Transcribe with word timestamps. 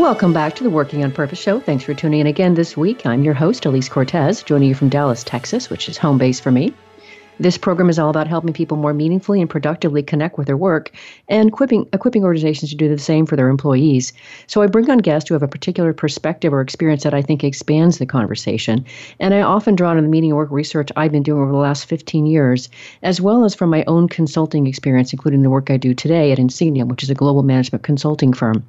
Welcome 0.00 0.32
back 0.32 0.56
to 0.56 0.64
the 0.64 0.70
Working 0.70 1.04
on 1.04 1.12
Purpose 1.12 1.38
show. 1.38 1.60
Thanks 1.60 1.84
for 1.84 1.92
tuning 1.92 2.20
in 2.20 2.26
again 2.26 2.54
this 2.54 2.74
week. 2.74 3.04
I'm 3.04 3.22
your 3.22 3.34
host, 3.34 3.64
Alise 3.64 3.90
Cortez, 3.90 4.42
joining 4.42 4.70
you 4.70 4.74
from 4.74 4.88
Dallas, 4.88 5.22
Texas, 5.22 5.68
which 5.68 5.90
is 5.90 5.98
home 5.98 6.16
base 6.16 6.40
for 6.40 6.50
me. 6.50 6.72
This 7.38 7.58
program 7.58 7.90
is 7.90 7.98
all 7.98 8.08
about 8.08 8.26
helping 8.26 8.54
people 8.54 8.78
more 8.78 8.94
meaningfully 8.94 9.42
and 9.42 9.50
productively 9.50 10.02
connect 10.02 10.38
with 10.38 10.46
their 10.46 10.56
work 10.56 10.90
and 11.28 11.50
equipping, 11.50 11.86
equipping 11.92 12.24
organizations 12.24 12.70
to 12.70 12.78
do 12.78 12.88
the 12.88 12.96
same 12.96 13.26
for 13.26 13.36
their 13.36 13.50
employees. 13.50 14.14
So 14.46 14.62
I 14.62 14.68
bring 14.68 14.88
on 14.88 14.98
guests 14.98 15.28
who 15.28 15.34
have 15.34 15.42
a 15.42 15.48
particular 15.48 15.92
perspective 15.92 16.54
or 16.54 16.62
experience 16.62 17.02
that 17.02 17.12
I 17.12 17.20
think 17.20 17.44
expands 17.44 17.98
the 17.98 18.06
conversation. 18.06 18.86
And 19.18 19.34
I 19.34 19.42
often 19.42 19.76
draw 19.76 19.90
on 19.90 19.96
the 19.98 20.02
meaning 20.02 20.30
and 20.30 20.38
work 20.38 20.50
research 20.50 20.88
I've 20.96 21.12
been 21.12 21.22
doing 21.22 21.42
over 21.42 21.52
the 21.52 21.58
last 21.58 21.84
15 21.84 22.24
years, 22.24 22.70
as 23.02 23.20
well 23.20 23.44
as 23.44 23.54
from 23.54 23.68
my 23.68 23.84
own 23.86 24.08
consulting 24.08 24.66
experience, 24.66 25.12
including 25.12 25.42
the 25.42 25.50
work 25.50 25.70
I 25.70 25.76
do 25.76 25.92
today 25.92 26.32
at 26.32 26.38
Insigniam, 26.38 26.88
which 26.88 27.02
is 27.02 27.10
a 27.10 27.14
global 27.14 27.42
management 27.42 27.84
consulting 27.84 28.32
firm. 28.32 28.64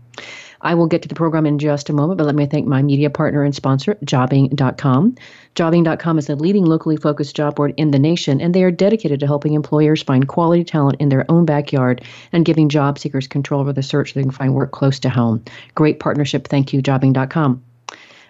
I 0.61 0.75
will 0.75 0.88
get 0.88 1.01
to 1.01 1.07
the 1.07 1.16
program 1.16 1.45
in 1.45 1.59
just 1.59 1.89
a 1.89 1.94
moment, 1.94 2.17
but 2.17 2.25
let 2.25 2.35
me 2.35 2.45
thank 2.45 2.67
my 2.67 2.81
media 2.81 3.09
partner 3.09 3.44
and 3.44 3.53
sponsor, 3.53 3.95
Jobing.com. 4.05 5.16
Jobing.com 5.55 6.17
is 6.17 6.27
the 6.27 6.35
leading 6.35 6.66
locally 6.66 6.97
focused 6.97 7.35
job 7.35 7.55
board 7.55 7.73
in 7.77 7.91
the 7.91 7.99
nation, 7.99 8.39
and 8.39 8.53
they 8.53 8.63
are 8.63 8.72
dedicated 8.72 9.19
to 9.19 9.27
helping 9.27 9.53
employers 9.53 10.03
find 10.03 10.27
quality 10.27 10.63
talent 10.63 11.01
in 11.01 11.09
their 11.09 11.25
own 11.29 11.45
backyard 11.45 12.03
and 12.31 12.45
giving 12.45 12.69
job 12.69 12.99
seekers 12.99 13.27
control 13.27 13.61
over 13.61 13.73
the 13.73 13.83
search 13.83 14.13
so 14.13 14.19
they 14.19 14.23
can 14.23 14.31
find 14.31 14.53
work 14.53 14.72
close 14.72 14.99
to 14.99 15.09
home. 15.09 15.44
Great 15.75 15.99
partnership. 15.99 16.47
Thank 16.47 16.73
you, 16.73 16.81
Jobing.com. 16.81 17.63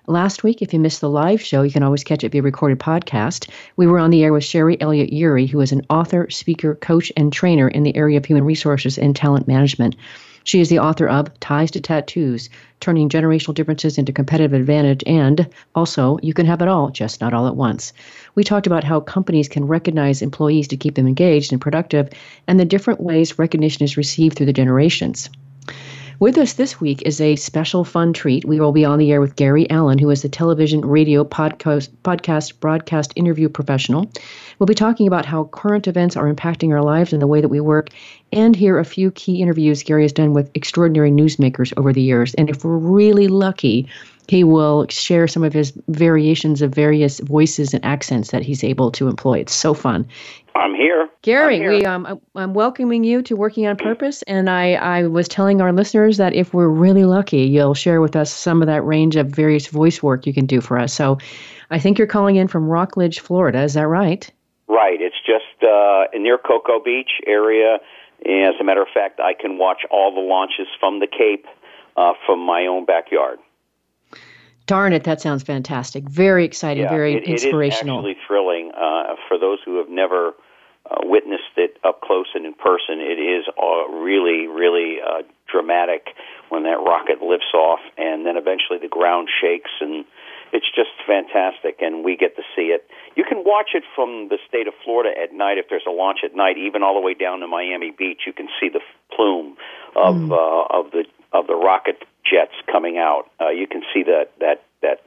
Last 0.07 0.43
week, 0.43 0.63
if 0.63 0.73
you 0.73 0.79
missed 0.79 0.99
the 0.99 1.09
live 1.09 1.41
show, 1.41 1.61
you 1.61 1.71
can 1.71 1.83
always 1.83 2.03
catch 2.03 2.23
it 2.23 2.31
via 2.31 2.41
recorded 2.41 2.79
podcast. 2.79 3.49
We 3.77 3.85
were 3.85 3.99
on 3.99 4.09
the 4.09 4.23
air 4.23 4.33
with 4.33 4.43
Sherri 4.43 4.81
Elliott-Yeary, 4.81 5.47
who 5.47 5.61
is 5.61 5.71
an 5.71 5.85
author, 5.91 6.27
speaker, 6.29 6.73
coach, 6.75 7.11
and 7.15 7.31
trainer 7.31 7.67
in 7.67 7.83
the 7.83 7.95
area 7.95 8.17
of 8.17 8.25
human 8.25 8.43
resources 8.43 8.97
and 8.97 9.15
talent 9.15 9.47
management. 9.47 9.95
She 10.44 10.59
is 10.59 10.69
the 10.69 10.79
author 10.79 11.07
of 11.07 11.40
Ties 11.40 11.72
to 11.72 11.79
Tattoos 11.79 12.50
Turning 12.79 13.09
Generational 13.09 13.53
Differences 13.53 13.97
into 13.97 14.12
Competitive 14.12 14.53
Advantage, 14.53 15.03
and 15.06 15.47
also 15.75 16.18
You 16.24 16.34
Can 16.34 16.47
Have 16.47 16.62
It 16.62 16.68
All, 16.68 16.90
Just 16.90 17.22
Not 17.22 17.34
All 17.34 17.47
at 17.47 17.56
Once. 17.56 17.94
We 18.34 18.44
talked 18.44 18.66
about 18.66 18.84
how 18.84 19.00
companies 19.00 19.47
can 19.47 19.68
recognize 19.68 20.22
employees 20.22 20.68
to 20.69 20.78
keep 20.78 20.96
them 20.96 21.07
engaged 21.07 21.52
and 21.52 21.62
productive, 21.62 22.09
and 22.47 22.59
the 22.59 22.66
different 22.66 23.02
ways 23.02 23.38
recognition 23.38 23.84
is 23.84 23.97
received 23.97 24.35
through 24.35 24.47
the 24.47 24.53
generations. 24.53 25.29
With 26.21 26.37
us 26.37 26.53
this 26.53 26.79
week 26.79 27.01
is 27.03 27.19
a 27.19 27.35
special 27.35 27.83
fun 27.83 28.13
treat. 28.13 28.45
We 28.45 28.59
will 28.59 28.71
be 28.71 28.85
on 28.85 28.99
the 28.99 29.11
air 29.11 29.19
with 29.19 29.35
Gary 29.35 29.67
Alan, 29.71 29.97
who 29.97 30.11
is 30.11 30.23
a 30.23 30.29
television, 30.29 30.81
radio, 30.81 31.23
podcast, 31.23 31.89
podcast, 32.03 32.59
broadcast 32.59 33.11
interview 33.15 33.49
professional. 33.49 34.07
We'll 34.59 34.67
be 34.67 34.75
talking 34.75 35.07
about 35.07 35.25
how 35.25 35.45
current 35.45 35.87
events 35.87 36.15
are 36.15 36.31
impacting 36.31 36.69
our 36.69 36.83
lives 36.83 37.11
and 37.11 37.23
the 37.23 37.25
way 37.25 37.41
that 37.41 37.49
we 37.49 37.59
work, 37.59 37.89
and 38.31 38.55
hear 38.55 38.77
a 38.77 38.85
few 38.85 39.09
key 39.09 39.41
interviews 39.41 39.81
Gary 39.81 40.03
has 40.03 40.13
done 40.13 40.33
with 40.33 40.51
extraordinary 40.53 41.09
newsmakers 41.09 41.73
over 41.75 41.91
the 41.91 42.03
years. 42.03 42.35
And 42.35 42.51
if 42.51 42.63
we're 42.63 42.77
really 42.77 43.27
lucky, 43.27 43.89
he 44.31 44.45
will 44.45 44.87
share 44.87 45.27
some 45.27 45.43
of 45.43 45.51
his 45.51 45.73
variations 45.89 46.61
of 46.61 46.73
various 46.73 47.19
voices 47.19 47.73
and 47.73 47.83
accents 47.83 48.31
that 48.31 48.41
he's 48.41 48.63
able 48.63 48.89
to 48.89 49.09
employ. 49.09 49.39
It's 49.39 49.53
so 49.53 49.73
fun. 49.73 50.07
I'm 50.55 50.73
here. 50.73 51.09
Gary, 51.21 51.55
I'm 51.55 51.61
here. 51.61 51.71
we 51.71 51.85
um, 51.85 52.21
I'm 52.33 52.53
welcoming 52.53 53.03
you 53.03 53.21
to 53.23 53.35
Working 53.35 53.67
on 53.67 53.75
Purpose, 53.75 54.21
and 54.27 54.49
I, 54.49 54.75
I 54.75 55.03
was 55.07 55.27
telling 55.27 55.59
our 55.59 55.73
listeners 55.73 56.15
that 56.15 56.33
if 56.33 56.53
we're 56.53 56.69
really 56.69 57.03
lucky, 57.03 57.41
you'll 57.41 57.73
share 57.73 57.99
with 57.99 58.15
us 58.15 58.31
some 58.31 58.61
of 58.61 58.67
that 58.67 58.85
range 58.85 59.17
of 59.17 59.27
various 59.27 59.67
voice 59.67 60.01
work 60.01 60.25
you 60.25 60.33
can 60.33 60.45
do 60.45 60.61
for 60.61 60.79
us. 60.79 60.93
So, 60.93 61.17
I 61.69 61.77
think 61.77 61.97
you're 61.97 62.07
calling 62.07 62.37
in 62.37 62.47
from 62.47 62.69
Rockledge, 62.69 63.19
Florida. 63.19 63.61
Is 63.63 63.73
that 63.73 63.87
right? 63.87 64.31
Right. 64.69 65.01
It's 65.01 65.19
just 65.25 65.61
uh, 65.61 66.05
near 66.17 66.37
Cocoa 66.37 66.79
Beach 66.79 67.19
area. 67.27 67.79
As 68.25 68.53
a 68.61 68.63
matter 68.63 68.81
of 68.81 68.87
fact, 68.93 69.19
I 69.19 69.33
can 69.33 69.57
watch 69.57 69.81
all 69.91 70.15
the 70.15 70.21
launches 70.21 70.67
from 70.79 71.01
the 71.01 71.07
Cape 71.07 71.47
uh, 71.97 72.13
from 72.25 72.39
my 72.39 72.65
own 72.65 72.85
backyard. 72.85 73.37
Darn 74.71 74.93
it, 74.93 75.03
that 75.03 75.19
sounds 75.19 75.43
fantastic. 75.43 76.07
Very 76.07 76.45
exciting, 76.45 76.83
yeah, 76.83 76.89
very 76.89 77.15
it, 77.15 77.25
inspirational. 77.25 78.05
It 78.05 78.11
is 78.11 78.15
actually 78.15 78.25
thrilling 78.25 78.71
uh, 78.71 79.15
for 79.27 79.37
those 79.37 79.59
who 79.65 79.77
have 79.79 79.89
never 79.89 80.31
uh, 80.89 80.95
witnessed 81.03 81.57
it 81.57 81.75
up 81.83 81.99
close 81.99 82.27
and 82.35 82.45
in 82.45 82.53
person. 82.53 83.03
It 83.03 83.19
is 83.19 83.43
uh, 83.59 83.91
really, 83.91 84.47
really 84.47 85.03
uh, 85.03 85.23
dramatic 85.51 86.15
when 86.47 86.63
that 86.63 86.79
rocket 86.79 87.21
lifts 87.21 87.51
off, 87.53 87.81
and 87.97 88.25
then 88.25 88.37
eventually 88.37 88.79
the 88.81 88.87
ground 88.87 89.28
shakes, 89.28 89.72
and 89.81 90.05
it's 90.53 90.72
just 90.73 90.96
fantastic. 91.05 91.81
And 91.81 92.05
we 92.05 92.16
get 92.16 92.37
to 92.37 92.43
see 92.55 92.72
it. 92.72 92.87
You 93.17 93.25
can 93.28 93.43
watch 93.43 93.72
it 93.73 93.84
from 93.93 94.29
the 94.29 94.37
state 94.47 94.67
of 94.69 94.73
Florida 94.85 95.11
at 95.22 95.34
night 95.34 95.57
if 95.57 95.66
there's 95.69 95.84
a 95.85 95.91
launch 95.91 96.19
at 96.23 96.34
night, 96.34 96.57
even 96.57 96.81
all 96.81 96.96
the 96.96 97.03
way 97.03 97.13
down 97.13 97.41
to 97.41 97.47
Miami 97.47 97.91
Beach. 97.91 98.22
You 98.25 98.31
can 98.31 98.47
see 98.57 98.69
the 98.69 98.79
plume 99.13 99.57
of 99.97 100.16
Mm. 100.16 100.31
uh, 100.31 100.79
of 100.79 100.91
the 100.91 101.03
of 101.34 101.47
the 101.47 101.55
rocket 101.55 102.03
jets 102.23 102.53
coming 102.72 102.97
out. 102.97 103.29
Uh, 103.40 103.50
you 103.50 103.68
can 103.68 103.82
see 103.94 104.03
that 104.03 104.32
that 104.40 104.64
that 104.82 105.02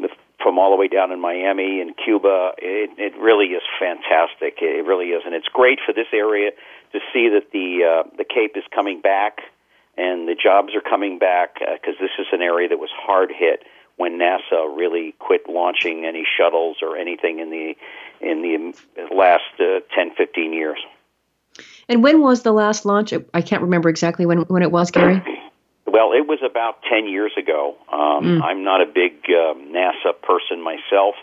the, 0.00 0.08
from 0.42 0.58
all 0.58 0.70
the 0.70 0.76
way 0.76 0.88
down 0.88 1.12
in 1.12 1.20
Miami 1.20 1.80
and 1.80 1.94
Cuba. 1.96 2.52
It, 2.58 2.90
it 2.98 3.18
really 3.18 3.46
is 3.46 3.62
fantastic. 3.78 4.58
It 4.60 4.86
really 4.86 5.06
is, 5.06 5.22
and 5.24 5.34
it's 5.34 5.48
great 5.48 5.78
for 5.84 5.92
this 5.92 6.06
area 6.12 6.50
to 6.92 7.00
see 7.12 7.28
that 7.28 7.50
the 7.52 7.84
uh, 7.84 8.10
the 8.16 8.24
Cape 8.24 8.56
is 8.56 8.64
coming 8.74 9.00
back 9.00 9.40
and 9.98 10.28
the 10.28 10.34
jobs 10.34 10.74
are 10.74 10.80
coming 10.80 11.18
back 11.18 11.58
because 11.58 11.96
this 12.00 12.12
is 12.18 12.26
an 12.32 12.40
area 12.40 12.68
that 12.68 12.78
was 12.78 12.90
hard 12.94 13.30
hit 13.36 13.64
when 13.96 14.18
NASA 14.18 14.76
really 14.76 15.14
quit 15.18 15.48
launching 15.48 16.06
any 16.06 16.24
shuttles 16.38 16.78
or 16.82 16.96
anything 16.96 17.40
in 17.40 17.50
the 17.50 17.74
in 18.20 18.42
the 18.42 19.14
last 19.14 19.42
uh, 19.60 19.80
10, 19.94 20.14
15 20.16 20.52
years. 20.52 20.78
And 21.88 22.02
when 22.02 22.20
was 22.20 22.42
the 22.42 22.52
last 22.52 22.84
launch? 22.84 23.12
I 23.34 23.42
can't 23.42 23.62
remember 23.62 23.88
exactly 23.88 24.24
when 24.24 24.42
when 24.42 24.62
it 24.62 24.70
was, 24.70 24.90
Gary. 24.90 25.22
Well, 25.90 26.12
it 26.12 26.28
was 26.28 26.40
about 26.44 26.82
10 26.90 27.08
years 27.08 27.32
ago. 27.38 27.76
Um, 27.90 28.38
mm. 28.38 28.42
I'm 28.42 28.62
not 28.62 28.82
a 28.82 28.86
big 28.86 29.24
uh, 29.24 29.56
NASA 29.56 30.12
person 30.20 30.60
myself, 30.62 31.14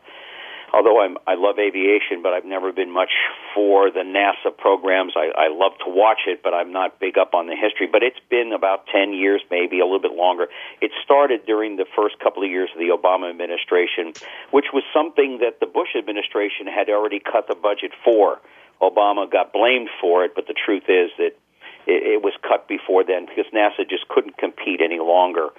although 0.73 1.01
I'm, 1.01 1.17
I 1.27 1.35
love 1.35 1.59
aviation, 1.59 2.23
but 2.23 2.33
I've 2.33 2.45
never 2.45 2.73
been 2.73 2.89
much 2.89 3.11
for 3.53 3.91
the 3.91 4.01
NASA 4.01 4.49
programs. 4.57 5.13
I, 5.15 5.29
I 5.37 5.47
love 5.53 5.73
to 5.85 5.89
watch 5.93 6.25
it, 6.25 6.41
but 6.41 6.55
I'm 6.55 6.71
not 6.73 6.99
big 6.99 7.17
up 7.17 7.35
on 7.35 7.45
the 7.45 7.55
history. 7.55 7.85
But 7.85 8.01
it's 8.01 8.19
been 8.29 8.53
about 8.53 8.87
10 8.87 9.13
years, 9.13 9.41
maybe 9.51 9.79
a 9.79 9.85
little 9.85 10.01
bit 10.01 10.13
longer. 10.13 10.47
It 10.81 10.91
started 11.03 11.45
during 11.45 11.77
the 11.77 11.85
first 11.95 12.17
couple 12.17 12.43
of 12.43 12.49
years 12.49 12.69
of 12.73 12.79
the 12.79 12.89
Obama 12.89 13.29
administration, 13.29 14.13
which 14.49 14.73
was 14.73 14.83
something 14.91 15.39
that 15.45 15.59
the 15.59 15.67
Bush 15.67 15.93
administration 15.95 16.65
had 16.65 16.89
already 16.89 17.19
cut 17.19 17.47
the 17.47 17.55
budget 17.55 17.91
for. 18.03 18.41
Obama 18.81 19.31
got 19.31 19.53
blamed 19.53 19.89
for 20.01 20.25
it, 20.25 20.33
but 20.35 20.47
the 20.47 20.53
truth 20.53 20.89
is 20.89 21.11
that 21.17 21.37
it, 21.87 22.17
it 22.17 22.21
was 22.23 22.33
cut 22.41 22.67
before 22.67 23.03
then 23.03 23.25
because 23.25 23.45
NASA 23.53 23.87
just 23.89 24.07
couldn't 24.07 24.37
compete 24.37 24.81
any 24.81 24.99
longer. 24.99 25.49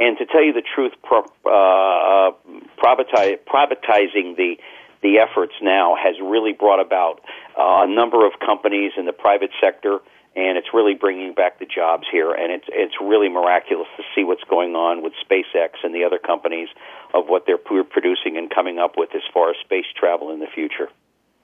And 0.00 0.18
to 0.18 0.26
tell 0.26 0.42
you 0.42 0.52
the 0.52 0.62
truth, 0.62 0.92
pro, 1.02 1.20
uh, 1.46 2.32
privatize, 2.78 3.38
privatizing 3.46 4.36
the 4.36 4.56
the 5.02 5.18
efforts 5.18 5.52
now 5.60 5.94
has 5.94 6.16
really 6.18 6.52
brought 6.54 6.80
about 6.80 7.20
uh, 7.58 7.84
a 7.84 7.86
number 7.86 8.26
of 8.26 8.32
companies 8.40 8.92
in 8.96 9.04
the 9.04 9.12
private 9.12 9.50
sector, 9.62 10.00
and 10.34 10.56
it's 10.56 10.68
really 10.72 10.94
bringing 10.94 11.34
back 11.34 11.58
the 11.58 11.66
jobs 11.66 12.04
here. 12.10 12.32
And 12.32 12.50
it's 12.50 12.64
it's 12.68 12.94
really 13.00 13.28
miraculous 13.28 13.86
to 13.98 14.02
see 14.14 14.24
what's 14.24 14.44
going 14.44 14.74
on 14.74 15.02
with 15.02 15.12
SpaceX 15.22 15.84
and 15.84 15.94
the 15.94 16.04
other 16.04 16.18
companies 16.18 16.68
of 17.12 17.28
what 17.28 17.44
they're 17.46 17.58
producing 17.58 18.36
and 18.36 18.50
coming 18.50 18.78
up 18.78 18.94
with 18.96 19.10
as 19.14 19.22
far 19.32 19.50
as 19.50 19.56
space 19.62 19.86
travel 19.94 20.32
in 20.32 20.40
the 20.40 20.48
future. 20.52 20.88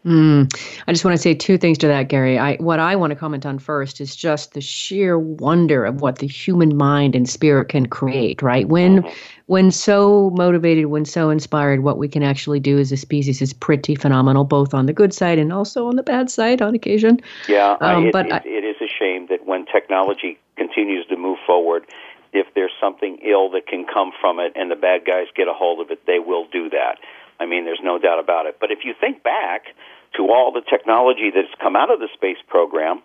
Mm. 0.05 0.51
I 0.87 0.93
just 0.93 1.05
want 1.05 1.15
to 1.15 1.23
say 1.23 1.35
two 1.35 1.59
things 1.59 1.77
to 1.79 1.87
that, 1.87 2.09
Gary. 2.09 2.39
I, 2.39 2.57
what 2.57 2.79
I 2.79 2.97
want 2.97 3.11
to 3.11 3.17
comment 3.17 3.45
on 3.45 3.59
first 3.59 4.01
is 4.01 4.17
just 4.17 4.55
the 4.55 4.61
sheer 4.61 5.19
wonder 5.19 5.85
of 5.85 6.01
what 6.01 6.19
the 6.19 6.27
human 6.27 6.77
mind 6.77 7.15
and 7.15 7.29
spirit 7.29 7.69
can 7.69 7.87
create. 7.87 8.41
Right 8.41 8.67
when, 8.67 9.03
mm-hmm. 9.03 9.15
when 9.47 9.71
so 9.71 10.31
motivated, 10.31 10.87
when 10.87 11.05
so 11.05 11.29
inspired, 11.29 11.83
what 11.83 11.99
we 11.99 12.09
can 12.09 12.23
actually 12.23 12.61
do 12.61 12.79
as 12.79 12.91
a 12.93 12.97
species 12.97 13.43
is 13.43 13.53
pretty 13.53 13.95
phenomenal, 13.95 14.45
both 14.45 14.73
on 14.73 14.87
the 14.87 14.95
good 14.95 15.13
side 15.13 15.39
and 15.39 15.53
also 15.53 15.87
on 15.87 15.97
the 15.97 16.03
bad 16.03 16.31
side 16.31 16.63
on 16.63 16.75
occasion. 16.75 17.21
Yeah, 17.47 17.77
um, 17.83 18.07
it, 18.07 18.13
but 18.13 18.27
it, 18.27 18.33
I, 18.33 18.43
it 18.47 18.65
is 18.65 18.77
a 18.81 18.89
shame 18.89 19.27
that 19.29 19.47
when 19.47 19.67
technology 19.67 20.39
continues 20.57 21.07
to 21.09 21.17
move 21.17 21.39
forward, 21.47 21.85
if 22.33 22.47
there's 22.55 22.73
something 22.81 23.19
ill 23.23 23.51
that 23.51 23.67
can 23.67 23.85
come 23.85 24.13
from 24.21 24.39
it, 24.39 24.53
and 24.55 24.71
the 24.71 24.77
bad 24.77 25.05
guys 25.05 25.27
get 25.35 25.49
a 25.49 25.53
hold 25.53 25.81
of 25.81 25.91
it, 25.91 26.07
they 26.07 26.21
will 26.21 26.47
do 26.51 26.71
that. 26.71 26.99
I 27.41 27.47
mean, 27.47 27.65
there's 27.65 27.81
no 27.83 27.99
doubt 27.99 28.21
about 28.21 28.47
it. 28.47 28.59
But 28.61 28.71
if 28.71 28.81
you 28.85 28.95
think 29.01 29.25
back 29.25 29.73
to 30.17 30.29
all 30.29 30.53
the 30.53 30.61
technology 30.61 31.33
that's 31.35 31.53
come 31.61 31.75
out 31.75 31.91
of 31.91 31.99
the 31.99 32.09
space 32.15 32.39
program, 32.47 33.03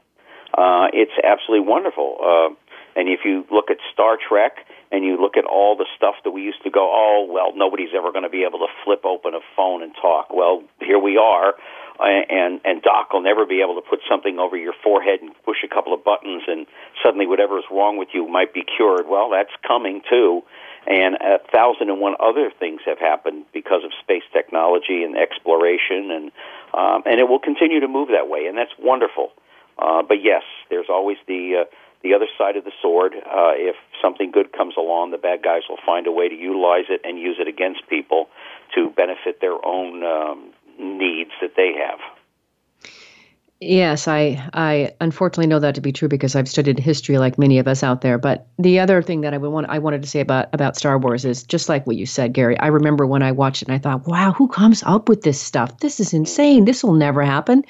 uh, 0.53 0.87
it's 0.93 1.15
absolutely 1.23 1.65
wonderful. 1.65 2.17
Uh, 2.19 2.49
and 2.95 3.09
if 3.09 3.21
you 3.25 3.45
look 3.51 3.71
at 3.71 3.77
Star 3.93 4.17
Trek 4.19 4.67
and 4.91 5.03
you 5.03 5.19
look 5.19 5.35
at 5.35 5.45
all 5.45 5.75
the 5.75 5.87
stuff 5.95 6.15
that 6.23 6.31
we 6.31 6.43
used 6.43 6.63
to 6.63 6.69
go, 6.69 6.83
oh, 6.83 7.27
well, 7.29 7.51
nobody's 7.55 7.95
ever 7.95 8.11
going 8.11 8.23
to 8.23 8.29
be 8.29 8.43
able 8.43 8.59
to 8.59 8.71
flip 8.83 9.03
open 9.03 9.33
a 9.33 9.43
phone 9.55 9.83
and 9.83 9.93
talk. 9.95 10.31
Well, 10.31 10.63
here 10.79 10.99
we 10.99 11.17
are. 11.17 11.55
And 11.97 12.59
and 12.65 12.81
Doc 12.81 13.13
will 13.13 13.23
never 13.23 13.45
be 13.45 13.61
able 13.63 13.75
to 13.75 13.85
put 13.87 13.99
something 14.09 14.37
over 14.37 14.57
your 14.57 14.73
forehead 14.83 15.21
and 15.21 15.31
push 15.45 15.63
a 15.63 15.73
couple 15.73 15.93
of 15.93 16.03
buttons, 16.03 16.43
and 16.45 16.67
suddenly 17.01 17.25
whatever 17.25 17.57
is 17.57 17.63
wrong 17.71 17.95
with 17.95 18.09
you 18.11 18.27
might 18.27 18.53
be 18.53 18.63
cured. 18.67 19.07
Well, 19.07 19.29
that's 19.31 19.55
coming 19.65 20.01
too 20.09 20.43
and 20.87 21.15
a 21.15 21.39
thousand 21.51 21.89
and 21.89 21.99
one 21.99 22.15
other 22.19 22.51
things 22.59 22.81
have 22.85 22.99
happened 22.99 23.45
because 23.53 23.83
of 23.83 23.91
space 24.01 24.23
technology 24.31 25.03
and 25.03 25.17
exploration, 25.17 26.11
and 26.11 26.31
um, 26.73 27.03
and 27.05 27.19
it 27.19 27.27
will 27.27 27.39
continue 27.39 27.79
to 27.79 27.87
move 27.87 28.09
that 28.09 28.29
way, 28.29 28.45
and 28.45 28.57
that's 28.57 28.73
wonderful. 28.79 29.31
Uh, 29.77 30.03
but 30.03 30.23
yes, 30.23 30.43
there's 30.69 30.87
always 30.89 31.17
the 31.27 31.63
uh, 31.63 31.65
the 32.03 32.13
other 32.13 32.27
side 32.37 32.55
of 32.55 32.63
the 32.63 32.71
sword. 32.81 33.13
Uh, 33.15 33.57
if 33.57 33.75
something 34.01 34.29
good 34.29 34.53
comes 34.53 34.75
along, 34.77 35.11
the 35.11 35.17
bad 35.17 35.41
guys 35.41 35.63
will 35.67 35.79
find 35.85 36.05
a 36.05 36.11
way 36.11 36.29
to 36.29 36.35
utilize 36.35 36.85
it 36.89 37.01
and 37.03 37.17
use 37.17 37.37
it 37.39 37.47
against 37.47 37.87
people 37.89 38.29
to 38.75 38.91
benefit 38.91 39.41
their 39.41 39.57
own 39.65 40.03
um, 40.03 40.53
needs 40.79 41.31
that 41.41 41.55
they 41.57 41.73
have. 41.73 41.99
Yes, 43.61 44.07
I 44.07 44.43
I 44.53 44.93
unfortunately 44.99 45.47
know 45.47 45.59
that 45.59 45.75
to 45.75 45.81
be 45.81 45.93
true 45.93 46.09
because 46.09 46.35
I've 46.35 46.49
studied 46.49 46.77
history 46.77 47.17
like 47.17 47.37
many 47.39 47.57
of 47.57 47.67
us 47.67 47.83
out 47.83 48.01
there. 48.01 48.17
But 48.17 48.47
the 48.59 48.79
other 48.79 49.01
thing 49.01 49.21
that 49.21 49.33
I 49.33 49.37
would 49.37 49.49
want 49.49 49.69
I 49.69 49.79
wanted 49.79 50.03
to 50.03 50.09
say 50.09 50.19
about 50.19 50.49
about 50.53 50.75
Star 50.75 50.97
Wars 50.97 51.23
is 51.23 51.43
just 51.43 51.69
like 51.69 51.87
what 51.87 51.95
you 51.95 52.05
said, 52.05 52.33
Gary. 52.33 52.59
I 52.59 52.67
remember 52.67 53.05
when 53.07 53.23
I 53.23 53.31
watched 53.31 53.61
it 53.61 53.69
and 53.69 53.75
I 53.75 53.79
thought, 53.79 54.07
"Wow, 54.07 54.33
who 54.33 54.49
comes 54.49 54.83
up 54.85 55.07
with 55.07 55.21
this 55.21 55.39
stuff? 55.39 55.79
This 55.79 56.01
is 56.01 56.13
insane. 56.13 56.65
This 56.65 56.83
will 56.83 56.93
never 56.93 57.23
happen." 57.23 57.63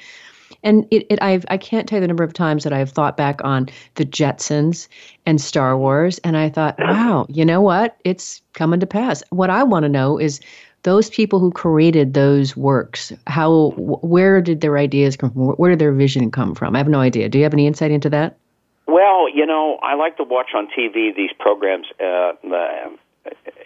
And 0.64 0.86
it, 0.90 1.06
it 1.08 1.22
I've 1.22 1.44
I 1.48 1.56
can't 1.56 1.88
tell 1.88 1.98
you 1.98 2.00
the 2.00 2.08
number 2.08 2.24
of 2.24 2.32
times 2.32 2.64
that 2.64 2.72
I've 2.72 2.90
thought 2.90 3.16
back 3.16 3.40
on 3.44 3.68
the 3.94 4.04
Jetsons 4.04 4.88
and 5.24 5.40
Star 5.40 5.78
Wars, 5.78 6.18
and 6.24 6.36
I 6.36 6.48
thought, 6.48 6.76
"Wow, 6.80 7.26
you 7.28 7.44
know 7.44 7.60
what? 7.60 7.96
It's 8.04 8.42
coming 8.54 8.80
to 8.80 8.86
pass." 8.86 9.22
What 9.30 9.50
I 9.50 9.62
want 9.62 9.84
to 9.84 9.88
know 9.88 10.18
is 10.18 10.40
those 10.86 11.10
people 11.10 11.40
who 11.40 11.50
created 11.50 12.14
those 12.14 12.56
works, 12.56 13.12
how, 13.26 13.74
where 13.76 14.40
did 14.40 14.60
their 14.60 14.78
ideas 14.78 15.16
come 15.16 15.32
from? 15.32 15.42
Where 15.48 15.70
did 15.70 15.80
their 15.80 15.92
vision 15.92 16.30
come 16.30 16.54
from? 16.54 16.76
I 16.76 16.78
have 16.78 16.86
no 16.88 17.00
idea. 17.00 17.28
Do 17.28 17.38
you 17.38 17.44
have 17.44 17.52
any 17.52 17.66
insight 17.66 17.90
into 17.90 18.08
that? 18.10 18.38
Well, 18.86 19.28
you 19.28 19.44
know, 19.44 19.78
I 19.82 19.96
like 19.96 20.16
to 20.18 20.22
watch 20.22 20.50
on 20.54 20.68
TV 20.68 21.14
these 21.14 21.32
programs, 21.40 21.88
uh, 22.00 22.34
uh, 22.48 22.90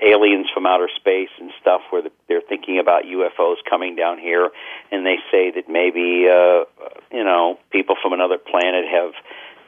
aliens 0.01 0.47
from 0.53 0.65
outer 0.65 0.89
space 0.97 1.29
and 1.39 1.51
stuff, 1.61 1.83
where 1.91 2.03
they're 2.27 2.41
thinking 2.41 2.79
about 2.79 3.05
UFOs 3.05 3.57
coming 3.69 3.95
down 3.97 4.19
here, 4.19 4.49
and 4.91 5.05
they 5.05 5.19
say 5.31 5.51
that 5.51 5.69
maybe, 5.69 6.27
uh, 6.27 6.65
you 7.13 7.23
know, 7.23 7.59
people 7.71 7.97
from 8.01 8.15
another 8.15 8.39
planet 8.39 8.87
have 8.91 9.13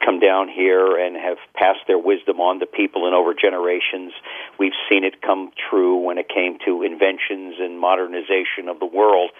come 0.03 0.19
down 0.19 0.49
here 0.49 0.97
and 0.97 1.15
have 1.15 1.37
passed 1.55 1.87
their 1.87 1.97
wisdom 1.97 2.39
on 2.39 2.59
to 2.59 2.65
people 2.65 3.07
in 3.07 3.13
over 3.13 3.33
generations. 3.33 4.11
We've 4.59 4.75
seen 4.89 5.03
it 5.03 5.21
come 5.21 5.51
true 5.69 5.97
when 5.97 6.17
it 6.17 6.27
came 6.29 6.57
to 6.65 6.83
inventions 6.83 7.55
and 7.59 7.79
modernization 7.79 8.67
of 8.67 8.79
the 8.79 8.85
world. 8.85 9.31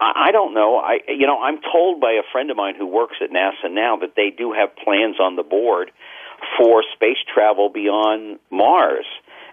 I 0.00 0.32
don't 0.32 0.54
know. 0.54 0.76
I 0.78 1.00
you 1.08 1.26
know 1.26 1.38
I'm 1.40 1.60
told 1.60 2.00
by 2.00 2.12
a 2.12 2.24
friend 2.32 2.50
of 2.50 2.56
mine 2.56 2.74
who 2.74 2.86
works 2.86 3.16
at 3.22 3.30
NASA 3.30 3.70
now 3.70 3.96
that 4.00 4.16
they 4.16 4.30
do 4.30 4.52
have 4.52 4.74
plans 4.76 5.20
on 5.20 5.36
the 5.36 5.42
board 5.42 5.90
for 6.58 6.82
space 6.94 7.20
travel 7.32 7.68
beyond 7.68 8.38
Mars 8.50 9.04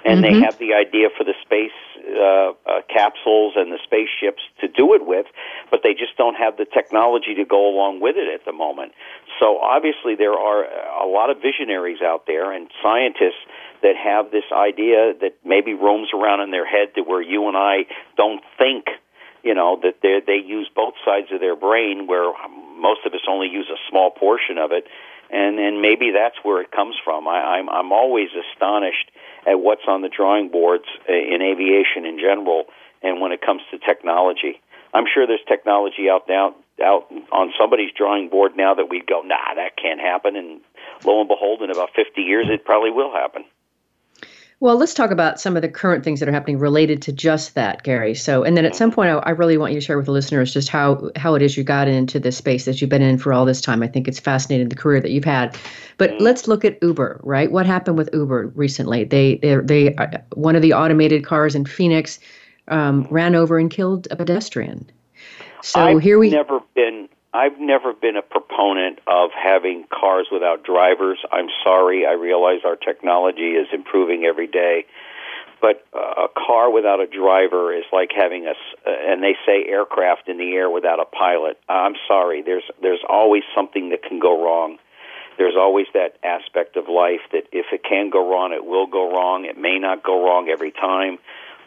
and 0.08 0.24
mm-hmm. 0.24 0.40
they 0.40 0.46
have 0.46 0.58
the 0.58 0.74
idea 0.74 1.10
for 1.16 1.24
the 1.26 1.36
space 1.44 1.76
uh, 2.00 2.56
uh, 2.66 2.82
capsules 2.88 3.54
and 3.58 3.72
the 3.72 3.80
spaceships 3.84 4.42
to 4.62 4.68
do 4.68 4.94
it 4.96 5.06
with, 5.06 5.26
but 5.70 5.82
they 5.84 5.92
just 5.92 6.16
don't 6.18 6.36
have 6.36 6.56
the 6.56 6.66
technology 6.66 7.36
to 7.36 7.44
go 7.44 7.68
along 7.68 8.00
with 8.00 8.16
it 8.16 8.32
at 8.34 8.46
the 8.46 8.54
moment. 8.54 8.94
So 9.40 9.60
obviously, 9.60 10.16
there 10.16 10.34
are 10.34 10.64
a 10.64 11.06
lot 11.06 11.30
of 11.30 11.42
visionaries 11.42 12.00
out 12.02 12.26
there 12.26 12.54
and 12.54 12.72
scientists 12.82 13.44
that 13.84 13.96
have 14.00 14.32
this 14.32 14.48
idea 14.52 15.14
that 15.20 15.36
maybe 15.44 15.74
roams 15.74 16.10
around 16.16 16.40
in 16.40 16.52
their 16.52 16.66
head 16.66 16.96
to 16.96 17.02
where 17.02 17.22
you 17.22 17.48
and 17.48 17.58
I 17.58 17.86
don't 18.16 18.42
think 18.58 18.88
you 19.44 19.54
know 19.54 19.78
that 19.84 20.02
they 20.02 20.22
they 20.26 20.40
use 20.40 20.70
both 20.74 20.96
sides 21.06 21.28
of 21.32 21.40
their 21.40 21.56
brain 21.56 22.08
where 22.08 22.32
most 22.80 23.02
of 23.06 23.14
us 23.14 23.22
only 23.30 23.48
use 23.48 23.68
a 23.70 23.78
small 23.90 24.10
portion 24.12 24.58
of 24.58 24.72
it 24.72 24.88
and 25.30 25.60
and 25.60 25.82
maybe 25.82 26.12
that's 26.12 26.38
where 26.44 26.62
it 26.62 26.72
comes 26.72 26.96
from 27.04 27.28
i 27.28 27.58
i'm 27.58 27.70
i'm 27.70 27.92
always 27.92 28.30
astonished 28.34 29.12
at 29.48 29.60
what's 29.60 29.88
on 29.88 30.02
the 30.02 30.10
drawing 30.10 30.50
boards 30.50 30.86
uh, 31.10 31.14
in 31.14 31.42
aviation 31.42 32.06
in 32.06 32.20
general 32.20 32.66
and 33.02 33.22
when 33.22 33.32
it 33.32 33.42
comes 33.42 33.62
to 33.72 33.78
technology. 33.80 34.62
I'm 34.94 35.06
sure 35.12 35.28
there's 35.28 35.46
technology 35.48 36.10
out 36.10 36.28
now 36.28 36.56
out 36.84 37.12
on 37.32 37.54
somebody's 37.60 37.92
drawing 37.98 38.30
board 38.30 38.56
now 38.56 38.76
that 38.76 38.90
we 38.90 39.02
go, 39.02 39.22
nah, 39.22 39.56
that 39.56 39.78
can't 39.82 40.00
happen. 40.00 40.36
And 40.36 40.62
lo 41.06 41.20
and 41.20 41.28
behold, 41.28 41.62
in 41.62 41.72
about 41.72 41.90
50 41.96 42.22
years, 42.22 42.46
it 42.50 42.66
probably 42.66 42.92
will 42.92 43.12
happen. 43.12 43.46
Well, 44.60 44.76
let's 44.76 44.96
talk 44.96 45.12
about 45.12 45.40
some 45.40 45.56
of 45.56 45.62
the 45.62 45.70
current 45.70 46.04
things 46.04 46.20
that 46.20 46.28
are 46.28 46.32
happening 46.32 46.58
related 46.58 47.04
to 47.04 47.12
just 47.12 47.54
that, 47.54 47.84
Gary. 47.84 48.16
So, 48.16 48.44
and 48.44 48.58
then 48.58 48.66
at 48.66 48.76
some 48.76 48.92
point, 48.92 49.12
I, 49.12 49.18
I, 49.18 49.30
really 49.30 49.56
want 49.56 49.72
you 49.72 49.80
to 49.80 49.86
share 49.86 49.98
with 49.98 50.08
the 50.08 50.12
listeners 50.12 50.52
just 50.52 50.68
how 50.68 51.12
how 51.16 51.36
it 51.36 51.44
is 51.44 51.56
you 51.56 51.64
got 51.64 51.88
into 51.88 52.20
this 52.20 52.38
space 52.38 52.66
that 52.66 52.82
you've 52.82 52.90
been 52.90 53.04
in 53.04 53.20
for 53.20 53.34
all 53.34 53.46
this 53.46 53.62
time. 53.62 53.84
I 53.84 53.88
think 53.88 54.08
it's 54.08 54.20
fascinating 54.20 54.70
the 54.70 54.76
career 54.76 55.00
that 55.00 55.12
you've 55.12 55.24
had. 55.24 55.56
But 56.00 56.10
mm-hmm. 56.12 56.24
let's 56.24 56.48
look 56.48 56.66
at 56.66 56.82
Uber, 56.82 57.22
right? 57.24 57.52
What 57.52 57.68
happened 57.68 58.00
with 58.00 58.10
Uber 58.14 58.48
recently? 58.56 59.04
They 59.04 59.36
they 59.36 59.58
they 59.58 59.96
uh, 59.96 60.08
one 60.34 60.56
of 60.56 60.64
the 60.64 60.74
automated 60.74 61.24
cars 61.24 61.54
in 61.54 61.66
Phoenix 61.66 62.18
um, 62.68 63.08
ran 63.12 63.36
over 63.36 63.60
and 63.60 63.70
killed 63.70 64.08
a 64.10 64.16
pedestrian. 64.16 64.90
So 65.62 65.82
I've 65.82 66.02
here 66.02 66.18
we 66.18 66.32
never 66.32 66.62
been 66.74 67.10
I've 67.38 67.60
never 67.60 67.94
been 67.94 68.18
a 68.18 68.24
proponent 68.24 68.98
of 69.06 69.30
having 69.32 69.86
cars 69.94 70.28
without 70.32 70.64
drivers. 70.64 71.20
I'm 71.32 71.50
sorry. 71.64 72.04
I 72.04 72.14
realize 72.14 72.62
our 72.66 72.76
technology 72.76 73.52
is 73.52 73.68
improving 73.72 74.26
every 74.26 74.48
day. 74.48 74.86
But 75.62 75.86
a 75.94 76.30
car 76.34 76.72
without 76.72 77.00
a 77.00 77.06
driver 77.06 77.76
is 77.76 77.86
like 77.94 78.10
having 78.16 78.48
a, 78.48 78.54
and 78.90 79.22
they 79.22 79.36
say 79.46 79.66
aircraft 79.68 80.30
in 80.30 80.38
the 80.38 80.52
air 80.54 80.70
without 80.70 81.00
a 81.00 81.06
pilot. 81.06 81.60
I'm 81.70 81.96
sorry. 82.08 82.42
There's 82.42 82.64
there's 82.82 83.04
always 83.08 83.44
something 83.56 83.90
that 83.90 84.02
can 84.04 84.20
go 84.20 84.44
wrong. 84.44 84.78
There's 85.38 85.56
always 85.56 85.86
that 85.94 86.18
aspect 86.24 86.76
of 86.76 86.86
life 86.90 87.22
that 87.32 87.46
if 87.52 87.68
it 87.72 87.84
can 87.84 88.10
go 88.10 88.28
wrong, 88.28 88.54
it 88.54 88.66
will 88.66 88.88
go 88.88 89.12
wrong. 89.12 89.46
It 89.46 89.58
may 89.58 89.78
not 89.78 90.04
go 90.04 90.26
wrong 90.26 90.50
every 90.50 90.72
time 90.72 91.20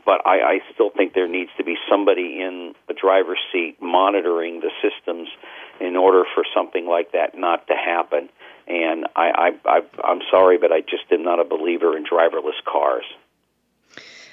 but 0.04 0.26
I, 0.26 0.40
I 0.40 0.58
still 0.74 0.90
think 0.90 1.14
there 1.14 1.28
needs 1.28 1.50
to 1.56 1.64
be 1.64 1.76
somebody 1.88 2.40
in 2.40 2.74
the 2.88 2.94
driver's 2.94 3.38
seat 3.52 3.76
monitoring 3.80 4.60
the 4.60 4.70
systems 4.82 5.28
in 5.80 5.96
order 5.96 6.24
for 6.34 6.44
something 6.54 6.86
like 6.86 7.12
that 7.12 7.36
not 7.36 7.66
to 7.68 7.74
happen. 7.74 8.28
And 8.66 9.06
I, 9.16 9.52
I, 9.66 9.68
I, 9.68 9.80
I'm 10.04 10.20
sorry, 10.30 10.58
but 10.58 10.72
I 10.72 10.80
just 10.80 11.10
am 11.10 11.22
not 11.22 11.40
a 11.40 11.44
believer 11.44 11.96
in 11.96 12.04
driverless 12.04 12.62
cars. 12.70 13.04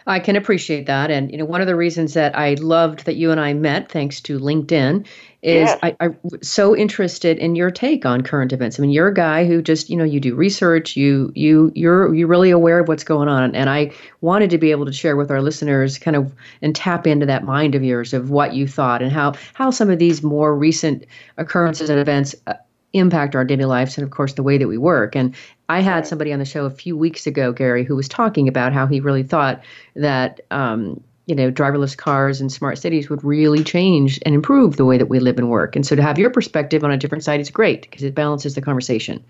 I 0.08 0.20
can 0.20 0.38
appreciate 0.38 0.86
that. 0.86 1.12
And, 1.12 1.32
you 1.32 1.38
know, 1.38 1.46
one 1.46 1.60
of 1.60 1.68
the 1.68 1.76
reasons 1.76 2.14
that 2.14 2.38
I 2.38 2.54
loved 2.54 3.06
that 3.06 3.18
you 3.18 3.32
and 3.32 3.42
I 3.42 3.54
met, 3.54 3.92
thanks 3.92 4.22
to 4.22 4.40
LinkedIn, 4.40 5.06
is 5.48 5.70
Yes. 5.70 5.80
I, 5.82 5.96
I'm 6.02 6.18
so 6.42 6.76
interested 6.76 7.38
in 7.38 7.56
your 7.56 7.72
take 7.72 8.06
on 8.06 8.22
current 8.22 8.52
events. 8.52 8.78
I 8.78 8.82
mean, 8.82 8.92
you're 8.92 9.08
a 9.08 9.14
guy 9.14 9.46
who 9.46 9.62
just, 9.62 9.90
you 9.90 9.96
know, 9.96 10.04
you 10.04 10.20
do 10.20 10.36
research, 10.36 10.98
you, 10.98 11.32
you, 11.36 11.72
you're, 11.74 12.14
you're 12.14 12.28
really 12.28 12.50
aware 12.52 12.80
of 12.80 12.90
what's 12.90 13.06
going 13.06 13.30
on. 13.30 13.56
And 13.56 13.70
I 13.70 13.94
wanted 14.20 14.50
to 14.50 14.58
be 14.58 14.72
able 14.72 14.86
to 14.86 14.92
share 14.92 15.16
with 15.16 15.32
our 15.32 15.42
listeners 15.42 15.98
kind 15.98 16.18
of 16.18 16.34
and 16.62 16.76
tap 16.76 17.08
into 17.08 17.26
that 17.28 17.46
mind 17.46 17.76
of 17.76 17.84
yours 17.84 18.14
of 18.14 18.30
what 18.30 18.56
you 18.56 18.68
thought 18.68 19.02
and 19.02 19.10
how, 19.10 19.36
how 19.54 19.72
some 19.72 19.90
of 19.90 20.00
these 20.00 20.22
more 20.22 20.54
recent 20.54 21.06
occurrences 21.38 21.90
and 21.90 22.00
events 22.00 22.36
uh, 22.48 22.54
impact 22.94 23.36
our 23.36 23.46
daily 23.46 23.66
lives 23.66 23.98
and 23.98 24.04
of 24.04 24.12
course 24.12 24.34
the 24.34 24.44
way 24.44 24.58
that 24.58 24.68
we 24.68 24.78
work 24.78 25.14
and 25.14 25.36
i 25.68 25.82
had 25.82 26.08
somebody 26.08 26.32
on 26.32 26.40
the 26.40 26.46
show 26.46 26.66
a 26.66 26.70
few 26.70 26.96
weeks 26.96 27.28
ago 27.28 27.52
gary 27.52 27.84
who 27.84 27.98
was 27.98 28.08
talking 28.08 28.48
about 28.48 28.72
how 28.72 28.88
he 28.88 29.02
really 29.02 29.24
thought 29.24 29.62
that 29.94 30.40
um, 30.52 31.00
you 31.28 31.36
know 31.36 31.52
driverless 31.52 31.96
cars 31.96 32.42
and 32.42 32.52
smart 32.52 32.80
cities 32.80 33.10
would 33.10 33.24
really 33.24 33.64
change 33.64 34.20
and 34.26 34.34
improve 34.34 34.78
the 34.78 34.86
way 34.86 34.98
that 34.98 35.08
we 35.08 35.20
live 35.20 35.38
and 35.38 35.50
work 35.50 35.76
and 35.76 35.86
so 35.86 35.96
to 35.96 36.02
have 36.02 36.18
your 36.18 36.32
perspective 36.32 36.84
on 36.84 36.90
a 36.92 36.98
different 36.98 37.24
side 37.24 37.40
is 37.40 37.52
great 37.52 37.84
because 37.84 38.02
it 38.02 38.16
balances 38.16 38.56
the 38.56 38.62
conversation 38.62 39.24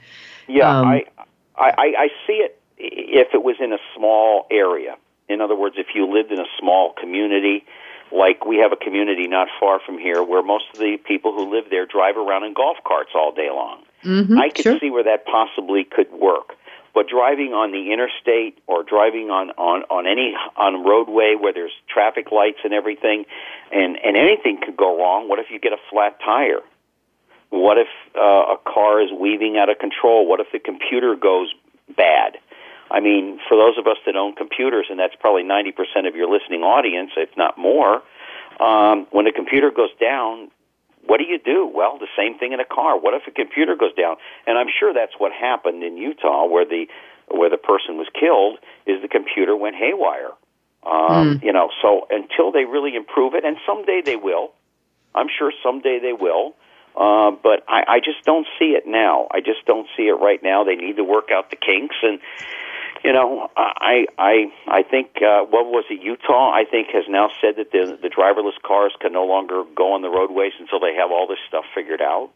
Yeah, 0.47 0.79
Um, 0.79 0.87
I, 0.87 1.03
I, 1.57 1.71
I 1.77 2.07
see 2.25 2.33
it 2.33 2.61
if 2.77 3.33
it 3.33 3.43
was 3.43 3.55
in 3.59 3.73
a 3.73 3.79
small 3.95 4.47
area. 4.51 4.95
In 5.27 5.41
other 5.41 5.55
words, 5.55 5.75
if 5.77 5.87
you 5.93 6.05
lived 6.11 6.31
in 6.31 6.39
a 6.39 6.45
small 6.59 6.93
community, 6.93 7.65
like 8.11 8.45
we 8.45 8.57
have 8.57 8.71
a 8.71 8.77
community 8.77 9.27
not 9.27 9.47
far 9.59 9.79
from 9.85 9.97
here 9.97 10.23
where 10.23 10.43
most 10.43 10.65
of 10.73 10.79
the 10.79 10.97
people 10.97 11.33
who 11.33 11.51
live 11.51 11.65
there 11.69 11.85
drive 11.85 12.15
around 12.15 12.43
in 12.43 12.53
golf 12.53 12.77
carts 12.85 13.11
all 13.13 13.31
day 13.33 13.49
long. 13.49 13.83
Mhm, 14.03 14.39
I 14.39 14.49
could 14.49 14.63
sure. 14.63 14.79
see 14.79 14.89
where 14.89 15.03
that 15.03 15.25
possibly 15.25 15.83
could 15.83 16.11
work. 16.11 16.55
But 16.97 17.07
driving 17.07 17.53
on 17.53 17.69
the 17.69 17.93
interstate 17.93 18.57
or 18.65 18.81
driving 18.81 19.29
on, 19.29 19.51
on, 19.51 19.83
on 19.93 20.07
any 20.07 20.33
on 20.57 20.83
roadway 20.83 21.35
where 21.39 21.53
there's 21.53 21.77
traffic 21.87 22.31
lights 22.31 22.57
and 22.63 22.73
everything, 22.73 23.25
and, 23.71 24.01
and 24.01 24.17
anything 24.17 24.57
could 24.65 24.75
go 24.75 24.97
wrong. 24.97 25.29
What 25.29 25.37
if 25.37 25.45
you 25.51 25.59
get 25.59 25.73
a 25.73 25.81
flat 25.91 26.17
tire? 26.25 26.65
What 27.51 27.77
if 27.77 27.85
uh, 28.17 28.57
a 28.57 28.57
car 28.65 28.99
is 28.99 29.11
weaving 29.13 29.61
out 29.61 29.69
of 29.69 29.77
control? 29.77 30.25
What 30.25 30.39
if 30.39 30.47
the 30.51 30.57
computer 30.57 31.15
goes 31.15 31.53
bad? 31.95 32.39
I 32.89 32.99
mean, 32.99 33.37
for 33.47 33.55
those 33.55 33.77
of 33.77 33.85
us 33.85 33.97
that 34.07 34.15
own 34.15 34.33
computers, 34.33 34.87
and 34.89 34.97
that's 34.97 35.13
probably 35.19 35.43
90% 35.43 36.07
of 36.07 36.15
your 36.15 36.27
listening 36.27 36.63
audience, 36.63 37.11
if 37.15 37.29
not 37.37 37.59
more, 37.59 38.01
um, 38.59 39.05
when 39.11 39.27
a 39.27 39.31
computer 39.31 39.69
goes 39.69 39.93
down, 40.01 40.49
what 41.07 41.17
do 41.17 41.23
you 41.23 41.39
do? 41.39 41.69
Well, 41.73 41.97
the 41.99 42.11
same 42.15 42.37
thing 42.37 42.51
in 42.53 42.59
a 42.59 42.65
car. 42.65 42.99
What 42.99 43.13
if 43.13 43.23
a 43.27 43.31
computer 43.31 43.75
goes 43.75 43.93
down? 43.95 44.17
And 44.45 44.57
I'm 44.57 44.67
sure 44.79 44.93
that's 44.93 45.13
what 45.17 45.31
happened 45.31 45.83
in 45.83 45.97
Utah, 45.97 46.45
where 46.45 46.65
the 46.65 46.87
where 47.29 47.49
the 47.49 47.57
person 47.57 47.97
was 47.97 48.07
killed, 48.13 48.59
is 48.85 49.01
the 49.01 49.09
computer 49.09 49.55
went 49.55 49.75
haywire. 49.75 50.31
Um, 50.83 51.41
You 51.43 51.51
know, 51.51 51.69
so 51.81 52.07
until 52.09 52.51
they 52.51 52.65
really 52.65 52.95
improve 52.95 53.33
it, 53.33 53.43
and 53.43 53.57
someday 53.65 54.01
they 54.03 54.15
will. 54.15 54.53
I'm 55.15 55.27
sure 55.37 55.51
someday 55.63 55.99
they 55.99 56.13
will. 56.13 56.55
Uh, 56.95 57.31
but 57.31 57.63
I, 57.67 57.83
I 57.87 57.99
just 57.99 58.23
don't 58.25 58.47
see 58.57 58.71
it 58.73 58.85
now. 58.87 59.27
I 59.31 59.39
just 59.39 59.65
don't 59.65 59.87
see 59.95 60.03
it 60.03 60.17
right 60.19 60.41
now. 60.41 60.63
They 60.63 60.75
need 60.75 60.97
to 60.97 61.03
work 61.03 61.29
out 61.31 61.51
the 61.51 61.55
kinks, 61.55 61.95
and 62.01 62.19
you 63.03 63.13
know, 63.13 63.49
I 63.55 64.05
I 64.17 64.51
I 64.67 64.83
think 64.83 65.17
uh, 65.21 65.43
what 65.43 65.65
was 65.67 65.85
it? 65.89 66.01
Utah, 66.01 66.51
I 66.51 66.63
think, 66.69 66.89
has 66.93 67.03
now 67.09 67.29
said 67.41 67.55
that 67.57 67.71
the 67.71 67.97
the 68.01 68.09
driverless 68.09 68.59
cars 68.65 68.93
can 68.99 69.13
no 69.13 69.25
longer 69.25 69.63
go 69.75 69.93
on 69.93 70.01
the 70.01 70.09
roadways 70.09 70.53
until 70.59 70.79
they 70.79 70.93
have 70.95 71.11
all 71.11 71.27
this 71.27 71.39
stuff 71.47 71.65
figured 71.75 72.01
out. 72.01 72.29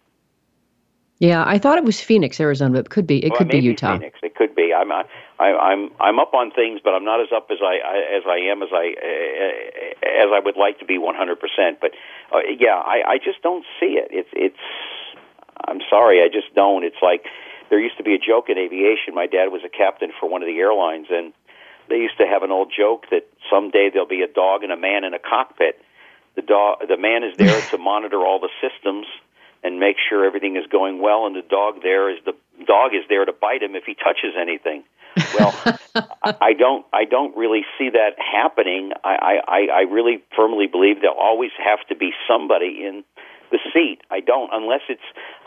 yeah 1.20 1.44
i 1.46 1.58
thought 1.60 1.78
it 1.78 1.84
was 1.84 2.02
phoenix 2.02 2.40
arizona 2.40 2.72
but 2.74 2.86
it 2.86 2.90
could 2.90 3.06
be 3.08 3.18
it 3.24 3.30
Well, 3.30 3.38
could 3.40 3.48
be 3.50 3.60
utah 3.60 3.98
Phoenix. 3.98 4.20
It 4.24 4.34
could 4.36 4.56
be. 4.56 4.74
I'm 4.74 4.92
I, 4.92 5.04
I'm 5.40 5.92
I'm 6.00 6.18
up 6.20 6.34
on 6.34 6.52
things, 6.52 6.82
but 6.84 6.92
I'm 6.96 7.06
not 7.06 7.22
as 7.22 7.32
up 7.32 7.48
as 7.52 7.60
I, 7.62 7.76
I 7.94 7.98
as 8.18 8.24
I 8.28 8.38
am 8.52 8.62
as 8.64 8.70
I 8.74 8.86
uh, 8.98 10.24
as 10.26 10.30
I 10.34 10.40
would 10.44 10.58
like 10.58 10.80
to 10.80 10.86
be 10.86 10.98
100. 10.98 11.40
percent 11.40 11.80
But 11.80 11.92
uh, 12.34 12.40
yeah, 12.60 12.76
I, 12.76 12.98
I 13.14 13.18
just 13.18 13.42
don't 13.44 13.66
see 13.80 13.94
it. 14.02 14.10
It's 14.12 14.30
it's. 14.34 14.64
I'm 15.68 15.82
sorry, 15.90 16.24
I 16.26 16.28
just 16.28 16.50
don't. 16.56 16.84
It's 16.84 17.02
like 17.04 17.24
there 17.72 17.80
used 17.80 17.98
to 17.98 18.04
be 18.04 18.14
a 18.14 18.20
joke 18.20 18.50
in 18.50 18.60
aviation. 18.60 19.16
My 19.16 19.26
dad 19.26 19.48
was 19.48 19.62
a 19.66 19.70
captain 19.70 20.12
for 20.20 20.30
one 20.30 20.44
of 20.44 20.48
the 20.48 20.60
airlines, 20.60 21.08
and 21.10 21.34
they 21.90 21.96
used 21.96 22.18
to 22.20 22.28
have 22.28 22.44
an 22.44 22.52
old 22.52 22.72
joke 22.76 23.06
that 23.10 23.26
someday 23.50 23.90
there'll 23.92 24.08
be 24.08 24.22
a 24.22 24.28
dog 24.28 24.62
and 24.64 24.72
a 24.72 24.78
man 24.78 25.06
in 25.06 25.14
a 25.14 25.20
cockpit. 25.20 25.82
The 26.36 26.44
dog, 26.44 26.84
the 26.88 26.98
man 26.98 27.24
is 27.24 27.36
there 27.38 27.60
to 27.72 27.78
monitor 27.78 28.20
all 28.20 28.40
the 28.40 28.52
systems 28.60 29.08
and 29.64 29.80
make 29.80 29.96
sure 30.10 30.26
everything 30.26 30.58
is 30.58 30.68
going 30.70 31.02
well, 31.02 31.26
and 31.26 31.36
the 31.36 31.48
dog 31.48 31.82
there 31.82 32.12
is 32.12 32.20
the 32.26 32.36
dog 32.68 32.92
is 32.94 33.08
there 33.08 33.24
to 33.24 33.32
bite 33.32 33.64
him 33.64 33.76
if 33.76 33.86
he 33.86 33.96
touches 33.96 34.36
anything. 34.38 34.84
Well, 35.40 35.56
I 36.24 36.54
don't, 36.54 36.86
I 36.92 37.06
don't 37.06 37.36
really 37.38 37.64
see 37.78 37.90
that 37.90 38.16
happening. 38.18 38.92
I, 39.04 39.40
I, 39.48 39.68
I 39.74 39.82
really 39.82 40.24
firmly 40.36 40.68
believe 40.68 41.02
there'll 41.02 41.18
always 41.18 41.52
have 41.58 41.86
to 41.90 41.96
be 41.96 42.12
somebody 42.28 42.84
in 42.86 43.04
the 43.52 43.60
seat. 43.74 44.02
I 44.10 44.20
don't, 44.20 44.50
unless 44.54 44.82
it's 44.90 45.06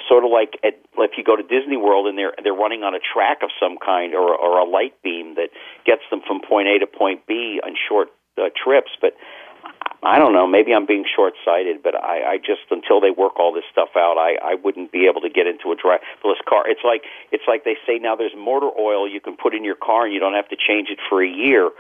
sort 0.09 0.25
of 0.25 0.31
like 0.31 0.61
at, 0.63 0.79
if 0.99 1.13
you 1.17 1.25
go 1.25 1.37
to 1.37 1.43
Disney 1.43 1.77
World 1.77 2.07
and 2.07 2.17
they're 2.17 2.35
they're 2.43 2.55
running 2.55 2.85
on 2.85 2.95
a 2.95 3.01
track 3.01 3.43
of 3.43 3.51
some 3.59 3.77
kind 3.79 4.15
or 4.15 4.37
or 4.37 4.61
a 4.61 4.65
light 4.65 4.95
beam 5.03 5.35
that 5.35 5.49
gets 5.85 6.03
them 6.11 6.21
from 6.27 6.41
point 6.41 6.69
A 6.69 6.79
to 6.79 6.87
point 6.87 7.27
B 7.27 7.61
on 7.65 7.75
short 7.89 8.09
uh, 8.39 8.53
trips. 8.55 8.93
But 9.01 9.15
I 10.05 10.19
don't 10.19 10.35
know. 10.35 10.47
Maybe 10.47 10.75
I'm 10.75 10.85
being 10.85 11.07
short-sighted, 11.09 11.83
but 11.83 11.95
I, 11.97 12.35
I 12.35 12.37
just 12.37 12.69
until 12.71 13.01
they 13.01 13.11
work 13.11 13.41
all 13.41 13.55
this 13.55 13.65
stuff 13.73 13.97
out, 13.97 14.21
I, 14.21 14.37
I 14.37 14.55
wouldn't 14.55 14.93
be 14.93 15.09
able 15.09 15.23
to 15.23 15.31
get 15.31 15.47
into 15.47 15.73
a 15.73 15.77
driverless 15.77 16.45
car. 16.47 16.69
It's 16.69 16.85
like 16.85 17.03
it's 17.33 17.45
like 17.49 17.65
they 17.65 17.77
say 17.87 17.99
now. 17.99 18.15
There's 18.15 18.37
motor 18.37 18.69
oil 18.79 19.09
you 19.09 19.21
can 19.21 19.37
put 19.37 19.55
in 19.55 19.65
your 19.65 19.77
car, 19.77 20.05
and 20.05 20.13
you 20.13 20.21
don't 20.21 20.35
have 20.35 20.49
to 20.49 20.57
change 20.57 20.89
it 20.91 20.99
for 21.09 21.25
a 21.25 21.29
year. 21.29 21.71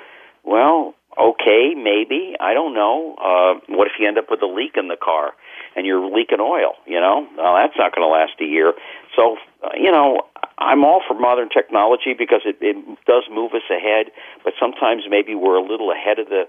Well, 0.43 0.95
okay, 1.19 1.75
maybe 1.77 2.35
I 2.41 2.55
don't 2.55 2.75
know. 2.75 3.15
Uh, 3.19 3.61
what 3.69 3.87
if 3.87 3.95
you 3.99 4.07
end 4.09 4.19
up 4.19 4.27
with 4.31 4.43
a 4.43 4.47
leak 4.47 4.75
in 4.77 4.89
the 4.89 4.97
car 4.97 5.33
and 5.77 5.87
you're 5.87 6.05
leaking 6.05 6.41
oil? 6.41 6.75
You 6.87 7.01
know, 7.01 7.27
well, 7.37 7.55
that's 7.55 7.75
not 7.79 7.95
going 7.95 8.07
to 8.07 8.13
last 8.13 8.41
a 8.41 8.45
year. 8.45 8.73
So, 9.17 9.37
uh, 9.63 9.71
you 9.77 9.91
know, 9.91 10.23
I'm 10.59 10.85
all 10.85 11.03
for 11.07 11.15
modern 11.19 11.49
technology 11.49 12.15
because 12.17 12.43
it, 12.45 12.59
it 12.61 12.77
does 13.07 13.25
move 13.31 13.53
us 13.55 13.67
ahead. 13.71 14.13
But 14.43 14.55
sometimes 14.61 15.05
maybe 15.09 15.35
we're 15.35 15.57
a 15.57 15.67
little 15.67 15.91
ahead 15.91 16.19
of 16.19 16.29
the 16.29 16.45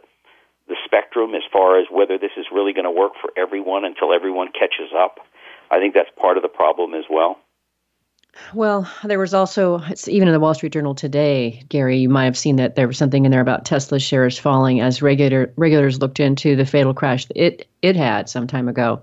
the 0.68 0.76
spectrum 0.84 1.36
as 1.36 1.44
far 1.54 1.80
as 1.80 1.86
whether 1.92 2.18
this 2.18 2.34
is 2.38 2.46
really 2.52 2.74
going 2.74 2.90
to 2.90 2.92
work 2.92 3.14
for 3.22 3.30
everyone 3.38 3.86
until 3.86 4.12
everyone 4.14 4.48
catches 4.48 4.90
up. 4.98 5.20
I 5.70 5.78
think 5.78 5.94
that's 5.94 6.10
part 6.20 6.38
of 6.38 6.44
the 6.44 6.50
problem 6.50 6.94
as 6.96 7.06
well. 7.10 7.38
Well, 8.54 8.90
there 9.04 9.20
was 9.20 9.34
also, 9.34 9.82
it's 9.90 10.08
even 10.08 10.28
in 10.28 10.34
the 10.34 10.40
Wall 10.40 10.54
Street 10.54 10.74
Journal 10.74 10.96
today, 10.96 11.64
Gary, 11.70 11.98
you 11.98 12.10
might 12.10 12.26
have 12.26 12.38
seen 12.38 12.58
that 12.58 12.76
there 12.76 12.88
was 12.88 12.98
something 12.98 13.26
in 13.26 13.32
there 13.32 13.42
about 13.42 13.66
Tesla 13.66 14.00
shares 14.00 14.38
falling 14.38 14.82
as 14.82 15.02
regulator, 15.02 15.54
regulators 15.56 16.00
looked 16.00 16.20
into 16.20 16.56
the 16.56 16.66
fatal 16.66 16.94
crash 16.94 17.28
it 17.36 17.68
it 17.82 17.96
had 17.96 18.30
some 18.30 18.48
time 18.48 18.68
ago. 18.68 19.02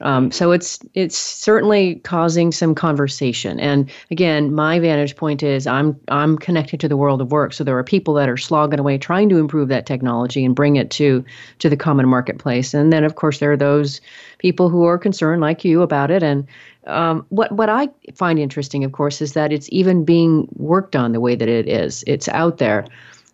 Um, 0.00 0.30
so 0.30 0.52
it's 0.52 0.78
it's 0.94 1.16
certainly 1.16 1.96
causing 1.96 2.52
some 2.52 2.74
conversation. 2.74 3.58
And 3.58 3.90
again, 4.10 4.54
my 4.54 4.78
vantage 4.78 5.16
point 5.16 5.42
is 5.42 5.66
I'm 5.66 5.98
I'm 6.08 6.38
connected 6.38 6.80
to 6.80 6.88
the 6.88 6.96
world 6.96 7.20
of 7.20 7.32
work. 7.32 7.52
So 7.52 7.64
there 7.64 7.76
are 7.78 7.84
people 7.84 8.14
that 8.14 8.28
are 8.28 8.36
slogging 8.36 8.78
away 8.78 8.98
trying 8.98 9.28
to 9.30 9.38
improve 9.38 9.68
that 9.68 9.86
technology 9.86 10.44
and 10.44 10.54
bring 10.54 10.76
it 10.76 10.90
to 10.92 11.24
to 11.58 11.68
the 11.68 11.76
common 11.76 12.08
marketplace. 12.08 12.74
And 12.74 12.92
then 12.92 13.04
of 13.04 13.16
course 13.16 13.38
there 13.38 13.52
are 13.52 13.56
those 13.56 14.00
people 14.38 14.68
who 14.68 14.84
are 14.84 14.98
concerned 14.98 15.40
like 15.40 15.64
you 15.64 15.82
about 15.82 16.10
it. 16.10 16.22
And 16.22 16.46
um, 16.86 17.26
what 17.28 17.52
what 17.52 17.68
I 17.68 17.88
find 18.14 18.38
interesting, 18.38 18.84
of 18.84 18.92
course, 18.92 19.20
is 19.20 19.32
that 19.32 19.52
it's 19.52 19.68
even 19.70 20.04
being 20.04 20.48
worked 20.56 20.96
on 20.96 21.12
the 21.12 21.20
way 21.20 21.34
that 21.34 21.48
it 21.48 21.68
is. 21.68 22.04
It's 22.06 22.28
out 22.28 22.58
there. 22.58 22.86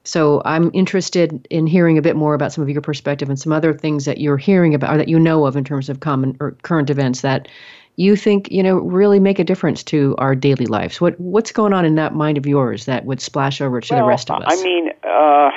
So 0.05 0.43
I'm 0.45 0.71
interested 0.75 1.47
in 1.51 1.67
hearing 1.67 1.97
a 1.97 2.03
bit 2.03 2.15
more 2.15 2.35
about 2.35 2.53
some 2.53 2.63
of 2.63 2.69
your 2.69 2.83
perspective 2.83 3.31
and 3.31 3.39
some 3.39 3.53
other 3.53 3.73
things 3.73 4.05
that 4.05 4.19
you're 4.19 4.37
hearing 4.37 4.75
about 4.75 4.95
or 4.95 4.99
that 4.99 5.09
you 5.09 5.19
know 5.19 5.47
of 5.47 5.57
in 5.57 5.65
terms 5.65 5.89
of 5.89 6.01
common 6.01 6.37
or 6.41 6.53
current 6.63 6.91
events 6.91 7.23
that 7.23 7.49
you 7.97 8.17
think 8.17 8.51
you 8.51 8.63
know 8.63 8.77
really 8.77 9.19
make 9.19 9.39
a 9.39 9.45
difference 9.45 9.83
to 9.85 10.15
our 10.19 10.35
daily 10.35 10.67
lives. 10.67 11.01
What 11.01 11.19
what's 11.19 11.53
going 11.53 11.73
on 11.73 11.85
in 11.85 11.95
that 11.95 12.15
mind 12.15 12.37
of 12.37 12.47
yours 12.47 12.87
that 12.87 13.05
would 13.05 13.21
splash 13.21 13.61
over 13.61 13.81
to 13.81 13.95
the 13.95 14.05
rest 14.05 14.31
of 14.31 14.43
us? 14.43 14.47
I 14.49 14.63
mean, 14.63 14.91
uh, 15.05 15.51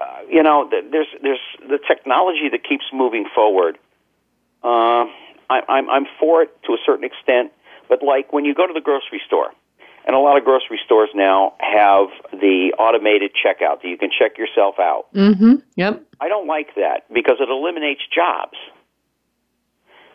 uh, 0.00 0.20
you 0.28 0.42
know, 0.42 0.70
there's 0.70 1.08
there's 1.22 1.40
the 1.68 1.78
technology 1.86 2.48
that 2.50 2.62
keeps 2.62 2.84
moving 2.92 3.24
forward. 3.34 3.78
Uh, 4.62 5.06
I, 5.48 5.62
I'm 5.68 5.90
I'm 5.90 6.06
for 6.18 6.42
it 6.42 6.62
to 6.64 6.74
a 6.74 6.78
certain 6.84 7.04
extent, 7.04 7.52
but 7.88 8.02
like 8.02 8.32
when 8.32 8.44
you 8.44 8.54
go 8.54 8.66
to 8.66 8.72
the 8.72 8.80
grocery 8.80 9.22
store, 9.26 9.52
and 10.06 10.16
a 10.16 10.18
lot 10.18 10.38
of 10.38 10.44
grocery 10.44 10.80
stores 10.84 11.10
now 11.14 11.54
have 11.60 12.08
the 12.32 12.72
automated 12.78 13.32
checkout 13.32 13.82
that 13.82 13.88
you 13.88 13.98
can 13.98 14.10
check 14.10 14.38
yourself 14.38 14.76
out. 14.78 15.06
mm-hmm. 15.14 15.56
Yep. 15.76 16.02
I 16.20 16.28
don't 16.28 16.46
like 16.46 16.74
that 16.76 17.12
because 17.12 17.36
it 17.40 17.48
eliminates 17.48 18.02
jobs. 18.14 18.56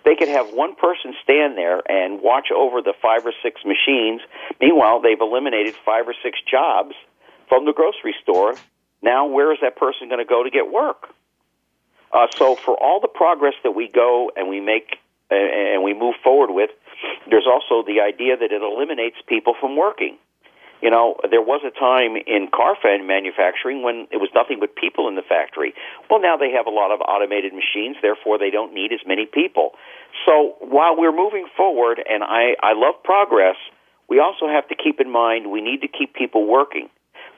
They 0.05 0.15
could 0.15 0.27
have 0.27 0.53
one 0.53 0.75
person 0.75 1.15
stand 1.23 1.57
there 1.57 1.81
and 1.89 2.21
watch 2.21 2.49
over 2.55 2.81
the 2.81 2.93
five 3.01 3.25
or 3.25 3.33
six 3.41 3.61
machines. 3.65 4.21
Meanwhile, 4.61 5.01
they've 5.01 5.19
eliminated 5.19 5.75
five 5.83 6.07
or 6.07 6.13
six 6.23 6.37
jobs 6.49 6.93
from 7.49 7.65
the 7.65 7.73
grocery 7.73 8.15
store. 8.21 8.53
Now, 9.01 9.25
where 9.25 9.51
is 9.51 9.59
that 9.61 9.75
person 9.75 10.07
going 10.07 10.19
to 10.19 10.29
go 10.29 10.43
to 10.43 10.51
get 10.51 10.71
work? 10.71 11.09
Uh, 12.13 12.27
so, 12.37 12.55
for 12.55 12.75
all 12.81 12.99
the 13.01 13.07
progress 13.07 13.55
that 13.63 13.71
we 13.71 13.87
go 13.87 14.31
and 14.35 14.47
we 14.47 14.61
make 14.61 14.97
and 15.31 15.83
we 15.83 15.93
move 15.93 16.15
forward 16.23 16.51
with, 16.51 16.69
there's 17.29 17.47
also 17.47 17.85
the 17.85 18.01
idea 18.01 18.37
that 18.37 18.51
it 18.51 18.61
eliminates 18.61 19.17
people 19.27 19.53
from 19.59 19.75
working. 19.75 20.17
You 20.81 20.91
know, 20.91 21.15
there 21.31 21.41
was 21.41 21.63
a 21.63 21.71
time 21.71 22.19
in 22.27 22.49
car 22.53 22.75
fan 22.77 23.07
manufacturing 23.07 23.81
when 23.81 24.07
it 24.11 24.17
was 24.17 24.29
nothing 24.35 24.59
but 24.59 24.75
people 24.75 25.07
in 25.07 25.15
the 25.15 25.23
factory. 25.23 25.73
Well, 26.09 26.21
now 26.21 26.35
they 26.35 26.51
have 26.51 26.67
a 26.67 26.69
lot 26.69 26.91
of 26.91 26.99
automated 27.01 27.53
machines, 27.53 27.95
therefore 28.01 28.37
they 28.37 28.51
don't 28.51 28.73
need 28.73 28.91
as 28.91 28.99
many 29.07 29.25
people. 29.25 29.71
So 30.27 30.55
while 30.59 30.95
we're 30.95 31.15
moving 31.15 31.47
forward, 31.55 32.03
and 32.03 32.23
I, 32.23 32.59
I 32.61 32.73
love 32.75 33.01
progress, 33.03 33.55
we 34.09 34.19
also 34.19 34.47
have 34.47 34.67
to 34.67 34.75
keep 34.75 34.99
in 34.99 35.09
mind 35.09 35.49
we 35.49 35.61
need 35.61 35.81
to 35.81 35.87
keep 35.87 36.13
people 36.13 36.45
working. 36.45 36.89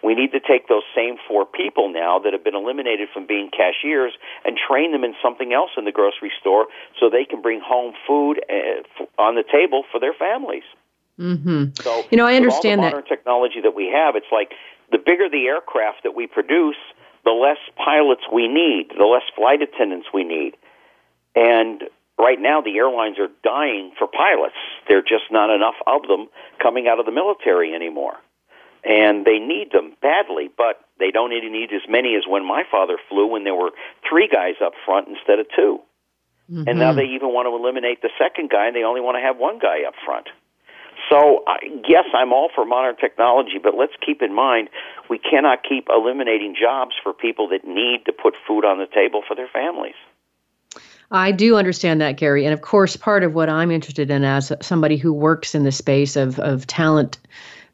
We 0.03 0.15
need 0.15 0.31
to 0.31 0.39
take 0.39 0.67
those 0.67 0.83
same 0.95 1.15
four 1.27 1.45
people 1.45 1.91
now 1.91 2.19
that 2.19 2.33
have 2.33 2.43
been 2.43 2.55
eliminated 2.55 3.09
from 3.13 3.25
being 3.25 3.49
cashiers 3.49 4.13
and 4.45 4.57
train 4.57 4.91
them 4.91 5.03
in 5.03 5.15
something 5.21 5.53
else 5.53 5.71
in 5.77 5.85
the 5.85 5.91
grocery 5.91 6.31
store 6.39 6.67
so 6.99 7.09
they 7.09 7.25
can 7.25 7.41
bring 7.41 7.61
home 7.65 7.93
food 8.05 8.39
uh, 8.49 9.21
on 9.21 9.35
the 9.35 9.43
table 9.43 9.83
for 9.91 9.99
their 9.99 10.13
families. 10.13 10.63
Mm-hmm. 11.19 11.81
So, 11.81 12.03
you 12.11 12.17
know, 12.17 12.25
I 12.25 12.35
understand 12.35 12.81
all 12.81 12.85
the 12.85 12.91
modern 12.91 13.05
that 13.09 13.15
technology 13.15 13.61
that 13.61 13.75
we 13.75 13.91
have. 13.93 14.15
It's 14.15 14.31
like 14.31 14.51
the 14.91 14.99
bigger 14.99 15.29
the 15.29 15.47
aircraft 15.47 16.03
that 16.03 16.15
we 16.15 16.27
produce, 16.27 16.77
the 17.25 17.31
less 17.31 17.57
pilots 17.75 18.21
we 18.31 18.47
need, 18.47 18.89
the 18.95 19.05
less 19.05 19.23
flight 19.35 19.61
attendants 19.61 20.07
we 20.13 20.23
need, 20.23 20.55
and 21.35 21.83
right 22.19 22.39
now 22.39 22.61
the 22.61 22.77
airlines 22.77 23.17
are 23.19 23.29
dying 23.43 23.91
for 23.97 24.07
pilots. 24.07 24.55
There 24.87 24.99
are 24.99 25.01
just 25.01 25.31
not 25.31 25.49
enough 25.53 25.75
of 25.87 26.03
them 26.07 26.27
coming 26.61 26.87
out 26.87 26.99
of 26.99 27.05
the 27.05 27.11
military 27.11 27.73
anymore. 27.73 28.17
And 28.83 29.25
they 29.25 29.39
need 29.39 29.71
them 29.71 29.95
badly, 30.01 30.49
but 30.55 30.81
they 30.99 31.11
don't 31.11 31.29
need 31.29 31.73
as 31.73 31.81
many 31.89 32.15
as 32.15 32.23
when 32.27 32.45
my 32.45 32.63
father 32.69 32.97
flew 33.09 33.27
when 33.27 33.43
there 33.43 33.55
were 33.55 33.71
three 34.07 34.27
guys 34.27 34.55
up 34.63 34.73
front 34.85 35.07
instead 35.07 35.39
of 35.39 35.47
2 35.55 35.79
mm-hmm. 36.51 36.67
And 36.67 36.79
now 36.79 36.93
they 36.93 37.05
even 37.05 37.33
want 37.33 37.47
to 37.47 37.55
eliminate 37.55 38.01
the 38.01 38.09
second 38.17 38.49
guy 38.49 38.67
and 38.67 38.75
they 38.75 38.83
only 38.83 39.01
want 39.01 39.17
to 39.17 39.21
have 39.21 39.37
one 39.37 39.59
guy 39.59 39.83
up 39.87 39.93
front. 40.05 40.27
So, 41.09 41.43
yes, 41.87 42.05
I'm 42.13 42.33
all 42.33 42.49
for 42.53 42.65
modern 42.65 42.97
technology, 42.97 43.59
but 43.61 43.75
let's 43.77 43.93
keep 44.05 44.21
in 44.21 44.33
mind 44.33 44.69
we 45.09 45.19
cannot 45.19 45.63
keep 45.63 45.87
eliminating 45.89 46.55
jobs 46.59 46.95
for 47.01 47.13
people 47.13 47.47
that 47.49 47.65
need 47.65 48.05
to 48.05 48.11
put 48.11 48.33
food 48.47 48.65
on 48.65 48.79
the 48.79 48.87
table 48.87 49.21
for 49.25 49.35
their 49.35 49.47
families. 49.47 49.95
I 51.09 51.31
do 51.31 51.55
understand 51.55 52.01
that, 52.01 52.17
Gary. 52.17 52.43
And 52.43 52.53
of 52.53 52.61
course, 52.61 52.97
part 52.97 53.23
of 53.23 53.33
what 53.33 53.49
I'm 53.49 53.71
interested 53.71 54.11
in 54.11 54.25
as 54.25 54.51
somebody 54.61 54.97
who 54.97 55.13
works 55.13 55.55
in 55.55 55.63
the 55.63 55.71
space 55.71 56.17
of, 56.17 56.39
of 56.39 56.67
talent 56.67 57.17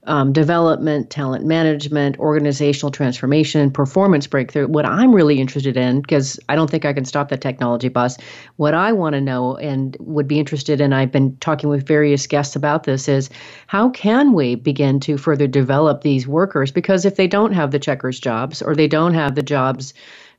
um, 0.06 0.34
development, 0.34 1.10
talent 1.10 1.46
management, 1.46 2.20
organizational 2.20 2.92
transformation, 2.92 3.72
performance 3.72 4.28
breakthrough. 4.28 4.68
What 4.68 4.86
I'm 4.86 5.14
really 5.14 5.40
interested 5.40 5.78
in, 5.78 6.02
because 6.02 6.40
I 6.50 6.56
don't 6.56 6.70
think 6.70 6.86
I 6.86 6.94
can 6.94 7.06
stop 7.06 7.30
the 7.30 7.38
technology 7.38 7.90
bus, 7.90 8.18
what 8.58 8.74
I 8.74 8.92
want 8.92 9.14
to 9.14 9.22
know 9.22 9.56
and 9.58 9.96
would 10.00 10.28
be 10.28 10.40
interested 10.40 10.82
in, 10.82 10.94
I've 10.94 11.12
been 11.12 11.38
talking 11.38 11.70
with 11.70 11.88
various 11.88 12.28
guests 12.28 12.56
about 12.56 12.84
this, 12.84 13.08
is 13.08 13.30
how 13.68 13.90
can 13.90 14.34
we 14.34 14.56
begin 14.56 15.00
to 15.02 15.18
further 15.18 15.48
develop 15.48 16.02
these 16.02 16.28
workers? 16.28 16.72
Because 16.72 17.06
if 17.06 17.16
they 17.16 17.28
don't 17.28 17.54
have 17.54 17.72
the 17.72 17.80
checkers 17.80 18.20
jobs 18.20 18.62
or 18.62 18.76
they 18.76 18.88
don't 18.88 19.14
have 19.14 19.36
the 19.36 19.44
jobs, 19.44 19.94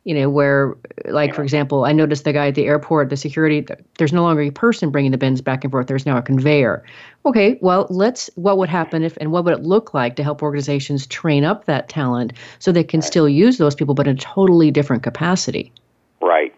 you 0.05 0.15
know, 0.15 0.29
where, 0.29 0.77
like, 1.07 1.35
for 1.35 1.43
example, 1.43 1.87
I 1.87 1.93
noticed 1.93 2.25
the 2.25 2.35
guy 2.35 2.49
at 2.49 2.55
the 2.55 2.67
airport, 2.67 3.09
the 3.09 3.17
security, 3.17 3.67
there's 3.97 4.13
no 4.13 4.23
longer 4.23 4.43
a 4.43 4.51
person 4.51 4.91
bringing 4.91 5.13
the 5.13 5.19
bins 5.19 5.41
back 5.41 5.65
and 5.65 5.71
forth. 5.71 5.87
There's 5.87 6.05
now 6.05 6.19
a 6.19 6.23
conveyor. 6.23 6.85
Okay, 7.27 7.59
well, 7.63 7.87
let's, 7.89 8.29
what 8.35 8.59
would 8.59 8.69
happen 8.69 9.03
if, 9.03 9.17
and 9.19 9.33
what 9.33 9.45
would 9.45 9.55
it 9.55 9.63
look 9.63 9.95
like 9.95 10.17
to 10.17 10.23
help 10.23 10.43
organizations 10.43 11.07
train 11.07 11.43
up 11.43 11.65
that 11.65 11.89
talent 11.89 12.35
so 12.59 12.71
they 12.71 12.85
can 12.85 13.01
still 13.01 13.29
use 13.29 13.57
those 13.57 13.75
people, 13.75 13.95
but 13.95 14.07
in 14.07 14.17
a 14.17 14.21
totally 14.21 14.71
different 14.71 15.03
capacity? 15.03 15.73
Right, 16.21 16.55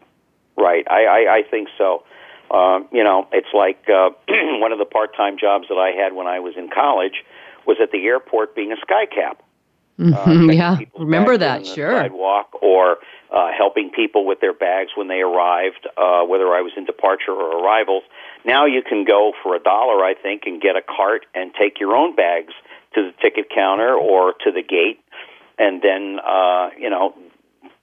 right. 0.56 0.85
I, 0.90 1.04
I, 1.04 1.35
I 1.37 1.42
think 1.49 1.68
so. 1.78 2.02
Um, 2.50 2.88
you 2.92 3.04
know, 3.04 3.28
it's 3.32 3.49
like 3.54 3.78
uh, 3.88 4.11
one 4.58 4.73
of 4.73 4.78
the 4.78 4.85
part 4.85 5.14
time 5.16 5.38
jobs 5.38 5.66
that 5.68 5.78
I 5.78 5.90
had 5.90 6.14
when 6.14 6.26
I 6.26 6.40
was 6.40 6.54
in 6.56 6.68
college 6.68 7.25
was 7.66 7.76
at 7.82 7.90
the 7.92 8.04
airport 8.06 8.54
being 8.54 8.73
a 8.73 8.76
sky 8.76 9.06
cap. 9.06 9.42
Mm-hmm, 9.99 10.50
uh, 10.50 10.52
yeah, 10.52 10.78
remember 10.99 11.38
that, 11.38 11.66
sure. 11.66 11.90
Sidewalk 11.90 12.50
or 12.61 12.99
uh, 13.32 13.49
helping 13.56 13.90
people 13.90 14.26
with 14.26 14.40
their 14.40 14.52
bags 14.52 14.90
when 14.94 15.08
they 15.08 15.20
arrived, 15.20 15.88
uh, 15.96 16.22
whether 16.22 16.48
I 16.48 16.61
was 16.61 16.72
in 16.76 16.85
departure 16.85 17.33
or 17.33 17.62
arrivals. 17.62 18.02
Now 18.46 18.66
you 18.66 18.82
can 18.82 19.04
go 19.04 19.32
for 19.42 19.56
a 19.56 19.59
dollar, 19.59 20.04
I 20.04 20.14
think, 20.14 20.42
and 20.46 20.62
get 20.62 20.76
a 20.76 20.82
cart 20.82 21.26
and 21.35 21.52
take 21.61 21.80
your 21.80 21.96
own 21.96 22.14
bags 22.14 22.54
to 22.94 23.02
the 23.02 23.12
ticket 23.20 23.50
counter 23.52 23.92
or 23.94 24.35
to 24.44 24.52
the 24.52 24.62
gate, 24.62 25.00
and 25.59 25.82
then 25.82 26.18
uh, 26.24 26.70
you 26.78 26.88
know, 26.88 27.14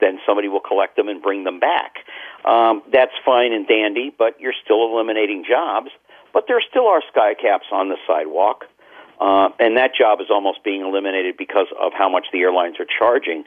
then 0.00 0.18
somebody 0.26 0.48
will 0.48 0.60
collect 0.60 0.96
them 0.96 1.08
and 1.08 1.22
bring 1.22 1.44
them 1.44 1.60
back. 1.60 1.96
Um, 2.44 2.82
that's 2.90 3.12
fine 3.24 3.52
and 3.52 3.68
dandy, 3.68 4.12
but 4.16 4.40
you're 4.40 4.56
still 4.64 4.90
eliminating 4.90 5.44
jobs. 5.48 5.90
But 6.32 6.44
there 6.48 6.60
still 6.68 6.88
are 6.88 7.00
sky 7.12 7.34
caps 7.40 7.66
on 7.70 7.90
the 7.90 7.96
sidewalk. 8.06 8.64
Uh, 9.20 9.50
and 9.60 9.76
that 9.76 9.94
job 9.94 10.20
is 10.20 10.26
almost 10.28 10.64
being 10.64 10.80
eliminated 10.80 11.36
because 11.36 11.68
of 11.80 11.92
how 11.96 12.08
much 12.08 12.26
the 12.32 12.40
airlines 12.40 12.76
are 12.80 12.86
charging. 12.86 13.44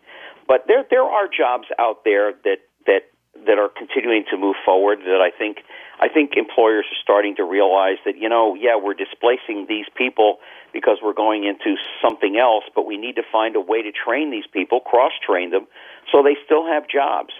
But 0.48 0.66
there 0.68 0.86
there 0.90 1.04
are 1.04 1.28
jobs 1.28 1.68
out 1.78 2.06
there 2.06 2.32
that 2.46 2.60
that 2.86 3.12
that 3.46 3.60
are 3.60 3.70
continuing 3.70 4.24
to 4.32 4.38
move 4.38 4.56
forward 4.64 5.00
that 5.00 5.20
I 5.22 5.30
think 5.38 5.58
I 6.00 6.10
think 6.10 6.34
employers 6.36 6.86
are 6.92 7.02
starting 7.02 7.36
to 7.38 7.44
realize 7.44 7.98
that 8.06 8.18
you 8.18 8.30
know 8.30 8.56
yeah 8.56 8.76
we're 8.82 8.94
displacing 8.94 9.66
these 9.68 9.86
people 9.96 10.38
because 10.74 10.98
we're 11.02 11.14
going 11.14 11.44
into 11.44 11.76
something 12.02 12.38
else 12.38 12.64
but 12.76 12.86
we 12.86 12.98
need 12.98 13.16
to 13.16 13.24
find 13.32 13.56
a 13.56 13.62
way 13.62 13.82
to 13.82 13.92
train 13.92 14.32
these 14.32 14.48
people 14.52 14.80
cross 14.80 15.14
train 15.26 15.52
them 15.52 15.68
so 16.12 16.24
they 16.24 16.36
still 16.46 16.66
have 16.66 16.88
jobs. 16.88 17.34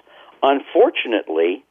Unfortunately 0.44 1.64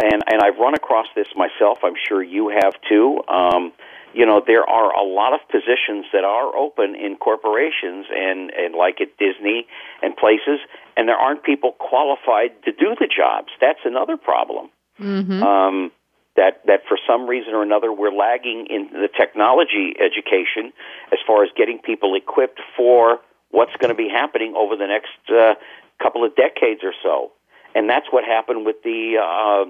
and 0.00 0.22
and 0.30 0.42
I've 0.42 0.58
run 0.58 0.74
across 0.74 1.06
this 1.14 1.28
myself 1.36 1.78
I'm 1.82 1.96
sure 2.08 2.22
you 2.22 2.48
have 2.48 2.74
too 2.88 3.22
um 3.28 3.72
you 4.14 4.26
know 4.26 4.42
there 4.44 4.68
are 4.68 4.92
a 4.94 5.02
lot 5.02 5.34
of 5.34 5.40
positions 5.48 6.06
that 6.12 6.24
are 6.24 6.56
open 6.56 6.94
in 6.94 7.16
corporations 7.16 8.06
and 8.10 8.50
and 8.50 8.74
like 8.74 9.00
at 9.00 9.16
Disney 9.18 9.66
and 10.02 10.16
places 10.16 10.60
and 10.96 11.08
there 11.08 11.16
aren't 11.16 11.44
people 11.44 11.72
qualified 11.78 12.60
to 12.64 12.72
do 12.72 12.96
the 12.98 13.06
jobs. 13.06 13.48
That's 13.60 13.80
another 13.84 14.16
problem. 14.16 14.70
Mm-hmm. 15.00 15.42
um 15.44 15.92
that 16.38 16.62
that 16.70 16.86
for 16.86 16.96
some 17.02 17.26
reason 17.26 17.52
or 17.52 17.62
another 17.62 17.92
we're 17.92 18.14
lagging 18.14 18.66
in 18.70 18.88
the 18.94 19.10
technology 19.10 19.98
education 19.98 20.72
as 21.10 21.18
far 21.26 21.42
as 21.42 21.50
getting 21.58 21.78
people 21.78 22.14
equipped 22.14 22.60
for 22.76 23.18
what's 23.50 23.74
going 23.82 23.90
to 23.90 23.98
be 23.98 24.08
happening 24.08 24.54
over 24.56 24.76
the 24.76 24.86
next 24.86 25.18
uh, 25.34 25.58
couple 26.00 26.24
of 26.24 26.34
decades 26.36 26.80
or 26.86 26.94
so 27.02 27.32
and 27.74 27.88
that's 27.88 28.06
what 28.10 28.24
happened 28.24 28.64
with 28.64 28.82
the 28.82 29.18
uh, 29.20 29.64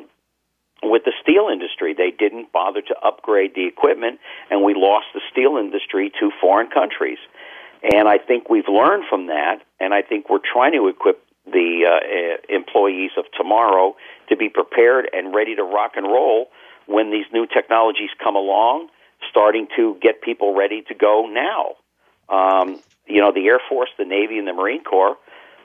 with 0.83 1.03
the 1.05 1.13
steel 1.23 1.49
industry. 1.53 1.95
They 1.95 2.11
didn't 2.11 2.53
bother 2.53 2.81
to 2.83 2.95
upgrade 3.05 3.55
the 3.55 3.67
equipment, 3.67 4.21
and 4.51 4.63
we 4.63 4.75
lost 4.75 5.07
the 5.15 5.21
steel 5.31 5.57
industry 5.57 6.13
to 6.21 6.31
foreign 6.41 6.71
countries. 6.71 7.19
And 7.83 8.09
I 8.09 8.19
think 8.19 8.49
we've 8.49 8.69
learned 8.69 9.05
from 9.09 9.27
that, 9.27 9.63
and 9.81 9.95
I 9.95 10.03
think 10.03 10.29
we're 10.29 10.43
trying 10.43 10.73
to 10.73 10.89
equip 10.89 11.23
the 11.53 11.87
uh, 11.87 12.55
employees 12.55 13.11
of 13.17 13.25
tomorrow 13.37 13.97
to 14.29 14.37
be 14.37 14.49
prepared 14.49 15.09
and 15.13 15.35
ready 15.35 15.55
to 15.57 15.63
rock 15.63 15.93
and 15.97 16.07
roll 16.07 16.47
when 16.87 17.11
these 17.11 17.27
new 17.33 17.47
technologies 17.47 18.11
come 18.23 18.37
along, 18.37 18.89
starting 19.31 19.69
to 19.77 19.97
get 20.01 20.23
people 20.23 20.55
ready 20.55 20.83
to 20.89 20.95
go 20.95 21.29
now. 21.31 21.77
Um, 22.29 22.81
you 23.07 23.21
know, 23.21 23.33
the 23.33 23.47
Air 23.47 23.61
Force, 23.69 23.91
the 23.99 24.05
Navy, 24.05 24.39
and 24.39 24.47
the 24.47 24.53
Marine 24.53 24.85
Corps 24.85 25.17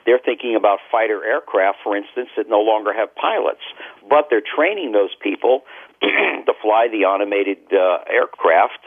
they're 0.06 0.20
thinking 0.22 0.54
about 0.54 0.80
fighter 0.90 1.24
aircraft, 1.24 1.78
for 1.82 1.96
instance, 1.96 2.28
that 2.36 2.48
no 2.48 2.60
longer 2.60 2.92
have 2.92 3.14
pilots, 3.14 3.62
but 4.08 4.26
they're 4.28 4.44
training 4.44 4.92
those 4.92 5.14
people 5.22 5.62
to 6.02 6.52
fly 6.60 6.88
the 6.90 7.04
automated 7.04 7.58
uh, 7.72 8.04
aircraft 8.10 8.80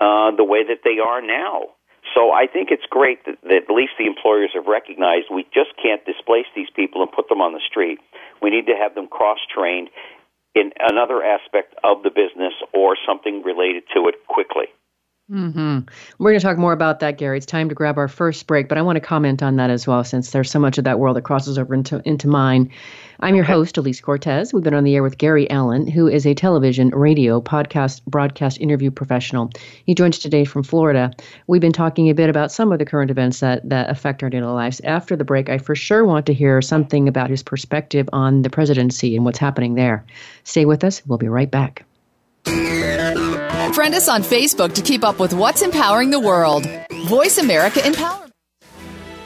uh, 0.00 0.34
the 0.36 0.44
way 0.44 0.64
that 0.66 0.80
they 0.84 0.98
are 0.98 1.22
now. 1.22 1.75
So 2.16 2.32
I 2.32 2.46
think 2.48 2.72
it's 2.72 2.88
great 2.88 3.20
that, 3.26 3.36
that 3.44 3.68
at 3.68 3.70
least 3.70 3.92
the 4.00 4.06
employers 4.06 4.48
have 4.54 4.64
recognized 4.64 5.28
we 5.28 5.44
just 5.52 5.76
can't 5.76 6.00
displace 6.08 6.48
these 6.56 6.72
people 6.74 7.02
and 7.02 7.12
put 7.12 7.28
them 7.28 7.44
on 7.44 7.52
the 7.52 7.60
street. 7.60 8.00
We 8.40 8.48
need 8.48 8.72
to 8.72 8.74
have 8.74 8.94
them 8.94 9.06
cross 9.06 9.38
trained 9.52 9.90
in 10.54 10.72
another 10.80 11.22
aspect 11.22 11.76
of 11.84 12.02
the 12.02 12.08
business 12.08 12.56
or 12.72 12.96
something 13.06 13.42
related 13.44 13.84
to 13.92 14.08
it 14.08 14.16
quickly. 14.26 14.72
Mm-hmm. 15.28 15.80
We're 16.20 16.30
going 16.30 16.38
to 16.38 16.46
talk 16.46 16.56
more 16.56 16.72
about 16.72 17.00
that, 17.00 17.18
Gary. 17.18 17.36
It's 17.36 17.46
time 17.46 17.68
to 17.68 17.74
grab 17.74 17.98
our 17.98 18.06
first 18.06 18.46
break, 18.46 18.68
but 18.68 18.78
I 18.78 18.82
want 18.82 18.94
to 18.94 19.00
comment 19.00 19.42
on 19.42 19.56
that 19.56 19.70
as 19.70 19.84
well, 19.84 20.04
since 20.04 20.30
there's 20.30 20.48
so 20.48 20.60
much 20.60 20.78
of 20.78 20.84
that 20.84 21.00
world 21.00 21.16
that 21.16 21.22
crosses 21.22 21.58
over 21.58 21.74
into, 21.74 22.00
into 22.04 22.28
mine. 22.28 22.70
I'm 23.18 23.34
your 23.34 23.42
host, 23.42 23.74
Alise 23.74 24.00
Cortez. 24.00 24.54
We've 24.54 24.62
been 24.62 24.72
on 24.72 24.84
the 24.84 24.94
air 24.94 25.02
with 25.02 25.18
Gary 25.18 25.50
Alan, 25.50 25.88
who 25.88 26.06
is 26.06 26.26
a 26.26 26.34
television, 26.34 26.90
radio, 26.90 27.40
podcast, 27.40 28.04
broadcast 28.04 28.60
interview 28.60 28.92
professional. 28.92 29.50
He 29.84 29.96
joins 29.96 30.20
today 30.20 30.44
from 30.44 30.62
Florida. 30.62 31.10
We've 31.48 31.60
been 31.60 31.72
talking 31.72 32.08
a 32.08 32.14
bit 32.14 32.30
about 32.30 32.52
some 32.52 32.70
of 32.70 32.78
the 32.78 32.86
current 32.86 33.10
events 33.10 33.40
that, 33.40 33.68
that 33.68 33.90
affect 33.90 34.22
our 34.22 34.30
daily 34.30 34.46
lives. 34.46 34.80
After 34.84 35.16
the 35.16 35.24
break, 35.24 35.48
I 35.48 35.58
for 35.58 35.74
sure 35.74 36.04
want 36.04 36.26
to 36.26 36.34
hear 36.34 36.62
something 36.62 37.08
about 37.08 37.30
his 37.30 37.42
perspective 37.42 38.08
on 38.12 38.42
the 38.42 38.50
presidency 38.50 39.16
and 39.16 39.24
what's 39.24 39.38
happening 39.38 39.74
there. 39.74 40.04
Stay 40.44 40.66
with 40.66 40.84
us. 40.84 41.04
We'll 41.04 41.18
be 41.18 41.28
right 41.28 41.50
back. 41.50 41.84
Friend 43.76 43.94
us 43.94 44.08
on 44.08 44.22
Facebook 44.22 44.72
to 44.72 44.80
keep 44.80 45.04
up 45.04 45.20
with 45.20 45.34
what's 45.34 45.60
empowering 45.60 46.08
the 46.08 46.18
world. 46.18 46.66
Voice 47.08 47.36
America 47.36 47.80
Empowerment. 47.80 48.30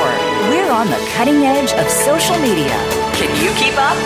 We're 0.49 0.71
on 0.71 0.87
the 0.87 0.97
cutting 1.13 1.43
edge 1.45 1.71
of 1.73 1.87
social 1.89 2.37
media. 2.39 2.73
Can 3.13 3.29
you 3.43 3.51
keep 3.61 3.77
up? 3.77 3.97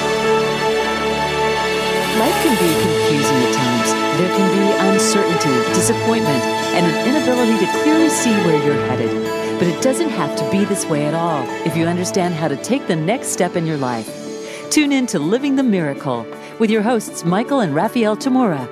Life 2.19 2.37
can 2.43 2.55
be 2.59 2.71
confusing 2.83 3.39
at 3.43 3.53
times. 3.55 3.89
There 4.19 4.35
can 4.35 4.47
be 4.55 4.65
uncertainty, 4.89 5.73
disappointment, 5.73 6.43
and 6.75 6.85
an 6.85 7.07
inability 7.07 7.65
to 7.65 7.71
clearly 7.83 8.09
see 8.09 8.33
where 8.45 8.63
you're 8.63 8.87
headed. 8.87 9.59
But 9.59 9.67
it 9.67 9.81
doesn't 9.81 10.09
have 10.09 10.35
to 10.37 10.51
be 10.51 10.65
this 10.65 10.85
way 10.85 11.05
at 11.05 11.13
all 11.13 11.43
if 11.65 11.77
you 11.77 11.85
understand 11.85 12.35
how 12.35 12.47
to 12.49 12.57
take 12.57 12.87
the 12.87 12.95
next 12.95 13.29
step 13.29 13.55
in 13.55 13.65
your 13.65 13.77
life. 13.77 14.09
Tune 14.69 14.91
in 14.91 15.07
to 15.07 15.19
Living 15.19 15.55
the 15.55 15.63
Miracle 15.63 16.25
with 16.59 16.69
your 16.69 16.81
hosts, 16.81 17.23
Michael 17.23 17.61
and 17.61 17.73
Raphael 17.73 18.17
Tamura. 18.17 18.67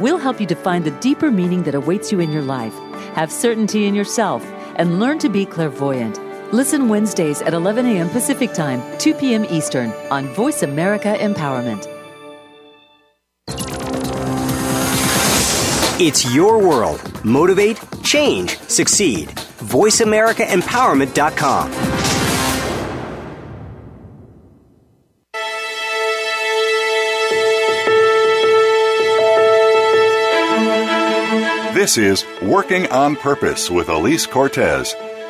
We'll 0.00 0.18
help 0.18 0.40
you 0.40 0.46
define 0.46 0.84
the 0.84 0.90
deeper 0.90 1.30
meaning 1.30 1.62
that 1.64 1.74
awaits 1.74 2.12
you 2.12 2.20
in 2.20 2.32
your 2.32 2.42
life, 2.42 2.74
have 3.14 3.30
certainty 3.30 3.86
in 3.86 3.94
yourself, 3.94 4.44
and 4.76 5.00
learn 5.00 5.18
to 5.20 5.28
be 5.28 5.46
clairvoyant. 5.46 6.18
Listen 6.52 6.88
Wednesdays 6.88 7.42
at 7.42 7.54
11 7.54 7.86
a.m. 7.86 8.08
Pacific 8.08 8.52
Time, 8.52 8.80
2 8.98 9.14
p.m. 9.14 9.44
Eastern 9.46 9.90
on 10.10 10.26
Voice 10.34 10.62
America 10.62 11.16
Empowerment. 11.18 11.86
It's 15.98 16.34
your 16.34 16.58
world. 16.58 17.00
Motivate, 17.24 17.80
change, 18.02 18.58
succeed. 18.60 19.28
VoiceAmericaEmpowerment.com. 19.30 21.72
This 31.74 31.98
is 31.98 32.24
Working 32.42 32.86
on 32.88 33.16
Purpose 33.16 33.70
with 33.70 33.88
Alise 33.88 34.28
Cortez. 34.28 34.94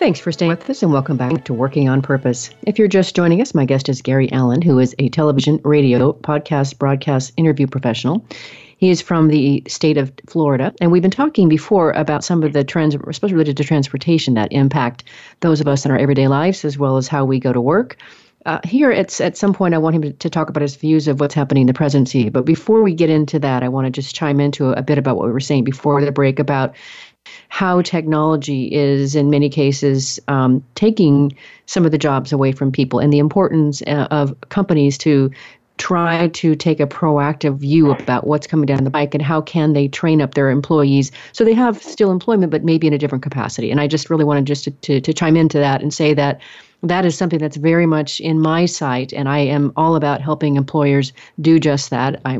Thanks 0.00 0.18
for 0.18 0.32
staying 0.32 0.48
with 0.48 0.70
us 0.70 0.82
and 0.82 0.90
welcome 0.90 1.18
back 1.18 1.44
to 1.44 1.52
Working 1.52 1.90
on 1.90 2.00
Purpose. 2.00 2.48
If 2.66 2.78
you're 2.78 2.88
just 2.88 3.14
joining 3.14 3.42
us, 3.42 3.52
my 3.52 3.66
guest 3.66 3.86
is 3.90 4.00
Gary 4.00 4.32
Alan, 4.32 4.62
who 4.62 4.78
is 4.78 4.94
a 4.98 5.10
television, 5.10 5.60
radio, 5.62 6.14
podcast, 6.14 6.78
broadcast 6.78 7.34
interview 7.36 7.66
professional. 7.66 8.24
He 8.78 8.88
is 8.88 9.02
from 9.02 9.28
the 9.28 9.62
state 9.68 9.98
of 9.98 10.10
Florida, 10.26 10.72
and 10.80 10.90
we've 10.90 11.02
been 11.02 11.10
talking 11.10 11.50
before 11.50 11.90
about 11.90 12.24
some 12.24 12.42
of 12.42 12.54
the 12.54 12.64
trends, 12.64 12.94
especially 12.94 13.34
related 13.34 13.58
to 13.58 13.64
transportation, 13.64 14.32
that 14.34 14.50
impact 14.52 15.04
those 15.40 15.60
of 15.60 15.68
us 15.68 15.84
in 15.84 15.90
our 15.90 15.98
everyday 15.98 16.28
lives 16.28 16.64
as 16.64 16.78
well 16.78 16.96
as 16.96 17.06
how 17.06 17.26
we 17.26 17.38
go 17.38 17.52
to 17.52 17.60
work. 17.60 17.98
Uh, 18.46 18.58
here, 18.64 18.90
it's 18.90 19.20
at 19.20 19.36
some 19.36 19.52
point, 19.52 19.74
I 19.74 19.78
want 19.78 19.96
him 19.96 20.14
to, 20.14 20.30
talk 20.30 20.48
about 20.48 20.62
his 20.62 20.76
views 20.76 21.08
of 21.08 21.20
what's 21.20 21.34
happening 21.34 21.62
in 21.62 21.66
the 21.66 21.74
presidency. 21.74 22.30
But 22.30 22.46
before 22.46 22.82
we 22.82 22.94
get 22.94 23.10
into 23.10 23.38
that, 23.40 23.62
I 23.62 23.68
want 23.68 23.84
to 23.84 23.90
just 23.90 24.14
chime 24.14 24.40
into 24.40 24.70
a 24.70 24.80
bit 24.80 24.96
about 24.96 25.18
what 25.18 25.26
we 25.26 25.32
were 25.32 25.40
saying 25.40 25.64
before 25.64 26.02
the 26.02 26.10
break 26.10 26.38
about 26.38 26.74
how 27.48 27.82
technology 27.82 28.72
is, 28.72 29.14
in 29.14 29.30
many 29.30 29.48
cases, 29.48 30.18
um, 30.28 30.64
taking 30.74 31.36
some 31.66 31.84
of 31.84 31.92
the 31.92 31.98
jobs 31.98 32.32
away 32.32 32.52
from 32.52 32.72
people, 32.72 32.98
and 32.98 33.12
the 33.12 33.18
importance 33.18 33.82
uh, 33.82 34.08
of 34.10 34.34
companies 34.48 34.96
to 34.98 35.30
try 35.76 36.28
to 36.28 36.54
take 36.54 36.78
a 36.78 36.86
proactive 36.86 37.56
view 37.56 37.90
about 37.90 38.26
what's 38.26 38.46
coming 38.46 38.66
down 38.66 38.84
the 38.84 38.90
pike 38.90 39.14
and 39.14 39.22
how 39.22 39.40
can 39.40 39.72
they 39.72 39.88
train 39.88 40.20
up 40.20 40.34
their 40.34 40.50
employees 40.50 41.10
so 41.32 41.42
they 41.42 41.54
have 41.54 41.82
still 41.82 42.10
employment 42.10 42.52
but 42.52 42.62
maybe 42.62 42.86
in 42.86 42.92
a 42.92 42.98
different 42.98 43.22
capacity. 43.22 43.70
And 43.70 43.80
i 43.80 43.86
just 43.86 44.10
really 44.10 44.24
wanted 44.24 44.44
just 44.44 44.64
to, 44.64 44.70
to, 44.72 45.00
to 45.00 45.14
chime 45.14 45.38
into 45.38 45.58
that 45.58 45.80
and 45.80 45.92
say 45.92 46.12
that 46.12 46.38
that 46.82 47.04
is 47.04 47.16
something 47.16 47.38
that's 47.38 47.56
very 47.56 47.86
much 47.86 48.20
in 48.20 48.40
my 48.40 48.64
sight, 48.64 49.12
and 49.12 49.28
I 49.28 49.38
am 49.38 49.72
all 49.76 49.96
about 49.96 50.20
helping 50.20 50.56
employers 50.56 51.12
do 51.40 51.58
just 51.58 51.90
that. 51.90 52.20
I, 52.24 52.38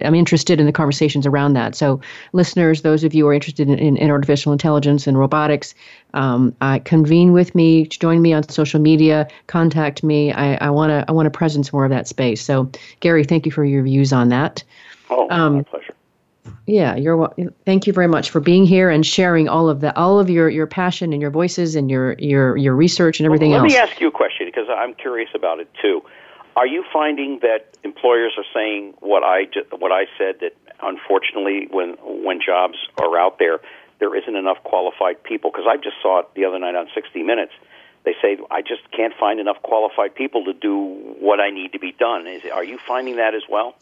am 0.00 0.14
interested 0.14 0.58
in 0.58 0.66
the 0.66 0.72
conversations 0.72 1.26
around 1.26 1.52
that. 1.52 1.74
So, 1.74 2.00
listeners, 2.32 2.82
those 2.82 3.04
of 3.04 3.14
you 3.14 3.24
who 3.24 3.30
are 3.30 3.34
interested 3.34 3.68
in, 3.68 3.78
in, 3.78 3.96
in 3.96 4.10
artificial 4.10 4.52
intelligence 4.52 5.06
and 5.06 5.18
robotics, 5.18 5.74
um, 6.14 6.54
uh, 6.60 6.80
convene 6.84 7.32
with 7.32 7.54
me, 7.54 7.86
join 7.86 8.20
me 8.20 8.32
on 8.32 8.48
social 8.48 8.80
media, 8.80 9.28
contact 9.46 10.02
me. 10.02 10.32
I 10.32 10.70
want 10.70 10.90
to 10.90 11.04
I 11.08 11.12
want 11.12 11.26
to 11.26 11.30
presence 11.30 11.72
more 11.72 11.84
of 11.84 11.90
that 11.90 12.08
space. 12.08 12.40
So, 12.42 12.70
Gary, 13.00 13.24
thank 13.24 13.46
you 13.46 13.52
for 13.52 13.64
your 13.64 13.82
views 13.82 14.12
on 14.12 14.28
that. 14.30 14.64
Oh, 15.10 15.28
um, 15.30 15.56
my 15.56 15.62
pleasure. 15.62 15.87
Yeah, 16.66 16.96
you're. 16.96 17.32
Thank 17.64 17.86
you 17.86 17.92
very 17.92 18.08
much 18.08 18.30
for 18.30 18.40
being 18.40 18.66
here 18.66 18.90
and 18.90 19.04
sharing 19.04 19.48
all 19.48 19.68
of 19.68 19.80
that, 19.80 19.96
all 19.96 20.18
of 20.18 20.30
your, 20.30 20.48
your 20.48 20.66
passion 20.66 21.12
and 21.12 21.22
your 21.22 21.30
voices 21.30 21.74
and 21.74 21.90
your 21.90 22.14
your 22.18 22.56
your 22.56 22.74
research 22.74 23.20
and 23.20 23.26
everything 23.26 23.50
well, 23.52 23.62
let 23.62 23.70
else. 23.70 23.74
Let 23.74 23.86
me 23.86 23.90
ask 23.92 24.00
you 24.00 24.08
a 24.08 24.12
question 24.12 24.46
because 24.46 24.68
I'm 24.68 24.94
curious 24.94 25.30
about 25.34 25.60
it 25.60 25.68
too. 25.80 26.02
Are 26.56 26.66
you 26.66 26.84
finding 26.92 27.38
that 27.42 27.76
employers 27.84 28.32
are 28.36 28.44
saying 28.52 28.94
what 29.00 29.22
I 29.22 29.46
what 29.78 29.92
I 29.92 30.06
said 30.16 30.40
that 30.40 30.54
unfortunately 30.82 31.68
when 31.70 31.96
when 32.02 32.40
jobs 32.44 32.78
are 32.98 33.18
out 33.18 33.38
there 33.38 33.60
there 33.98 34.14
isn't 34.14 34.36
enough 34.36 34.62
qualified 34.64 35.22
people 35.22 35.50
because 35.50 35.66
I 35.68 35.76
just 35.76 35.96
saw 36.02 36.20
it 36.20 36.26
the 36.34 36.44
other 36.44 36.58
night 36.58 36.74
on 36.74 36.88
60 36.94 37.22
Minutes. 37.22 37.52
They 38.04 38.14
say 38.22 38.38
I 38.50 38.62
just 38.62 38.90
can't 38.92 39.12
find 39.18 39.40
enough 39.40 39.60
qualified 39.62 40.14
people 40.14 40.44
to 40.44 40.52
do 40.52 40.76
what 41.20 41.40
I 41.40 41.50
need 41.50 41.72
to 41.72 41.78
be 41.78 41.92
done. 41.92 42.26
Is, 42.26 42.42
are 42.52 42.64
you 42.64 42.78
finding 42.78 43.16
that 43.16 43.34
as 43.34 43.42
well? 43.48 43.74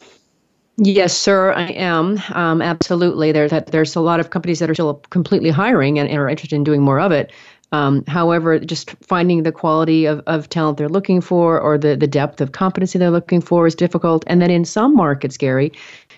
Yes, 0.77 1.17
sir, 1.17 1.53
I 1.53 1.69
am. 1.71 2.21
Um, 2.33 2.61
absolutely. 2.61 3.31
There's 3.31 3.49
that, 3.49 3.67
there's 3.67 3.95
a 3.95 4.01
lot 4.01 4.19
of 4.19 4.29
companies 4.29 4.59
that 4.59 4.69
are 4.69 4.75
still 4.75 4.95
completely 5.09 5.49
hiring 5.49 5.97
and, 5.97 6.07
and 6.07 6.19
are 6.19 6.29
interested 6.29 6.55
in 6.55 6.63
doing 6.63 6.81
more 6.81 6.99
of 6.99 7.11
it. 7.11 7.31
Um, 7.71 8.05
however, 8.05 8.59
just 8.59 8.91
finding 9.01 9.43
the 9.43 9.51
quality 9.51 10.05
of, 10.05 10.21
of 10.27 10.47
talent 10.47 10.77
they're 10.77 10.87
looking 10.87 11.19
for 11.19 11.59
or 11.59 11.77
the, 11.77 11.97
the 11.97 12.07
depth 12.07 12.39
of 12.41 12.51
competency 12.51 12.97
they're 12.97 13.09
looking 13.09 13.41
for 13.41 13.67
is 13.67 13.75
difficult. 13.75 14.23
And 14.27 14.41
then 14.41 14.51
in 14.51 14.63
some 14.63 14.95
markets, 14.95 15.35
Gary, 15.35 15.73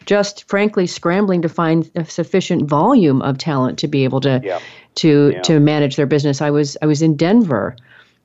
just 0.06 0.48
frankly 0.48 0.86
scrambling 0.86 1.42
to 1.42 1.50
find 1.50 1.90
a 1.96 2.06
sufficient 2.06 2.70
volume 2.70 3.22
of 3.22 3.38
talent 3.38 3.80
to 3.80 3.88
be 3.88 4.04
able 4.04 4.22
to 4.22 4.42
yeah. 4.44 4.60
to 4.96 5.32
yeah. 5.34 5.42
to 5.42 5.60
manage 5.60 5.96
their 5.96 6.06
business. 6.06 6.42
I 6.42 6.52
was 6.52 6.78
I 6.82 6.86
was 6.86 7.02
in 7.02 7.16
Denver 7.16 7.76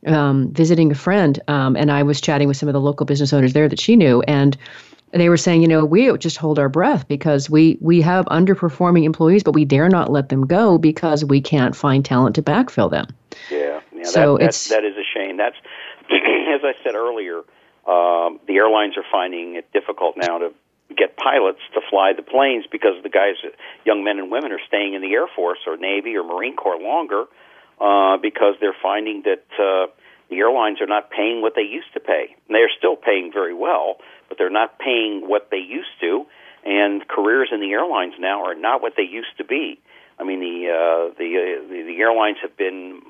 um, 0.06 0.52
visiting 0.52 0.90
a 0.90 0.94
friend, 0.94 1.40
um, 1.48 1.76
and 1.76 1.90
I 1.90 2.02
was 2.02 2.20
chatting 2.20 2.48
with 2.48 2.56
some 2.56 2.68
of 2.68 2.74
the 2.74 2.80
local 2.80 3.06
business 3.06 3.32
owners 3.32 3.54
there 3.54 3.68
that 3.68 3.80
she 3.80 3.96
knew, 3.96 4.22
and 4.22 4.56
they 5.20 5.28
were 5.28 5.36
saying, 5.36 5.62
you 5.62 5.68
know, 5.68 5.84
we 5.84 6.16
just 6.18 6.36
hold 6.36 6.58
our 6.58 6.68
breath 6.68 7.06
because 7.08 7.48
we 7.48 7.78
we 7.80 8.00
have 8.00 8.24
underperforming 8.26 9.04
employees, 9.04 9.42
but 9.42 9.52
we 9.52 9.64
dare 9.64 9.88
not 9.88 10.10
let 10.10 10.28
them 10.28 10.46
go 10.46 10.78
because 10.78 11.24
we 11.24 11.40
can't 11.40 11.76
find 11.76 12.04
talent 12.04 12.34
to 12.36 12.42
backfill 12.42 12.90
them. 12.90 13.06
Yeah, 13.50 13.80
yeah 13.94 14.04
so 14.04 14.38
that, 14.38 14.46
it's 14.46 14.68
that 14.68 14.84
is 14.84 14.96
a 14.96 15.04
shame. 15.04 15.36
That's 15.36 15.56
as 16.10 16.60
I 16.64 16.72
said 16.82 16.94
earlier. 16.94 17.42
Um, 17.86 18.40
the 18.48 18.56
airlines 18.56 18.96
are 18.96 19.04
finding 19.12 19.56
it 19.56 19.70
difficult 19.74 20.16
now 20.16 20.38
to 20.38 20.54
get 20.96 21.16
pilots 21.16 21.60
to 21.74 21.80
fly 21.90 22.12
the 22.16 22.22
planes 22.22 22.64
because 22.70 23.02
the 23.02 23.08
guys, 23.08 23.36
young 23.84 24.04
men 24.04 24.18
and 24.18 24.30
women, 24.30 24.52
are 24.52 24.60
staying 24.66 24.94
in 24.94 25.02
the 25.02 25.12
Air 25.12 25.26
Force 25.34 25.58
or 25.66 25.76
Navy 25.76 26.16
or 26.16 26.24
Marine 26.24 26.56
Corps 26.56 26.80
longer 26.80 27.24
uh, 27.80 28.16
because 28.16 28.54
they're 28.60 28.76
finding 28.80 29.22
that 29.24 29.44
uh, 29.58 29.90
the 30.30 30.36
airlines 30.38 30.80
are 30.80 30.86
not 30.86 31.10
paying 31.10 31.42
what 31.42 31.54
they 31.54 31.62
used 31.62 31.92
to 31.94 32.00
pay. 32.00 32.34
And 32.48 32.54
they're 32.54 32.72
still 32.76 32.96
paying 32.96 33.30
very 33.32 33.54
well, 33.54 33.96
but 34.28 34.38
they're 34.38 34.50
not 34.50 34.78
paying 34.78 35.28
what 35.28 35.48
they 35.50 35.58
used 35.58 35.94
to. 36.00 36.26
and 36.64 37.06
careers 37.08 37.50
in 37.52 37.60
the 37.60 37.72
airlines 37.72 38.14
now 38.18 38.42
are 38.44 38.54
not 38.54 38.80
what 38.80 38.94
they 38.96 39.02
used 39.02 39.36
to 39.38 39.44
be. 39.44 39.78
I 40.18 40.24
mean, 40.24 40.40
the 40.40 40.70
uh, 40.70 41.14
the, 41.18 41.28
uh, 41.36 41.68
the 41.68 41.82
the 41.86 41.96
airlines 42.00 42.38
have 42.42 42.56
been 42.56 43.00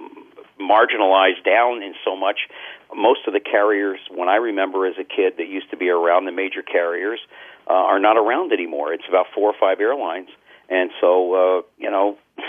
marginalized 0.61 1.45
down 1.45 1.83
in 1.83 1.95
so 2.05 2.17
much. 2.17 2.49
Most 2.95 3.21
of 3.27 3.33
the 3.33 3.41
carriers, 3.41 3.99
when 4.11 4.29
I 4.29 4.37
remember 4.37 4.87
as 4.87 4.95
a 4.99 5.05
kid, 5.05 5.35
that 5.39 5.49
used 5.49 5.71
to 5.71 5.77
be 5.77 5.89
around 5.89 6.25
the 6.25 6.33
major 6.33 6.63
carriers, 6.63 7.21
uh, 7.69 7.73
are 7.73 7.99
not 7.99 8.17
around 8.17 8.53
anymore. 8.53 8.93
It's 8.93 9.09
about 9.09 9.27
four 9.35 9.51
or 9.51 9.55
five 9.59 9.81
airlines, 9.81 10.29
and 10.69 10.91
so 11.01 11.35
uh, 11.35 11.63
you 11.79 11.91
know. 11.91 12.19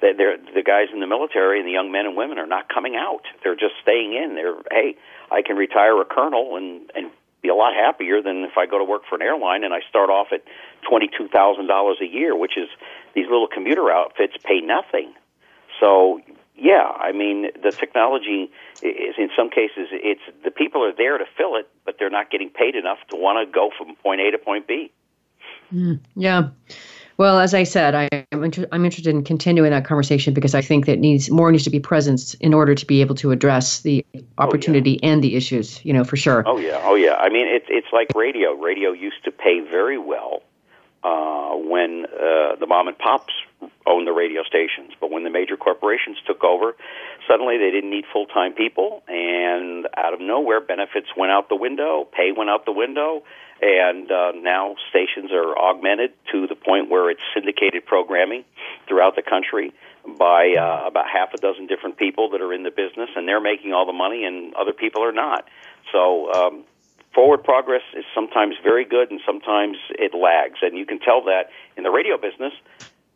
They're, 0.00 0.38
the 0.38 0.62
guys 0.64 0.88
in 0.94 1.00
the 1.00 1.06
military 1.06 1.58
and 1.60 1.68
the 1.68 1.72
young 1.72 1.92
men 1.92 2.06
and 2.06 2.16
women 2.16 2.38
are 2.38 2.46
not 2.46 2.72
coming 2.72 2.96
out. 2.96 3.20
They're 3.44 3.54
just 3.54 3.74
staying 3.82 4.14
in. 4.14 4.34
They're 4.34 4.56
hey, 4.70 4.96
I 5.30 5.42
can 5.42 5.56
retire 5.56 6.00
a 6.00 6.06
colonel 6.06 6.56
and 6.56 6.90
and 6.94 7.10
be 7.42 7.48
a 7.48 7.54
lot 7.54 7.74
happier 7.74 8.22
than 8.22 8.44
if 8.44 8.56
I 8.56 8.66
go 8.66 8.78
to 8.78 8.84
work 8.84 9.02
for 9.08 9.14
an 9.16 9.22
airline 9.22 9.64
and 9.64 9.72
I 9.72 9.80
start 9.88 10.10
off 10.10 10.28
at 10.32 10.42
twenty 10.88 11.08
two 11.08 11.28
thousand 11.28 11.66
dollars 11.66 11.98
a 12.00 12.06
year, 12.06 12.36
which 12.36 12.56
is 12.56 12.68
these 13.14 13.26
little 13.26 13.48
commuter 13.48 13.90
outfits 13.90 14.34
pay 14.44 14.60
nothing. 14.60 15.12
So 15.80 16.20
yeah, 16.56 16.92
I 16.98 17.12
mean 17.12 17.48
the 17.62 17.72
technology 17.72 18.50
is 18.82 19.14
in 19.18 19.30
some 19.36 19.50
cases 19.50 19.88
it's 19.90 20.20
the 20.44 20.50
people 20.50 20.84
are 20.84 20.94
there 20.94 21.18
to 21.18 21.24
fill 21.36 21.56
it, 21.56 21.68
but 21.84 21.96
they're 21.98 22.10
not 22.10 22.30
getting 22.30 22.50
paid 22.50 22.74
enough 22.74 22.98
to 23.10 23.16
want 23.16 23.46
to 23.46 23.52
go 23.52 23.70
from 23.76 23.96
point 23.96 24.20
A 24.20 24.30
to 24.30 24.38
point 24.38 24.66
B. 24.66 24.92
Mm, 25.72 26.00
yeah. 26.16 26.48
Well, 27.20 27.38
as 27.38 27.52
I 27.52 27.64
said, 27.64 27.94
I, 27.94 28.08
am 28.32 28.42
inter- 28.44 28.66
I'm 28.72 28.82
interested 28.82 29.10
in 29.14 29.22
continuing 29.24 29.72
that 29.72 29.84
conversation 29.84 30.32
because 30.32 30.54
I 30.54 30.62
think 30.62 30.86
that 30.86 30.98
needs 30.98 31.30
more 31.30 31.52
needs 31.52 31.64
to 31.64 31.70
be 31.70 31.78
present 31.78 32.34
in 32.40 32.54
order 32.54 32.74
to 32.74 32.86
be 32.86 33.02
able 33.02 33.14
to 33.16 33.30
address 33.30 33.80
the 33.80 34.06
opportunity 34.38 34.98
oh, 35.02 35.06
yeah. 35.06 35.12
and 35.12 35.22
the 35.22 35.36
issues. 35.36 35.84
You 35.84 35.92
know, 35.92 36.02
for 36.02 36.16
sure. 36.16 36.42
Oh 36.46 36.56
yeah, 36.56 36.80
oh 36.82 36.94
yeah. 36.94 37.16
I 37.16 37.28
mean, 37.28 37.46
it's 37.46 37.66
it's 37.68 37.88
like 37.92 38.08
radio. 38.14 38.54
Radio 38.54 38.92
used 38.92 39.22
to 39.24 39.30
pay 39.30 39.60
very 39.60 39.98
well 39.98 40.40
uh, 41.04 41.56
when 41.56 42.06
uh, 42.06 42.56
the 42.56 42.66
mom 42.66 42.88
and 42.88 42.96
pops 42.96 43.34
owned 43.86 44.06
the 44.06 44.12
radio 44.12 44.42
stations, 44.42 44.92
but 44.98 45.10
when 45.10 45.22
the 45.22 45.28
major 45.28 45.58
corporations 45.58 46.16
took 46.26 46.42
over, 46.42 46.74
suddenly 47.28 47.58
they 47.58 47.70
didn't 47.70 47.90
need 47.90 48.06
full 48.10 48.24
time 48.24 48.54
people, 48.54 49.02
and 49.08 49.86
out 49.94 50.14
of 50.14 50.22
nowhere, 50.22 50.62
benefits 50.62 51.08
went 51.18 51.32
out 51.32 51.50
the 51.50 51.56
window, 51.56 52.08
pay 52.16 52.32
went 52.34 52.48
out 52.48 52.64
the 52.64 52.72
window 52.72 53.22
and 53.62 54.10
uh, 54.10 54.32
now 54.34 54.74
stations 54.88 55.30
are 55.32 55.56
augmented 55.56 56.12
to 56.32 56.46
the 56.46 56.54
point 56.54 56.90
where 56.90 57.10
it's 57.10 57.22
syndicated 57.34 57.84
programming 57.84 58.44
throughout 58.88 59.16
the 59.16 59.22
country 59.22 59.72
by 60.18 60.54
uh, 60.58 60.86
about 60.86 61.06
half 61.08 61.34
a 61.34 61.36
dozen 61.36 61.66
different 61.66 61.96
people 61.96 62.30
that 62.30 62.40
are 62.40 62.52
in 62.52 62.62
the 62.62 62.70
business, 62.70 63.10
and 63.16 63.28
they're 63.28 63.40
making 63.40 63.72
all 63.72 63.86
the 63.86 63.92
money, 63.92 64.24
and 64.24 64.54
other 64.54 64.72
people 64.72 65.02
are 65.04 65.12
not. 65.12 65.46
So 65.92 66.32
um, 66.32 66.64
forward 67.14 67.44
progress 67.44 67.82
is 67.94 68.04
sometimes 68.14 68.54
very 68.62 68.84
good, 68.84 69.10
and 69.10 69.20
sometimes 69.26 69.76
it 69.90 70.14
lags, 70.14 70.58
and 70.62 70.76
you 70.76 70.86
can 70.86 70.98
tell 70.98 71.24
that 71.24 71.50
in 71.76 71.82
the 71.82 71.90
radio 71.90 72.16
business 72.16 72.52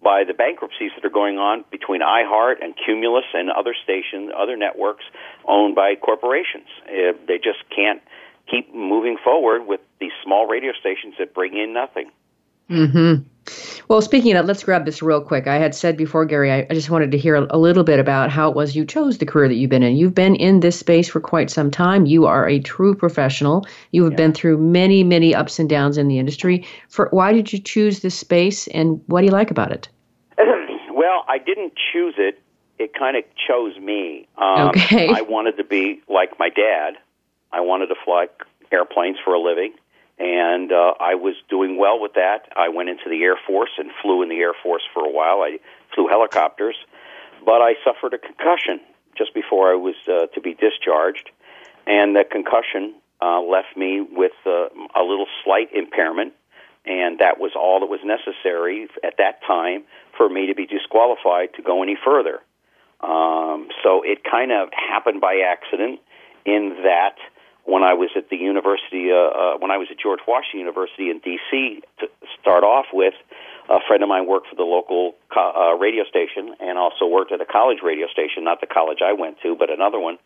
by 0.02 0.22
the 0.22 0.34
bankruptcies 0.34 0.90
that 0.94 1.04
are 1.04 1.10
going 1.10 1.38
on 1.38 1.64
between 1.70 2.02
iHeart 2.02 2.62
and 2.62 2.74
Cumulus 2.76 3.24
and 3.32 3.50
other 3.50 3.74
stations, 3.82 4.30
other 4.36 4.56
networks 4.56 5.04
owned 5.46 5.74
by 5.74 5.94
corporations. 5.94 6.68
Uh, 6.86 7.16
they 7.26 7.38
just 7.38 7.64
can't 7.74 8.02
keep 8.50 8.74
moving 8.74 9.16
forward 9.22 9.66
with 9.66 9.80
these 10.00 10.12
small 10.22 10.46
radio 10.46 10.72
stations 10.78 11.14
that 11.18 11.34
bring 11.34 11.56
in 11.56 11.72
nothing. 11.72 12.10
Hmm. 12.68 13.16
Well, 13.88 14.00
speaking 14.00 14.32
of 14.32 14.36
that, 14.36 14.46
let's 14.48 14.64
grab 14.64 14.86
this 14.86 15.02
real 15.02 15.20
quick. 15.20 15.46
I 15.46 15.56
had 15.56 15.74
said 15.74 15.98
before, 15.98 16.24
Gary, 16.24 16.50
I, 16.50 16.66
I 16.70 16.74
just 16.74 16.88
wanted 16.88 17.12
to 17.12 17.18
hear 17.18 17.34
a, 17.34 17.46
a, 17.50 17.58
little 17.58 17.84
bit 17.84 18.00
about 18.00 18.30
how 18.30 18.48
it 18.48 18.56
was 18.56 18.74
you 18.74 18.86
chose 18.86 19.18
the 19.18 19.26
career 19.26 19.48
that 19.48 19.54
you've 19.56 19.68
been 19.68 19.82
in. 19.82 19.96
You've 19.96 20.14
been 20.14 20.34
in 20.34 20.60
this 20.60 20.78
space 20.78 21.08
for 21.08 21.20
quite 21.20 21.50
some 21.50 21.70
time. 21.70 22.06
You 22.06 22.24
are 22.24 22.48
a 22.48 22.58
true 22.58 22.94
professional. 22.94 23.66
You 23.90 24.04
have 24.04 24.14
yeah. 24.14 24.16
been 24.16 24.32
through 24.32 24.58
many, 24.58 25.04
many 25.04 25.34
ups 25.34 25.58
and 25.58 25.68
downs 25.68 25.98
in 25.98 26.08
the 26.08 26.18
industry. 26.18 26.66
For 26.88 27.08
why 27.10 27.34
did 27.34 27.52
you 27.52 27.58
choose 27.58 28.00
this 28.00 28.14
space, 28.14 28.66
and 28.68 29.02
what 29.06 29.20
do 29.20 29.26
you 29.26 29.32
like 29.32 29.50
about 29.50 29.70
it? 29.70 29.88
well, 30.38 31.24
I 31.28 31.36
didn't 31.36 31.74
choose 31.92 32.14
it. 32.16 32.40
It 32.78 32.94
kind 32.94 33.16
of 33.16 33.24
chose 33.46 33.78
me. 33.78 34.26
Um, 34.38 34.68
okay. 34.70 35.08
I 35.14 35.20
wanted 35.20 35.58
to 35.58 35.64
be 35.64 36.00
like 36.08 36.38
my 36.38 36.48
dad. 36.48 36.94
I 37.54 37.60
wanted 37.60 37.86
to 37.86 37.94
fly 38.04 38.26
airplanes 38.72 39.16
for 39.24 39.32
a 39.34 39.40
living, 39.40 39.74
and 40.18 40.72
uh, 40.72 40.94
I 40.98 41.14
was 41.14 41.36
doing 41.48 41.78
well 41.78 42.00
with 42.00 42.14
that. 42.14 42.48
I 42.56 42.68
went 42.68 42.88
into 42.88 43.08
the 43.08 43.22
Air 43.22 43.36
Force 43.46 43.70
and 43.78 43.90
flew 44.02 44.22
in 44.22 44.28
the 44.28 44.40
Air 44.40 44.54
Force 44.60 44.82
for 44.92 45.04
a 45.04 45.10
while. 45.10 45.42
I 45.42 45.58
flew 45.94 46.08
helicopters, 46.08 46.74
but 47.44 47.62
I 47.62 47.74
suffered 47.84 48.12
a 48.12 48.18
concussion 48.18 48.80
just 49.16 49.34
before 49.34 49.70
I 49.70 49.76
was 49.76 49.94
uh, 50.08 50.26
to 50.34 50.40
be 50.40 50.54
discharged, 50.54 51.30
and 51.86 52.16
the 52.16 52.24
concussion 52.28 52.94
uh, 53.22 53.40
left 53.40 53.76
me 53.76 54.00
with 54.00 54.32
uh, 54.44 54.66
a 54.96 55.02
little 55.02 55.28
slight 55.44 55.68
impairment, 55.72 56.32
and 56.84 57.20
that 57.20 57.38
was 57.38 57.52
all 57.54 57.78
that 57.80 57.86
was 57.86 58.00
necessary 58.02 58.88
at 59.04 59.14
that 59.18 59.40
time 59.46 59.84
for 60.16 60.28
me 60.28 60.46
to 60.46 60.56
be 60.56 60.66
disqualified 60.66 61.54
to 61.54 61.62
go 61.62 61.84
any 61.84 61.96
further. 62.04 62.40
Um, 63.00 63.68
so 63.84 64.02
it 64.02 64.24
kind 64.24 64.50
of 64.50 64.70
happened 64.72 65.20
by 65.20 65.42
accident 65.46 66.00
in 66.44 66.76
that 66.82 67.16
when 67.64 67.82
I 67.82 67.94
was 67.94 68.10
at 68.16 68.28
the 68.28 68.36
university, 68.36 69.10
uh, 69.10 69.16
uh, 69.16 69.58
when 69.58 69.70
I 69.70 69.78
was 69.78 69.88
at 69.90 69.98
George 69.98 70.20
Washington 70.28 70.60
University 70.60 71.08
in 71.10 71.18
D.C. 71.20 71.82
to 72.00 72.08
start 72.40 72.62
off 72.62 72.86
with, 72.92 73.14
a 73.68 73.80
friend 73.88 74.02
of 74.02 74.08
mine 74.08 74.26
worked 74.26 74.48
for 74.48 74.56
the 74.56 74.68
local 74.68 75.14
co- 75.32 75.52
uh, 75.56 75.78
radio 75.78 76.04
station 76.04 76.54
and 76.60 76.76
also 76.76 77.06
worked 77.06 77.32
at 77.32 77.40
a 77.40 77.46
college 77.46 77.78
radio 77.82 78.06
station, 78.08 78.44
not 78.44 78.60
the 78.60 78.66
college 78.66 78.98
I 79.00 79.14
went 79.14 79.40
to, 79.42 79.56
but 79.56 79.70
another 79.70 79.98
one. 79.98 80.18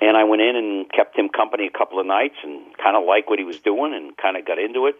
And 0.00 0.16
I 0.16 0.24
went 0.24 0.42
in 0.42 0.54
and 0.54 0.92
kept 0.92 1.18
him 1.18 1.28
company 1.28 1.66
a 1.66 1.76
couple 1.76 1.98
of 1.98 2.06
nights 2.06 2.36
and 2.44 2.62
kind 2.78 2.96
of 2.96 3.02
liked 3.04 3.28
what 3.28 3.40
he 3.40 3.44
was 3.44 3.58
doing 3.58 3.94
and 3.94 4.16
kind 4.16 4.36
of 4.36 4.46
got 4.46 4.58
into 4.58 4.86
it. 4.86 4.94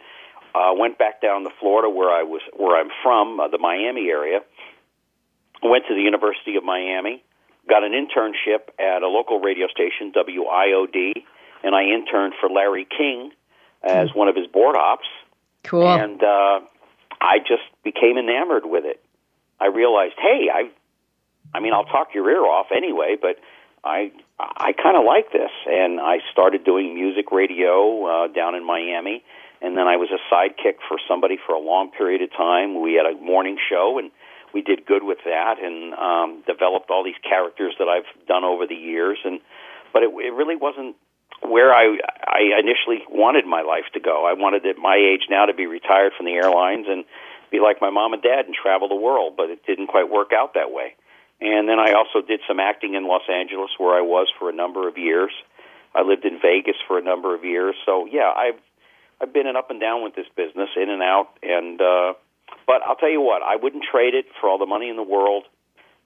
Uh, 0.55 0.72
went 0.75 0.99
back 0.99 1.20
down 1.20 1.44
to 1.44 1.51
Florida 1.61 1.88
where 1.88 2.11
I 2.11 2.25
was, 2.25 2.40
where 2.57 2.81
I'm 2.81 2.90
from, 3.03 3.38
uh, 3.38 3.46
the 3.46 3.59
Miami 3.59 4.09
area. 4.09 4.40
Went 5.62 5.85
to 5.87 5.94
the 5.94 6.01
University 6.01 6.57
of 6.57 6.64
Miami, 6.64 7.22
got 7.68 7.85
an 7.85 7.92
internship 7.92 8.72
at 8.81 9.03
a 9.03 9.09
local 9.09 9.38
radio 9.38 9.68
station, 9.68 10.12
WIOD 10.12 11.22
and 11.66 11.74
I 11.74 11.83
interned 11.83 12.35
for 12.40 12.48
Larry 12.48 12.87
King 12.87 13.33
as 13.83 14.14
one 14.14 14.29
of 14.29 14.37
his 14.37 14.46
board 14.46 14.76
ops. 14.76 15.09
Cool. 15.64 15.87
And 15.87 16.22
uh, 16.22 16.61
I 17.20 17.38
just 17.40 17.66
became 17.83 18.16
enamored 18.16 18.64
with 18.64 18.85
it. 18.85 19.02
I 19.61 19.66
realized, 19.66 20.14
hey, 20.16 20.46
I, 20.52 20.70
I 21.52 21.59
mean, 21.59 21.72
I'll 21.72 21.85
talk 21.85 22.14
your 22.14 22.31
ear 22.31 22.44
off 22.44 22.66
anyway, 22.74 23.16
but 23.20 23.40
I, 23.83 24.12
I 24.38 24.72
kind 24.81 24.96
of 24.96 25.05
like 25.05 25.33
this, 25.33 25.50
and 25.66 25.98
I 26.00 26.18
started 26.31 26.64
doing 26.64 26.94
music 26.94 27.33
radio 27.33 28.05
uh, 28.07 28.29
down 28.29 28.55
in 28.55 28.64
Miami, 28.64 29.24
and 29.61 29.76
then 29.76 29.88
I 29.88 29.96
was 29.96 30.09
a 30.11 30.22
sidekick 30.33 30.76
for 30.87 30.98
somebody 31.09 31.37
for 31.44 31.55
a 31.55 31.61
long 31.61 31.90
period 31.90 32.22
of 32.22 32.31
time. 32.33 32.81
We 32.81 32.94
had 32.94 33.07
a 33.07 33.20
morning 33.20 33.59
show, 33.68 33.98
and 33.98 34.12
we 34.55 34.62
did 34.62 34.87
good 34.87 35.02
with 35.02 35.18
that, 35.24 35.57
and 35.61 35.94
um, 35.94 36.42
developed 36.46 36.90
all 36.90 37.02
these 37.02 37.18
characters 37.29 37.74
that 37.81 37.88
I've 37.88 38.07
done 38.29 38.44
over 38.44 38.66
the 38.68 38.76
years, 38.76 39.18
and 39.24 39.40
but 39.92 40.02
it, 40.02 40.11
it 40.11 40.33
really 40.33 40.57
wasn't 40.57 40.94
where 41.49 41.73
I 41.73 41.99
I 42.27 42.59
initially 42.59 43.05
wanted 43.09 43.47
my 43.47 43.63
life 43.63 43.87
to 43.95 44.01
go. 44.01 44.27
I 44.27 44.35
wanted 44.35 44.67
at 44.67 44.79
my 44.79 44.97
age 44.97 45.27
now 45.31 45.47
to 45.47 45.55
be 45.55 45.67
retired 45.67 46.13
from 46.17 46.27
the 46.27 46.33
airlines 46.33 46.87
and 46.89 47.05
be 47.51 47.61
like 47.61 47.81
my 47.81 47.91
mom 47.91 48.13
and 48.13 48.23
dad 48.23 48.47
and 48.47 48.55
travel 48.55 48.89
the 48.89 48.99
world, 48.99 49.35
but 49.37 49.51
it 49.51 49.65
didn't 49.67 49.87
quite 49.87 50.11
work 50.11 50.33
out 50.33 50.55
that 50.55 50.73
way. 50.73 50.95
And 51.41 51.69
then 51.69 51.79
I 51.79 51.93
also 51.93 52.27
did 52.27 52.41
some 52.49 52.61
acting 52.61 52.95
in 52.95 53.07
Los 53.07 53.29
Angeles 53.29 53.71
where 53.79 53.97
I 53.97 54.01
was 54.01 54.29
for 54.39 54.49
a 54.49 54.55
number 54.55 54.89
of 54.89 54.97
years. 54.97 55.33
I 55.95 56.03
lived 56.03 56.25
in 56.25 56.41
Vegas 56.41 56.77
for 56.87 56.99
a 56.99 57.03
number 57.03 57.35
of 57.35 57.45
years. 57.45 57.75
So 57.85 58.07
yeah, 58.11 58.33
I've 58.35 58.61
I've 59.21 59.33
been 59.33 59.47
an 59.47 59.57
up 59.57 59.71
and 59.71 59.81
down 59.81 60.03
with 60.03 60.15
this 60.15 60.27
business, 60.37 60.69
in 60.77 60.91
and 60.91 61.03
out, 61.03 61.39
and 61.43 61.81
uh 61.81 62.15
but 62.67 62.83
I'll 62.87 62.97
tell 62.97 63.11
you 63.11 63.21
what, 63.21 63.43
I 63.43 63.57
wouldn't 63.57 63.85
trade 63.91 64.15
it 64.15 64.27
for 64.41 64.49
all 64.49 64.59
the 64.59 64.67
money 64.67 64.89
in 64.89 64.97
the 64.97 65.03
world. 65.03 65.45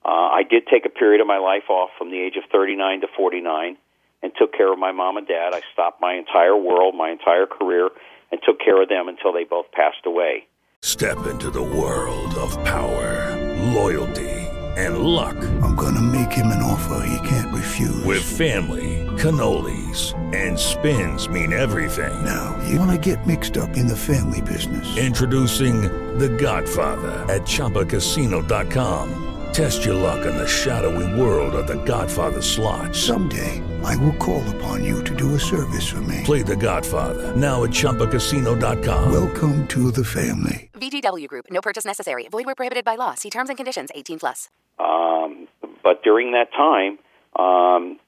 Uh 0.05 0.29
I 0.31 0.43
did 0.43 0.67
take 0.67 0.85
a 0.85 0.89
period 0.89 1.21
of 1.21 1.27
my 1.27 1.37
life 1.37 1.69
off 1.69 1.91
from 1.97 2.11
the 2.11 2.19
age 2.19 2.35
of 2.37 2.43
39 2.51 3.01
to 3.01 3.07
49 3.15 3.77
and 4.23 4.31
took 4.37 4.53
care 4.53 4.71
of 4.71 4.79
my 4.79 4.91
mom 4.91 5.17
and 5.17 5.27
dad. 5.27 5.53
I 5.53 5.61
stopped 5.73 6.01
my 6.01 6.13
entire 6.13 6.55
world, 6.55 6.95
my 6.95 7.09
entire 7.09 7.45
career, 7.45 7.89
and 8.31 8.39
took 8.45 8.59
care 8.59 8.81
of 8.81 8.89
them 8.89 9.07
until 9.07 9.33
they 9.33 9.43
both 9.43 9.71
passed 9.71 10.05
away. 10.05 10.47
Step 10.83 11.27
into 11.27 11.51
the 11.51 11.61
world 11.61 12.33
of 12.35 12.51
power, 12.65 13.37
loyalty, 13.73 14.29
and 14.77 14.99
luck. 14.99 15.35
I'm 15.61 15.75
going 15.75 15.95
to 15.95 16.01
make 16.01 16.31
him 16.31 16.47
an 16.47 16.63
offer 16.63 17.05
he 17.05 17.27
can't 17.27 17.53
refuse. 17.53 18.03
With 18.03 18.23
family, 18.23 19.05
cannolis, 19.17 20.17
and 20.33 20.57
spins 20.57 21.29
mean 21.29 21.53
everything. 21.53 22.23
Now, 22.25 22.59
you 22.67 22.79
want 22.79 22.91
to 22.91 22.97
get 22.97 23.27
mixed 23.27 23.57
up 23.57 23.77
in 23.77 23.87
the 23.87 23.95
family 23.95 24.41
business. 24.41 24.97
Introducing 24.97 25.81
The 26.17 26.29
Godfather 26.29 27.11
at 27.31 27.41
Chumbacasino.com. 27.41 29.30
Test 29.53 29.85
your 29.85 29.95
luck 29.95 30.25
in 30.25 30.35
the 30.35 30.47
shadowy 30.47 31.19
world 31.19 31.55
of 31.55 31.67
the 31.67 31.83
Godfather 31.83 32.41
slot. 32.41 32.95
Someday, 32.95 33.61
I 33.83 33.95
will 33.97 34.15
call 34.17 34.43
upon 34.55 34.83
you 34.83 35.03
to 35.03 35.15
do 35.15 35.35
a 35.35 35.39
service 35.39 35.87
for 35.87 36.01
me. 36.01 36.21
Play 36.23 36.41
the 36.41 36.55
Godfather, 36.55 37.35
now 37.35 37.63
at 37.63 37.71
Chumbacasino.com. 37.71 39.11
Welcome 39.11 39.67
to 39.67 39.91
the 39.91 40.05
family. 40.05 40.69
VGW 40.73 41.27
Group, 41.27 41.45
no 41.51 41.61
purchase 41.61 41.85
necessary. 41.85 42.27
Void 42.29 42.45
where 42.45 42.55
prohibited 42.55 42.85
by 42.85 42.95
law. 42.95 43.13
See 43.15 43.29
terms 43.29 43.49
and 43.49 43.57
conditions 43.57 43.89
18 43.93 44.19
plus. 44.19 44.49
Um, 44.79 45.47
but 45.83 46.03
during 46.03 46.31
that 46.31 46.51
time, 46.53 46.99
um, 47.35 47.99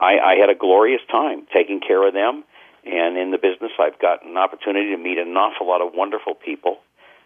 I, 0.00 0.18
I 0.18 0.36
had 0.38 0.50
a 0.50 0.54
glorious 0.54 1.02
time 1.10 1.46
taking 1.52 1.80
care 1.80 2.06
of 2.06 2.14
them 2.14 2.44
And 2.84 3.16
in 3.16 3.30
the 3.30 3.38
business, 3.38 3.72
I've 3.80 3.98
gotten 3.98 4.30
an 4.30 4.36
opportunity 4.36 4.90
to 4.90 4.98
meet 4.98 5.18
an 5.18 5.34
awful 5.36 5.66
lot 5.66 5.80
of 5.80 5.94
wonderful 5.94 6.34
people, 6.34 6.78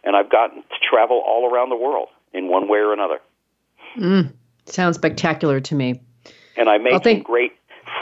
and 0.04 0.14
I've 0.14 0.30
gotten 0.30 0.62
to 0.62 0.78
travel 0.88 1.22
all 1.26 1.50
around 1.50 1.70
the 1.70 1.76
world 1.76 2.08
in 2.32 2.48
one 2.48 2.68
way 2.68 2.78
or 2.78 2.92
another. 2.92 3.18
Mm, 3.96 4.32
sounds 4.66 4.96
spectacular 4.96 5.60
to 5.60 5.74
me. 5.74 6.00
And 6.56 6.68
I 6.68 6.78
made 6.78 6.92
Well, 6.92 7.02
some 7.02 7.22
great 7.22 7.52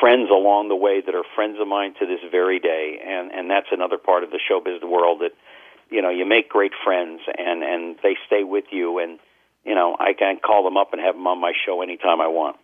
friends 0.01 0.31
along 0.31 0.68
the 0.68 0.77
way 0.77 1.01
that 1.01 1.14
are 1.14 1.25
friends 1.35 1.59
of 1.61 1.68
mine 1.68 1.94
to 2.01 2.07
this 2.07 2.20
very 2.31 2.59
day. 2.59 3.01
And 3.07 3.31
and 3.33 3.51
that's 3.51 3.68
another 3.70 3.99
part 3.99 4.25
of 4.25 4.31
the 4.31 4.38
showbiz 4.38 4.83
world 4.83 5.20
that 5.20 5.33
you 5.90 6.03
know 6.03 6.11
you 6.11 6.25
make 6.27 6.49
great 6.49 6.72
friends 6.85 7.20
and 7.38 7.62
and 7.62 7.96
they 8.03 8.16
stay 8.27 8.44
with 8.44 8.64
you 8.70 8.99
and 8.99 9.18
you 9.64 9.75
know 9.75 9.96
I 9.99 10.12
can 10.12 10.38
call 10.38 10.64
them 10.64 10.77
up 10.77 10.92
and 10.92 11.01
have 11.01 11.14
them 11.14 11.27
on 11.27 11.40
my 11.40 11.53
show 11.64 11.83
anytime 11.83 12.20
I 12.20 12.29
want. 12.29 12.57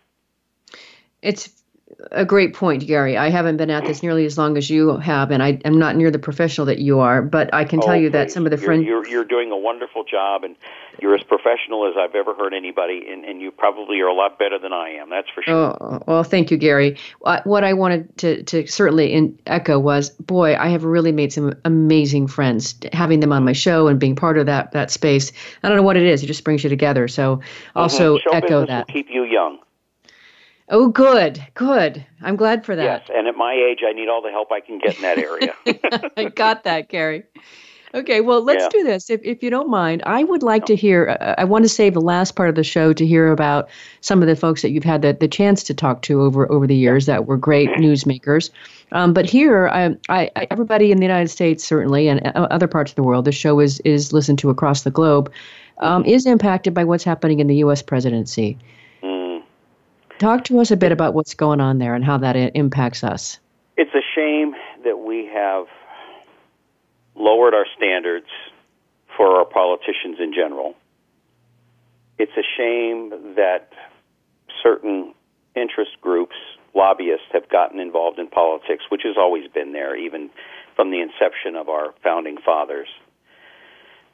It's 1.21 1.62
a 2.11 2.25
great 2.25 2.53
point, 2.53 2.85
Gary. 2.85 3.17
I 3.17 3.29
haven't 3.29 3.57
been 3.57 3.69
at 3.69 3.85
this 3.85 4.03
nearly 4.03 4.25
as 4.25 4.37
long 4.37 4.57
as 4.57 4.69
you 4.69 4.97
have, 4.97 5.31
and 5.31 5.41
I 5.43 5.59
am 5.65 5.77
not 5.79 5.95
near 5.95 6.11
the 6.11 6.19
professional 6.19 6.65
that 6.67 6.79
you 6.79 6.99
are. 6.99 7.21
But 7.21 7.53
I 7.53 7.65
can 7.65 7.79
tell 7.79 7.91
Oh, 7.91 7.93
you 7.93 8.09
that 8.11 8.31
some 8.31 8.45
of 8.45 8.51
the 8.51 8.57
friends. 8.57 8.85
you're 8.85 9.07
you're 9.07 9.23
doing 9.25 9.51
a 9.51 9.57
wonderful 9.57 10.03
job, 10.03 10.43
and 10.43 10.55
you're 10.99 11.15
as 11.15 11.23
professional 11.23 11.87
as 11.87 11.95
I've 11.97 12.15
ever 12.15 12.33
heard 12.33 12.53
anybody, 12.53 13.05
and, 13.11 13.25
and 13.25 13.41
you 13.41 13.51
probably 13.51 13.99
are 14.01 14.07
a 14.07 14.13
lot 14.13 14.37
better 14.39 14.59
than 14.59 14.73
I 14.73 14.89
am. 14.89 15.09
That's 15.09 15.29
for 15.29 15.41
sure. 15.43 15.53
Oh, 15.81 16.03
well, 16.07 16.23
thank 16.23 16.51
you, 16.51 16.57
Gary. 16.57 16.97
What 17.21 17.63
I 17.63 17.73
wanted 17.73 18.15
to, 18.19 18.43
to 18.43 18.67
certainly 18.67 19.11
in, 19.13 19.37
echo 19.47 19.79
was, 19.79 20.09
boy, 20.11 20.55
I 20.55 20.69
have 20.69 20.83
really 20.83 21.11
made 21.11 21.33
some 21.33 21.53
amazing 21.65 22.27
friends. 22.27 22.75
Having 22.93 23.19
them 23.21 23.31
on 23.31 23.43
my 23.43 23.53
show 23.53 23.87
and 23.87 23.99
being 23.99 24.15
part 24.15 24.37
of 24.37 24.45
that 24.45 24.71
that 24.73 24.91
space, 24.91 25.31
I 25.63 25.67
don't 25.67 25.77
know 25.77 25.83
what 25.83 25.97
it 25.97 26.03
is. 26.03 26.23
It 26.23 26.27
just 26.27 26.43
brings 26.43 26.63
you 26.63 26.69
together. 26.69 27.07
So, 27.07 27.41
also 27.75 28.17
Mhm. 28.17 28.21
Show 28.21 28.29
echo 28.31 28.65
that. 28.65 28.87
keep 28.87 29.07
you 29.09 29.23
young. 29.23 29.57
Oh, 30.73 30.87
good, 30.87 31.39
good. 31.53 32.03
I'm 32.23 32.35
glad 32.35 32.65
for 32.65 32.75
that. 32.75 33.03
Yes, 33.07 33.15
and 33.15 33.27
at 33.27 33.35
my 33.35 33.53
age, 33.53 33.81
I 33.87 33.93
need 33.93 34.09
all 34.09 34.23
the 34.23 34.31
help 34.31 34.51
I 34.51 34.59
can 34.59 34.79
get 34.79 34.95
in 34.95 35.03
that 35.03 35.19
area. 35.19 35.53
I 36.17 36.25
got 36.25 36.63
that, 36.63 36.89
Gary. 36.89 37.25
Okay, 37.93 38.21
well, 38.21 38.41
let's 38.41 38.63
Yeah. 38.63 38.69
do 38.79 38.83
this. 38.83 39.11
If, 39.11 39.21
if 39.23 39.43
you 39.43 39.51
don't 39.51 39.69
mind, 39.69 40.01
I 40.07 40.23
would 40.23 40.41
like 40.41 40.65
to 40.65 40.75
hear, 40.75 41.15
uh, 41.21 41.35
I 41.37 41.43
want 41.43 41.63
to 41.63 41.69
save 41.69 41.93
the 41.93 42.01
last 42.01 42.31
part 42.35 42.49
of 42.49 42.55
the 42.55 42.63
show 42.63 42.91
to 42.91 43.05
hear 43.05 43.31
about 43.31 43.69
some 44.01 44.23
of 44.23 44.27
the 44.27 44.35
folks 44.35 44.63
that 44.63 44.71
you've 44.71 44.83
had 44.83 45.03
the, 45.03 45.13
the 45.13 45.27
chance 45.27 45.61
to 45.65 45.75
talk 45.75 46.01
to 46.03 46.23
over, 46.23 46.51
over 46.51 46.65
the 46.65 46.75
years 46.75 47.05
that 47.05 47.27
were 47.27 47.37
great 47.37 47.69
newsmakers. 47.77 48.49
Um, 48.93 49.13
but 49.13 49.29
here, 49.29 49.67
I, 49.67 49.95
I, 50.09 50.31
I- 50.35 50.47
everybody 50.49 50.91
in 50.91 50.97
the 50.97 51.05
United 51.05 51.29
States, 51.29 51.63
certainly, 51.63 52.07
and 52.07 52.25
uh, 52.25 52.47
other 52.49 52.67
parts 52.67 52.91
of 52.91 52.95
the 52.95 53.03
world, 53.03 53.25
the 53.25 53.31
show 53.31 53.59
is, 53.59 53.79
is 53.81 54.11
listened 54.11 54.39
to 54.39 54.49
across 54.49 54.81
the 54.81 54.91
globe, 54.91 55.31
um, 55.77 56.03
is 56.03 56.25
impacted 56.25 56.73
by 56.73 56.83
what's 56.83 57.03
happening 57.03 57.39
in 57.41 57.45
the 57.45 57.57
U.S. 57.57 57.83
presidency. 57.83 58.57
Talk 60.23 60.45
to 60.45 60.61
us 60.61 60.71
a 60.71 60.77
bit 60.77 60.93
about 60.93 61.13
what's 61.13 61.33
going 61.33 61.59
on 61.59 61.79
there 61.79 61.95
and 61.95 62.05
how 62.05 62.17
that 62.19 62.37
impacts 62.55 63.03
us. 63.03 63.39
It's 63.75 63.93
a 63.93 63.99
shame 64.15 64.53
that 64.85 64.99
we 64.99 65.25
have 65.25 65.65
lowered 67.13 67.53
our 67.53 67.65
standards 67.75 68.27
for 69.17 69.35
our 69.37 69.43
politicians 69.43 70.19
in 70.21 70.33
general. 70.33 70.75
It's 72.17 72.31
a 72.37 72.47
shame 72.55 73.09
that 73.35 73.67
certain 74.63 75.13
interest 75.57 75.99
groups, 75.99 76.37
lobbyists, 76.73 77.27
have 77.33 77.49
gotten 77.49 77.81
involved 77.81 78.17
in 78.17 78.29
politics, 78.29 78.85
which 78.87 79.01
has 79.03 79.17
always 79.17 79.49
been 79.53 79.73
there, 79.73 79.93
even 79.93 80.29
from 80.73 80.89
the 80.89 81.01
inception 81.01 81.57
of 81.57 81.67
our 81.67 81.93
founding 82.01 82.37
fathers. 82.37 82.87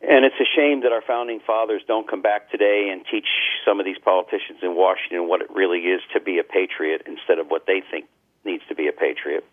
And 0.01 0.23
it's 0.23 0.39
a 0.39 0.47
shame 0.55 0.81
that 0.83 0.93
our 0.93 1.01
founding 1.01 1.41
fathers 1.45 1.81
don't 1.85 2.07
come 2.09 2.21
back 2.21 2.49
today 2.51 2.89
and 2.91 3.03
teach 3.12 3.27
some 3.65 3.79
of 3.79 3.85
these 3.85 3.99
politicians 3.99 4.59
in 4.63 4.75
Washington 4.75 5.27
what 5.27 5.41
it 5.41 5.49
really 5.51 5.79
is 5.79 6.01
to 6.13 6.21
be 6.21 6.39
a 6.39 6.43
patriot 6.43 7.03
instead 7.05 7.38
of 7.38 7.47
what 7.47 7.65
they 7.67 7.83
think 7.91 8.05
needs 8.45 8.63
to 8.69 8.75
be 8.75 8.88
a 8.88 8.93
patriot. 8.93 9.43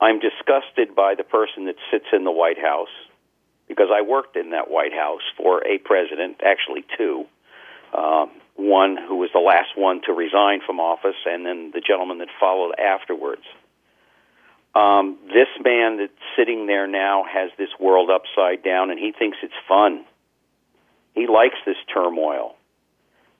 I'm 0.00 0.20
disgusted 0.20 0.94
by 0.94 1.14
the 1.16 1.24
person 1.24 1.66
that 1.66 1.76
sits 1.90 2.06
in 2.12 2.24
the 2.24 2.30
White 2.30 2.58
House 2.58 2.92
because 3.68 3.88
I 3.92 4.02
worked 4.02 4.36
in 4.36 4.50
that 4.50 4.70
White 4.70 4.92
House 4.92 5.22
for 5.36 5.66
a 5.66 5.78
president, 5.78 6.40
actually 6.44 6.84
two. 6.96 7.24
Um, 7.96 8.30
one 8.56 8.96
who 8.96 9.16
was 9.16 9.30
the 9.32 9.40
last 9.40 9.76
one 9.76 10.02
to 10.06 10.12
resign 10.12 10.60
from 10.64 10.78
office, 10.78 11.16
and 11.26 11.44
then 11.44 11.72
the 11.74 11.80
gentleman 11.80 12.18
that 12.18 12.28
followed 12.38 12.74
afterwards. 12.78 13.42
Um, 14.74 15.18
this 15.26 15.48
man 15.62 15.98
that's 15.98 16.12
sitting 16.36 16.66
there 16.66 16.86
now 16.86 17.24
has 17.30 17.50
this 17.58 17.68
world 17.78 18.10
upside 18.10 18.62
down, 18.64 18.90
and 18.90 18.98
he 18.98 19.12
thinks 19.12 19.38
it's 19.42 19.52
fun. 19.68 20.04
He 21.14 21.26
likes 21.26 21.56
this 21.66 21.76
turmoil. 21.92 22.56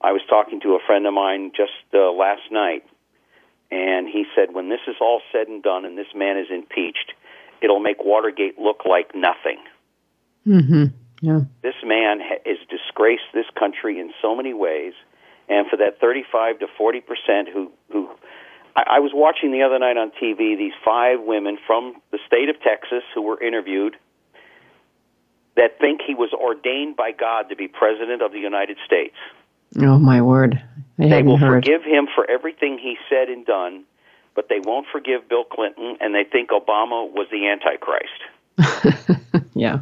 I 0.00 0.12
was 0.12 0.20
talking 0.28 0.60
to 0.60 0.74
a 0.74 0.78
friend 0.86 1.06
of 1.06 1.14
mine 1.14 1.52
just 1.56 1.72
uh, 1.94 2.12
last 2.12 2.42
night, 2.50 2.84
and 3.70 4.06
he 4.08 4.24
said, 4.34 4.52
when 4.52 4.68
this 4.68 4.80
is 4.86 4.96
all 5.00 5.22
said 5.32 5.48
and 5.48 5.62
done 5.62 5.86
and 5.86 5.96
this 5.96 6.12
man 6.14 6.36
is 6.36 6.48
impeached, 6.50 7.12
it'll 7.62 7.80
make 7.80 8.04
Watergate 8.04 8.58
look 8.58 8.84
like 8.84 9.14
nothing. 9.14 9.62
Mm-hmm. 10.46 10.84
Yeah. 11.22 11.40
This 11.62 11.76
man 11.84 12.18
has 12.20 12.58
disgraced 12.68 13.30
this 13.32 13.46
country 13.56 14.00
in 14.00 14.12
so 14.20 14.34
many 14.34 14.52
ways, 14.52 14.92
and 15.48 15.66
for 15.68 15.76
that 15.76 16.00
35 16.00 16.58
to 16.58 16.66
40 16.76 17.00
percent 17.00 17.48
who 17.52 17.70
who 17.92 18.10
I, 18.76 18.82
I 18.96 18.98
was 19.00 19.12
watching 19.14 19.52
the 19.52 19.62
other 19.62 19.78
night 19.78 19.96
on 19.96 20.10
TV 20.12 20.56
these 20.56 20.72
five 20.84 21.20
women 21.20 21.58
from 21.66 21.94
the 22.10 22.18
state 22.26 22.48
of 22.48 22.60
Texas 22.62 23.02
who 23.14 23.22
were 23.22 23.40
interviewed 23.42 23.96
that 25.56 25.78
think 25.78 26.00
he 26.06 26.14
was 26.14 26.30
ordained 26.32 26.96
by 26.96 27.12
God 27.12 27.50
to 27.50 27.56
be 27.56 27.68
president 27.68 28.22
of 28.22 28.32
the 28.32 28.38
United 28.38 28.78
States. 28.86 29.16
Oh, 29.80 29.98
my 29.98 30.22
word. 30.22 30.62
I 30.98 31.08
They 31.08 31.22
will 31.22 31.36
heard. 31.36 31.64
forgive 31.64 31.82
him 31.82 32.08
for 32.14 32.30
everything 32.30 32.78
he 32.78 32.96
said 33.08 33.28
and 33.28 33.44
done, 33.44 33.84
but 34.34 34.48
they 34.48 34.60
won't 34.60 34.86
forgive 34.90 35.28
Bill 35.28 35.44
Clinton, 35.44 35.96
and 36.00 36.14
they 36.14 36.24
think 36.24 36.50
Obama 36.50 37.10
was 37.10 37.26
the 37.30 37.48
Antichrist. 37.48 38.08
yeah. 39.54 39.80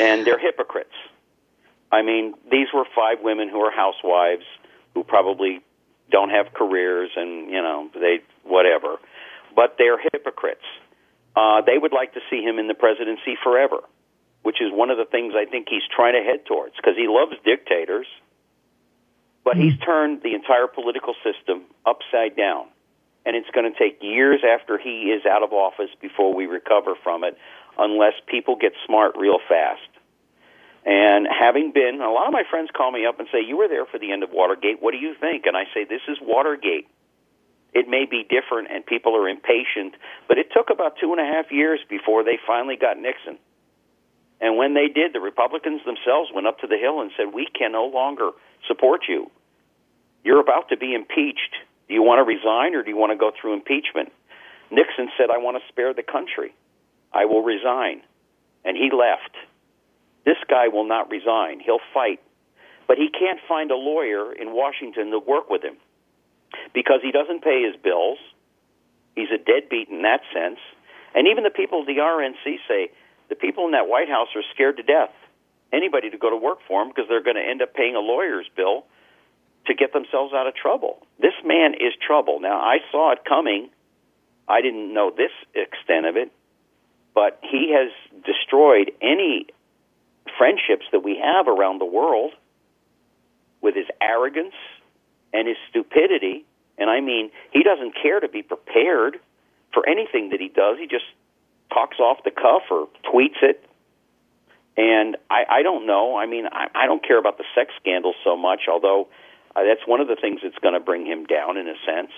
and 0.00 0.26
they're 0.26 0.38
hypocrites. 0.38 0.94
I 1.90 2.02
mean, 2.02 2.34
these 2.50 2.68
were 2.74 2.84
five 2.94 3.18
women 3.22 3.48
who 3.48 3.60
are 3.60 3.70
housewives 3.70 4.44
who 4.94 5.04
probably 5.04 5.60
don't 6.10 6.30
have 6.30 6.52
careers 6.54 7.10
and 7.16 7.50
you 7.50 7.62
know 7.62 7.88
they 7.94 8.20
whatever, 8.44 8.96
but 9.54 9.76
they're 9.78 9.98
hypocrites. 10.12 10.64
Uh, 11.36 11.60
they 11.62 11.78
would 11.78 11.92
like 11.92 12.14
to 12.14 12.20
see 12.30 12.42
him 12.42 12.58
in 12.58 12.66
the 12.66 12.74
presidency 12.74 13.36
forever, 13.42 13.78
which 14.42 14.60
is 14.60 14.72
one 14.72 14.90
of 14.90 14.98
the 14.98 15.04
things 15.04 15.34
I 15.36 15.44
think 15.44 15.68
he's 15.68 15.86
trying 15.94 16.14
to 16.14 16.22
head 16.28 16.46
towards 16.46 16.74
because 16.76 16.96
he 16.96 17.06
loves 17.08 17.32
dictators. 17.44 18.06
But 19.44 19.56
he's 19.56 19.78
turned 19.78 20.22
the 20.22 20.34
entire 20.34 20.66
political 20.66 21.14
system 21.24 21.64
upside 21.86 22.36
down, 22.36 22.66
and 23.24 23.34
it's 23.34 23.48
going 23.50 23.72
to 23.72 23.78
take 23.78 24.02
years 24.02 24.42
after 24.44 24.76
he 24.76 25.08
is 25.08 25.24
out 25.24 25.42
of 25.42 25.54
office 25.54 25.88
before 26.02 26.34
we 26.34 26.44
recover 26.44 26.94
from 27.02 27.24
it, 27.24 27.38
unless 27.78 28.12
people 28.26 28.56
get 28.56 28.72
smart 28.84 29.16
real 29.16 29.38
fast. 29.48 29.88
And 30.88 31.28
having 31.28 31.72
been, 31.72 32.00
a 32.00 32.10
lot 32.10 32.28
of 32.28 32.32
my 32.32 32.44
friends 32.48 32.70
call 32.74 32.90
me 32.90 33.04
up 33.04 33.20
and 33.20 33.28
say, 33.30 33.44
You 33.44 33.58
were 33.58 33.68
there 33.68 33.84
for 33.84 33.98
the 33.98 34.10
end 34.10 34.22
of 34.22 34.30
Watergate. 34.32 34.80
What 34.80 34.92
do 34.92 34.96
you 34.96 35.14
think? 35.20 35.44
And 35.44 35.54
I 35.54 35.64
say, 35.74 35.84
This 35.84 36.00
is 36.08 36.16
Watergate. 36.22 36.88
It 37.74 37.86
may 37.88 38.06
be 38.06 38.24
different 38.24 38.72
and 38.72 38.86
people 38.86 39.14
are 39.14 39.28
impatient, 39.28 39.92
but 40.26 40.38
it 40.38 40.48
took 40.50 40.70
about 40.70 40.96
two 40.98 41.12
and 41.12 41.20
a 41.20 41.30
half 41.30 41.52
years 41.52 41.80
before 41.90 42.24
they 42.24 42.38
finally 42.46 42.76
got 42.76 42.96
Nixon. 42.96 43.36
And 44.40 44.56
when 44.56 44.72
they 44.72 44.88
did, 44.88 45.12
the 45.12 45.20
Republicans 45.20 45.82
themselves 45.84 46.30
went 46.34 46.46
up 46.46 46.60
to 46.60 46.66
the 46.66 46.78
Hill 46.78 47.02
and 47.02 47.10
said, 47.18 47.34
We 47.34 47.46
can 47.52 47.72
no 47.72 47.84
longer 47.84 48.30
support 48.66 49.02
you. 49.06 49.30
You're 50.24 50.40
about 50.40 50.70
to 50.70 50.78
be 50.78 50.94
impeached. 50.94 51.52
Do 51.88 51.92
you 51.92 52.02
want 52.02 52.20
to 52.20 52.24
resign 52.24 52.74
or 52.74 52.82
do 52.82 52.88
you 52.88 52.96
want 52.96 53.12
to 53.12 53.18
go 53.18 53.30
through 53.38 53.52
impeachment? 53.52 54.10
Nixon 54.70 55.10
said, 55.18 55.28
I 55.28 55.36
want 55.36 55.60
to 55.60 55.68
spare 55.68 55.92
the 55.92 56.02
country. 56.02 56.54
I 57.12 57.26
will 57.26 57.42
resign. 57.42 58.00
And 58.64 58.74
he 58.74 58.88
left. 58.90 59.36
This 60.24 60.36
guy 60.48 60.68
will 60.68 60.86
not 60.86 61.10
resign. 61.10 61.60
He'll 61.60 61.84
fight. 61.94 62.20
But 62.86 62.96
he 62.96 63.08
can't 63.10 63.38
find 63.46 63.70
a 63.70 63.76
lawyer 63.76 64.32
in 64.32 64.52
Washington 64.52 65.10
to 65.10 65.18
work 65.18 65.50
with 65.50 65.62
him 65.62 65.76
because 66.72 67.00
he 67.02 67.12
doesn't 67.12 67.44
pay 67.44 67.62
his 67.62 67.76
bills. 67.82 68.18
He's 69.14 69.30
a 69.30 69.38
deadbeat 69.38 69.88
in 69.88 70.02
that 70.02 70.20
sense. 70.32 70.58
And 71.14 71.28
even 71.28 71.44
the 71.44 71.50
people 71.50 71.80
of 71.80 71.86
the 71.86 71.98
RNC 71.98 72.58
say 72.66 72.90
the 73.28 73.34
people 73.34 73.66
in 73.66 73.72
that 73.72 73.88
White 73.88 74.08
House 74.08 74.28
are 74.34 74.42
scared 74.54 74.76
to 74.78 74.82
death. 74.82 75.12
Anybody 75.72 76.08
to 76.10 76.18
go 76.18 76.30
to 76.30 76.36
work 76.36 76.58
for 76.66 76.82
him 76.82 76.88
because 76.88 77.04
they're 77.08 77.22
going 77.22 77.36
to 77.36 77.44
end 77.44 77.60
up 77.60 77.74
paying 77.74 77.94
a 77.94 78.00
lawyer's 78.00 78.46
bill 78.56 78.84
to 79.66 79.74
get 79.74 79.92
themselves 79.92 80.32
out 80.32 80.46
of 80.46 80.54
trouble. 80.54 81.06
This 81.20 81.34
man 81.44 81.74
is 81.74 81.92
trouble. 82.00 82.40
Now, 82.40 82.58
I 82.58 82.78
saw 82.90 83.12
it 83.12 83.20
coming. 83.28 83.68
I 84.48 84.62
didn't 84.62 84.94
know 84.94 85.10
this 85.14 85.32
extent 85.54 86.06
of 86.06 86.16
it, 86.16 86.32
but 87.14 87.38
he 87.42 87.74
has 87.76 87.92
destroyed 88.24 88.92
any 89.02 89.46
friendships 90.36 90.86
that 90.92 91.00
we 91.00 91.18
have 91.22 91.48
around 91.48 91.80
the 91.80 91.86
world 91.86 92.32
with 93.60 93.74
his 93.74 93.86
arrogance 94.00 94.54
and 95.32 95.48
his 95.48 95.56
stupidity. 95.70 96.44
And 96.76 96.90
I 96.90 97.00
mean, 97.00 97.30
he 97.52 97.62
doesn't 97.62 97.94
care 98.00 98.20
to 98.20 98.28
be 98.28 98.42
prepared 98.42 99.18
for 99.72 99.88
anything 99.88 100.30
that 100.30 100.40
he 100.40 100.48
does. 100.48 100.78
He 100.78 100.86
just 100.86 101.04
talks 101.72 101.98
off 101.98 102.18
the 102.24 102.30
cuff 102.30 102.62
or 102.70 102.88
tweets 103.04 103.42
it. 103.42 103.64
And 104.76 105.16
I, 105.28 105.44
I 105.50 105.62
don't 105.62 105.86
know. 105.86 106.16
I 106.16 106.26
mean, 106.26 106.46
I, 106.50 106.68
I 106.74 106.86
don't 106.86 107.04
care 107.06 107.18
about 107.18 107.36
the 107.36 107.44
sex 107.54 107.72
scandal 107.80 108.14
so 108.24 108.36
much, 108.36 108.62
although 108.70 109.08
uh, 109.56 109.64
that's 109.64 109.86
one 109.86 110.00
of 110.00 110.06
the 110.06 110.16
things 110.16 110.40
that's 110.42 110.58
going 110.58 110.74
to 110.74 110.80
bring 110.80 111.04
him 111.04 111.26
down 111.26 111.56
in 111.56 111.66
a 111.68 111.74
sense. 111.84 112.12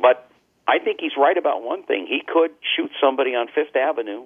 But 0.00 0.28
I 0.66 0.78
think 0.78 0.98
he's 1.00 1.16
right 1.16 1.36
about 1.36 1.62
one 1.62 1.84
thing. 1.84 2.06
He 2.08 2.22
could 2.26 2.50
shoot 2.76 2.90
somebody 3.00 3.30
on 3.30 3.46
Fifth 3.54 3.76
Avenue, 3.76 4.24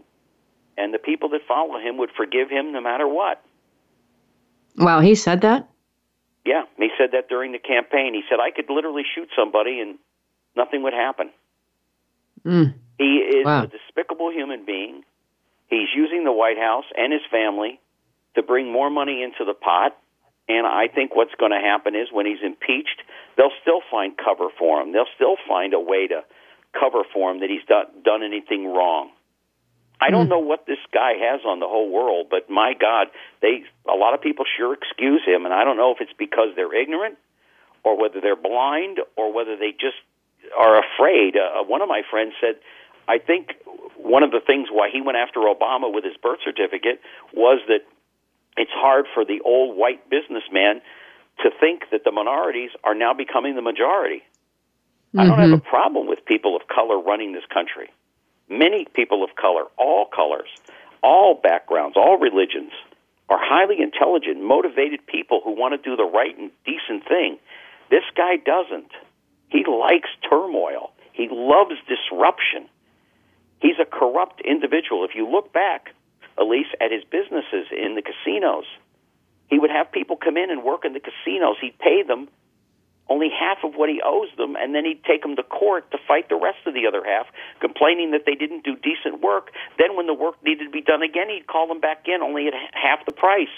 and 0.77 0.93
the 0.93 0.99
people 0.99 1.29
that 1.31 1.41
follow 1.47 1.79
him 1.79 1.99
would 1.99 2.11
forgive 2.17 2.51
him 2.51 2.73
no 2.73 2.81
matter 2.81 3.07
what. 3.07 3.43
Wow, 4.77 5.01
he 5.01 5.15
said 5.15 5.43
that? 5.43 5.69
Yeah, 6.45 6.65
he 6.77 6.89
said 6.99 7.11
that 7.13 7.29
during 7.29 7.53
the 7.53 7.59
campaign. 7.59 8.13
He 8.13 8.23
said, 8.29 8.39
I 8.41 8.51
could 8.51 8.69
literally 8.69 9.05
shoot 9.15 9.29
somebody 9.37 9.81
and 9.81 9.99
nothing 10.57 10.83
would 10.83 10.93
happen. 10.93 11.31
Mm. 12.45 12.75
He 12.99 13.17
is 13.19 13.47
Wow. 13.47 13.65
a 13.65 13.67
despicable 13.67 14.31
human 14.31 14.65
being. 14.65 15.05
He's 15.69 15.89
using 15.95 16.25
the 16.25 16.33
White 16.33 16.59
House 16.59 16.85
and 16.97 17.13
his 17.13 17.23
family 17.31 17.81
to 18.35 18.43
bring 18.43 18.71
more 18.71 18.91
money 18.91 19.23
into 19.23 19.45
the 19.45 19.55
pot. 19.55 19.97
And 20.49 20.67
I 20.67 20.89
think 20.89 21.17
what's 21.17 21.35
going 21.37 21.53
to 21.53 21.59
happen 21.61 21.95
is 21.95 22.09
when 22.13 22.27
he's 22.27 22.43
impeached, 22.43 23.01
they'll 23.37 23.55
still 23.63 23.81
find 23.91 24.13
cover 24.17 24.49
for 24.59 24.83
him. 24.83 24.93
They'll 24.93 25.11
still 25.15 25.37
find 25.49 25.73
a 25.73 25.81
way 25.81 26.07
to 26.09 26.23
cover 26.79 27.05
for 27.15 27.31
him 27.33 27.41
that 27.41 27.49
he's 27.49 27.65
done, 27.67 27.87
done 28.05 28.23
anything 28.23 28.67
wrong. 28.67 29.11
I 30.05 30.11
don't 30.11 30.29
know 30.29 30.39
what 30.39 30.67
this 30.67 30.79
guy 30.93 31.13
has 31.19 31.41
on 31.47 31.61
the 31.61 31.67
whole 31.67 31.91
world, 31.91 32.27
but 32.31 32.51
my 32.51 32.75
God, 32.79 33.09
they 33.41 33.65
a 33.91 33.97
lot 33.97 34.13
of 34.13 34.21
people 34.21 34.45
sure 34.57 34.75
excuse 34.75 35.23
him, 35.25 35.45
and 35.47 35.55
I 35.55 35.65
don't 35.65 35.77
know 35.77 35.93
if 35.93 36.01
it's 36.01 36.13
because 36.19 36.51
they're 36.57 36.75
ignorant 36.75 37.17
or 37.85 37.99
whether 38.01 38.21
they're 38.21 38.37
blind 38.37 38.99
or 39.17 39.33
whether 39.33 39.57
they 39.57 39.73
just 39.73 39.97
are 40.59 40.83
afraid. 40.85 41.37
Uh, 41.37 41.65
one 41.65 41.81
of 41.81 41.89
my 41.89 42.03
friends 42.11 42.35
said, 42.41 42.57
I 43.09 43.19
think 43.19 43.55
one 43.97 44.23
of 44.23 44.31
the 44.31 44.41
things 44.41 44.69
why 44.71 44.91
he 44.93 45.01
went 45.01 45.17
after 45.17 45.41
Obama 45.41 45.93
with 45.93 46.05
his 46.05 46.17
birth 46.23 46.41
certificate 46.45 47.01
was 47.33 47.61
that 47.69 47.81
it's 48.57 48.73
hard 48.73 49.07
for 49.15 49.25
the 49.25 49.41
old 49.45 49.77
white 49.77 50.09
businessman 50.11 50.81
to 51.43 51.51
think 51.61 51.85
that 51.91 52.05
the 52.05 52.13
minorities 52.13 52.71
are 52.85 52.95
now 52.95 53.13
becoming 53.15 53.55
the 53.55 53.63
majority. 53.63 54.23
I 55.17 55.27
don't 55.27 55.39
have 55.39 55.53
a 55.53 55.59
problem 55.59 56.09
with 56.09 56.25
people 56.25 56.57
of 56.57 56.63
color 56.69 56.99
running 57.01 57.33
this 57.33 57.45
country. 57.53 57.91
Many 58.49 58.87
people 58.95 59.25
of 59.25 59.37
color, 59.37 59.65
all 59.77 60.07
colors, 60.07 60.49
all 61.03 61.35
backgrounds, 61.35 61.97
all 61.97 62.19
religions, 62.19 62.73
are 63.29 63.39
highly 63.41 63.81
intelligent, 63.81 64.43
motivated 64.43 65.07
people 65.07 65.41
who 65.43 65.53
want 65.53 65.73
to 65.73 65.91
do 65.91 65.97
the 65.97 66.05
right 66.05 66.37
and 66.37 66.51
decent 66.65 67.09
thing. 67.09 67.39
This 67.91 68.05
guy 68.17 68.37
doesn't. 68.37 68.91
He 69.49 69.65
likes 69.65 70.09
turmoil. 70.29 70.93
He 71.13 71.29
loves 71.31 71.77
disruption. 71.89 72.69
He's 73.61 73.79
a 73.81 73.87
corrupt 73.87 74.43
individual. 74.43 75.05
If 75.05 75.15
you 75.15 75.29
look 75.29 75.53
back, 75.53 75.95
Alise, 76.39 76.73
at 76.81 76.91
his 76.91 77.05
businesses 77.05 77.69
in 77.71 77.95
the 77.95 78.03
casinos, 78.03 78.65
he 79.49 79.59
would 79.59 79.71
have 79.71 79.91
people 79.93 80.17
come 80.17 80.37
in 80.37 80.51
and 80.51 80.65
work 80.65 80.85
in 80.85 80.93
the 80.93 81.01
casinos. 81.01 81.57
He'd 81.61 81.79
pay 81.79 82.03
them 82.03 82.29
only 83.09 83.29
half 83.29 83.59
of 83.65 83.75
what 83.75 83.89
he 83.89 84.01
owes 84.05 84.29
them, 84.37 84.57
and 84.57 84.75
then 84.75 84.85
he'd 84.85 85.05
take 85.05 85.23
them 85.23 85.37
to 85.37 85.43
court 85.43 85.91
to 85.91 85.99
fight 86.09 86.29
the 86.29 86.37
rest 86.37 86.59
of 86.67 86.73
the 86.73 86.87
other 86.87 87.05
half, 87.05 87.27
complaining 87.61 88.13
that 88.13 88.25
they 88.25 88.35
didn't 88.35 88.65
do 88.65 88.77
decent 88.77 89.21
work. 89.21 89.51
Then, 89.79 89.97
when 89.97 90.07
the 90.07 90.15
work 90.15 90.37
needed 90.43 90.65
to 90.65 90.71
be 90.71 90.81
done 90.81 91.03
again, 91.03 91.29
he'd 91.29 91.47
call 91.47 91.69
them 91.69 91.81
back 91.81 92.07
in, 92.07 92.23
only 92.23 92.49
at 92.49 92.55
half 92.73 93.05
the 93.05 93.13
price. 93.13 93.53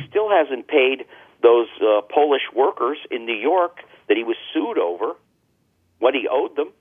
He 0.00 0.08
still 0.08 0.30
hasn't 0.30 0.66
paid 0.66 1.04
those 1.42 1.68
uh, 1.80 2.00
Polish 2.12 2.42
workers 2.54 2.98
in 3.10 3.26
New 3.26 3.36
York 3.36 3.78
that 4.08 4.16
he 4.16 4.24
was 4.24 4.36
sued 4.52 4.78
over 4.78 5.14
what 5.98 6.14
he 6.14 6.26
owed 6.30 6.56
them. 6.56 6.72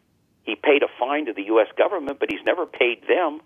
He 0.43 0.55
paid 0.55 0.83
a 0.83 0.87
fine 0.99 1.25
to 1.27 1.33
the 1.33 1.43
U.S. 1.43 1.67
government, 1.77 2.19
but 2.19 2.29
he's 2.31 2.43
never 2.45 2.65
paid 2.65 3.03
them. 3.07 3.41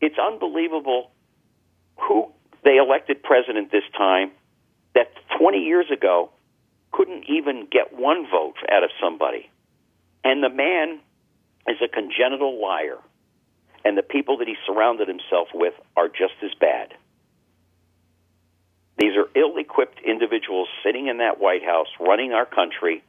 It's 0.00 0.18
unbelievable 0.18 1.10
who 1.96 2.32
they 2.64 2.76
elected 2.76 3.22
president 3.22 3.70
this 3.70 3.84
time 3.96 4.30
that 4.94 5.12
20 5.38 5.58
years 5.58 5.86
ago 5.90 6.30
couldn't 6.92 7.24
even 7.28 7.66
get 7.70 7.92
one 7.92 8.26
vote 8.30 8.56
out 8.70 8.84
of 8.84 8.90
somebody. 9.00 9.50
And 10.24 10.42
the 10.42 10.48
man 10.48 11.00
is 11.68 11.76
a 11.82 11.88
congenital 11.88 12.60
liar. 12.60 12.98
And 13.84 13.96
the 13.96 14.02
people 14.02 14.38
that 14.38 14.48
he 14.48 14.56
surrounded 14.66 15.08
himself 15.08 15.48
with 15.54 15.74
are 15.96 16.08
just 16.08 16.34
as 16.42 16.50
bad. 16.60 16.94
These 18.98 19.16
are 19.16 19.28
ill 19.36 19.56
equipped 19.56 20.00
individuals 20.04 20.68
sitting 20.84 21.06
in 21.06 21.18
that 21.18 21.38
White 21.38 21.62
House 21.64 21.86
running 22.00 22.32
our 22.32 22.44
country, 22.44 23.04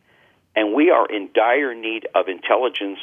and 0.56 0.74
we 0.76 0.92
are 0.92 1.08
in 1.08 1.30
dire 1.34 1.74
need 1.74 2.08
of 2.14 2.28
intelligence 2.28 3.00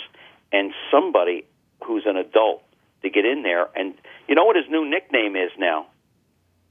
and 0.53 0.73
somebody 0.91 1.45
who's 1.85 2.05
an 2.07 2.17
adult 2.17 2.63
to 3.03 3.11
get 3.11 3.25
in 3.25 3.43
there. 3.43 3.69
And 3.75 3.95
you 4.29 4.37
know 4.37 4.45
what 4.45 4.57
his 4.57 4.67
new 4.71 4.89
nickname 4.89 5.35
is 5.35 5.51
now? 5.59 5.87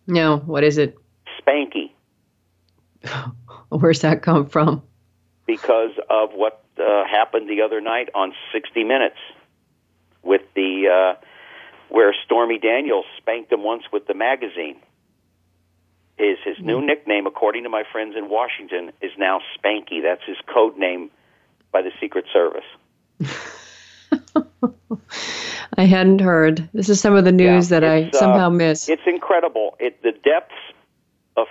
No, 0.07 0.37
what 0.37 0.63
is 0.63 0.77
it? 0.77 0.97
Spanky. 1.41 1.91
Where's 3.69 4.01
that 4.01 4.21
come 4.21 4.47
from? 4.47 4.81
because 5.45 5.91
of 6.09 6.31
what 6.33 6.63
uh, 6.79 7.05
happened 7.05 7.49
the 7.49 7.61
other 7.61 7.81
night 7.81 8.09
on 8.15 8.33
60 8.51 8.83
Minutes 8.83 9.17
with 10.23 10.41
the 10.55 10.87
uh, 10.87 11.25
where 11.89 12.13
Stormy 12.25 12.57
Daniels 12.57 13.05
spanked 13.17 13.51
him 13.51 13.63
once 13.63 13.83
with 13.91 14.07
the 14.07 14.13
magazine. 14.13 14.77
His 16.17 16.37
his 16.43 16.57
new 16.59 16.81
nickname, 16.81 17.27
according 17.27 17.63
to 17.63 17.69
my 17.69 17.83
friends 17.91 18.15
in 18.17 18.29
Washington, 18.29 18.91
is 19.01 19.11
now 19.17 19.41
Spanky. 19.57 20.01
That's 20.01 20.23
his 20.25 20.37
code 20.51 20.77
name 20.77 21.11
by 21.71 21.81
the 21.81 21.91
Secret 21.99 22.25
Service. 22.31 22.63
I 25.77 25.83
hadn't 25.83 26.19
heard. 26.19 26.69
This 26.73 26.87
is 26.89 27.01
some 27.01 27.15
of 27.15 27.25
the 27.25 27.33
news 27.33 27.69
that 27.69 27.83
I 27.83 28.03
uh, 28.03 28.11
somehow 28.13 28.49
missed. 28.49 28.89
It's 28.89 29.05
incredible. 29.05 29.75
It 29.79 30.01
the 30.01 30.13
depths 30.13 30.55
of 31.35 31.47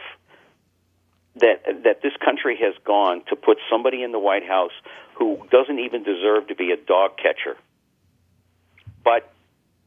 that 1.36 1.82
that 1.84 2.02
this 2.02 2.12
country 2.24 2.56
has 2.60 2.74
gone 2.84 3.22
to 3.28 3.36
put 3.36 3.58
somebody 3.70 4.02
in 4.02 4.12
the 4.12 4.18
White 4.18 4.46
House 4.46 4.72
who 5.14 5.38
doesn't 5.50 5.78
even 5.78 6.02
deserve 6.02 6.48
to 6.48 6.54
be 6.54 6.70
a 6.70 6.76
dog 6.76 7.16
catcher. 7.16 7.56
But 9.04 9.30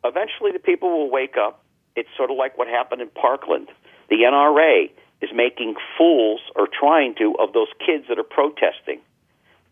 eventually, 0.04 0.52
the 0.52 0.60
people 0.60 0.90
will 0.90 1.10
wake 1.10 1.36
up. 1.38 1.64
It's 1.96 2.10
sort 2.16 2.32
of 2.32 2.38
like 2.38 2.58
what 2.58 2.68
happened 2.68 3.02
in 3.02 3.10
Parkland. 3.10 3.70
The 4.10 4.18
NRA 4.18 4.92
is 5.22 5.30
making 5.34 5.76
fools, 5.98 6.42
or 6.56 6.68
trying 6.68 7.16
to, 7.16 7.36
of 7.40 7.54
those 7.54 7.70
kids 7.84 8.06
that 8.10 8.20
are 8.20 8.24
protesting. 8.24 9.00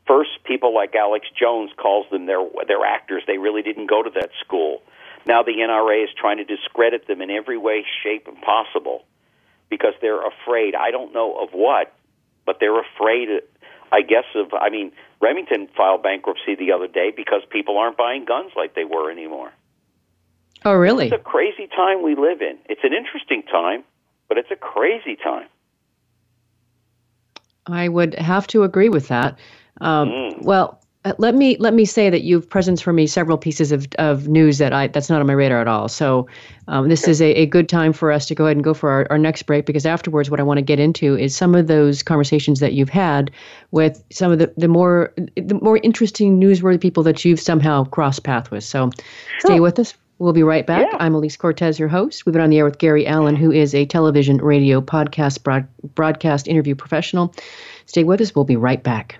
First, 0.07 0.31
people 0.43 0.73
like 0.73 0.95
Alex 0.95 1.27
Jones 1.37 1.71
calls 1.77 2.07
them 2.09 2.25
their 2.25 2.43
their 2.67 2.85
actors. 2.85 3.23
They 3.27 3.37
really 3.37 3.61
didn't 3.61 3.87
go 3.87 4.01
to 4.01 4.09
that 4.11 4.29
school. 4.43 4.81
Now 5.25 5.43
the 5.43 5.53
NRA 5.53 6.03
is 6.03 6.09
trying 6.17 6.37
to 6.37 6.45
discredit 6.45 7.07
them 7.07 7.21
in 7.21 7.31
every 7.31 7.57
way, 7.57 7.83
shape, 8.03 8.27
and 8.27 8.39
possible 8.41 9.03
because 9.69 9.93
they're 10.01 10.25
afraid. 10.25 10.75
I 10.75 10.91
don't 10.91 11.13
know 11.13 11.37
of 11.37 11.49
what, 11.51 11.93
but 12.45 12.57
they're 12.59 12.79
afraid. 12.79 13.29
I 13.91 14.01
guess 14.01 14.25
of. 14.35 14.53
I 14.53 14.69
mean, 14.69 14.91
Remington 15.21 15.67
filed 15.75 16.03
bankruptcy 16.03 16.55
the 16.55 16.71
other 16.71 16.87
day 16.87 17.11
because 17.15 17.41
people 17.49 17.77
aren't 17.77 17.97
buying 17.97 18.25
guns 18.25 18.51
like 18.55 18.75
they 18.75 18.85
were 18.85 19.11
anymore. 19.11 19.51
Oh, 20.63 20.73
really? 20.73 21.05
It's 21.07 21.15
a 21.15 21.23
crazy 21.23 21.67
time 21.67 22.01
we 22.03 22.15
live 22.15 22.41
in. 22.41 22.57
It's 22.65 22.83
an 22.83 22.93
interesting 22.93 23.43
time, 23.43 23.83
but 24.27 24.37
it's 24.37 24.49
a 24.51 24.55
crazy 24.55 25.15
time. 25.15 25.47
I 27.67 27.87
would 27.87 28.15
have 28.15 28.47
to 28.47 28.63
agree 28.63 28.89
with 28.89 29.07
that. 29.09 29.37
Um, 29.81 30.09
Mm. 30.09 30.41
Well, 30.43 30.81
let 31.17 31.35
me 31.35 31.55
let 31.59 31.73
me 31.73 31.85
say 31.85 32.09
that 32.09 32.23
you've 32.23 32.49
presented 32.49 32.83
for 32.83 32.93
me 32.93 33.05
several 33.05 33.37
pieces 33.37 33.71
of, 33.71 33.87
of 33.99 34.27
news 34.27 34.57
that 34.57 34.73
I 34.73 34.87
that's 34.87 35.09
not 35.09 35.19
on 35.21 35.27
my 35.27 35.33
radar 35.33 35.61
at 35.61 35.67
all. 35.67 35.87
So 35.87 36.27
um, 36.67 36.89
this 36.89 37.07
is 37.07 37.21
a, 37.21 37.31
a 37.33 37.45
good 37.45 37.69
time 37.69 37.93
for 37.93 38.11
us 38.11 38.25
to 38.27 38.35
go 38.35 38.45
ahead 38.45 38.57
and 38.57 38.63
go 38.63 38.73
for 38.73 38.89
our, 38.89 39.07
our 39.11 39.17
next 39.17 39.43
break 39.43 39.65
because 39.65 39.85
afterwards, 39.85 40.29
what 40.31 40.39
I 40.39 40.43
want 40.43 40.57
to 40.57 40.63
get 40.63 40.79
into 40.79 41.15
is 41.17 41.35
some 41.35 41.53
of 41.53 41.67
those 41.67 42.01
conversations 42.01 42.59
that 42.59 42.73
you've 42.73 42.89
had 42.89 43.29
with 43.71 44.03
some 44.11 44.31
of 44.31 44.39
the, 44.39 44.53
the 44.57 44.67
more 44.67 45.13
the 45.35 45.59
more 45.61 45.77
interesting 45.77 46.39
newsworthy 46.39 46.81
people 46.81 47.03
that 47.03 47.23
you've 47.23 47.39
somehow 47.39 47.83
crossed 47.83 48.23
paths 48.23 48.49
with. 48.49 48.63
So 48.63 48.89
stay 49.39 49.59
with 49.59 49.77
us. 49.79 49.93
We'll 50.17 50.33
be 50.33 50.43
right 50.43 50.65
back. 50.65 50.87
I'm 50.99 51.13
Alise 51.13 51.37
Cortez, 51.37 51.77
your 51.77 51.89
host. 51.89 52.25
We've 52.25 52.31
been 52.31 52.41
on 52.41 52.49
the 52.49 52.57
air 52.57 52.65
with 52.65 52.77
Gary 52.77 53.05
Alan, 53.05 53.35
who 53.35 53.51
is 53.51 53.75
a 53.75 53.85
television, 53.85 54.37
radio, 54.37 54.79
podcast, 54.79 55.43
broad, 55.43 55.67
broadcast 55.93 56.47
interview 56.47 56.73
professional. 56.73 57.35
Stay 57.85 58.05
with 58.05 58.21
us. 58.21 58.33
We'll 58.33 58.45
be 58.45 58.55
right 58.55 58.81
back. 58.81 59.19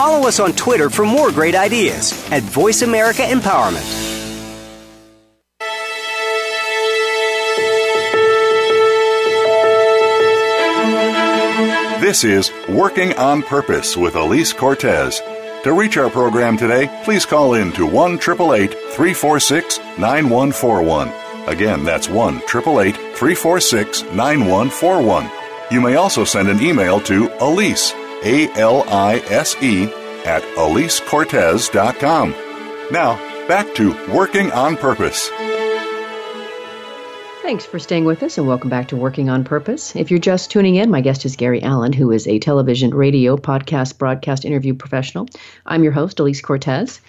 Follow 0.00 0.26
us 0.26 0.40
on 0.40 0.54
Twitter 0.54 0.88
for 0.88 1.04
more 1.04 1.30
great 1.30 1.54
ideas 1.54 2.14
at 2.32 2.42
Voice 2.42 2.80
America 2.80 3.20
Empowerment. 3.20 3.84
This 12.00 12.24
is 12.24 12.50
Working 12.70 13.12
on 13.18 13.42
Purpose 13.42 13.94
with 13.94 14.14
Alise 14.14 14.56
Cortez. 14.56 15.20
To 15.64 15.74
reach 15.74 15.98
our 15.98 16.08
program 16.08 16.56
today, 16.56 16.88
please 17.04 17.26
call 17.26 17.52
in 17.52 17.70
to 17.72 17.84
1 17.84 18.16
346 18.16 19.78
9141. 19.98 21.12
Again, 21.46 21.84
that's 21.84 22.08
1 22.08 22.40
346 22.40 24.02
9141. 24.04 25.30
You 25.70 25.82
may 25.82 25.96
also 25.96 26.24
send 26.24 26.48
an 26.48 26.62
email 26.62 27.00
to 27.00 27.28
Alise, 27.40 27.92
A 28.24 28.48
L 28.52 28.84
I 28.88 29.18
S 29.28 29.56
E, 29.62 29.84
at 30.24 30.42
AliseCortez.com. 30.56 32.30
Now, 32.90 33.16
back 33.48 33.74
to 33.76 33.92
Working 34.12 34.52
on 34.52 34.76
Purpose. 34.76 35.30
Thanks 37.42 37.64
for 37.66 37.78
staying 37.80 38.04
with 38.04 38.22
us 38.22 38.38
and 38.38 38.46
welcome 38.46 38.70
back 38.70 38.88
to 38.88 38.96
Working 38.96 39.28
on 39.28 39.42
Purpose. 39.42 39.96
If 39.96 40.10
you're 40.10 40.20
just 40.20 40.50
tuning 40.52 40.76
in, 40.76 40.90
my 40.90 41.00
guest 41.00 41.24
is 41.24 41.34
Gary 41.34 41.60
Alan, 41.62 41.92
who 41.92 42.12
is 42.12 42.28
a 42.28 42.38
television, 42.38 42.94
radio, 42.94 43.36
podcast, 43.36 43.98
broadcast 43.98 44.44
interview 44.44 44.74
professional. 44.74 45.26
I'm 45.66 45.82
your 45.82 45.92
host, 45.92 46.18
Alise 46.18 46.42
Cortez. 46.42 47.00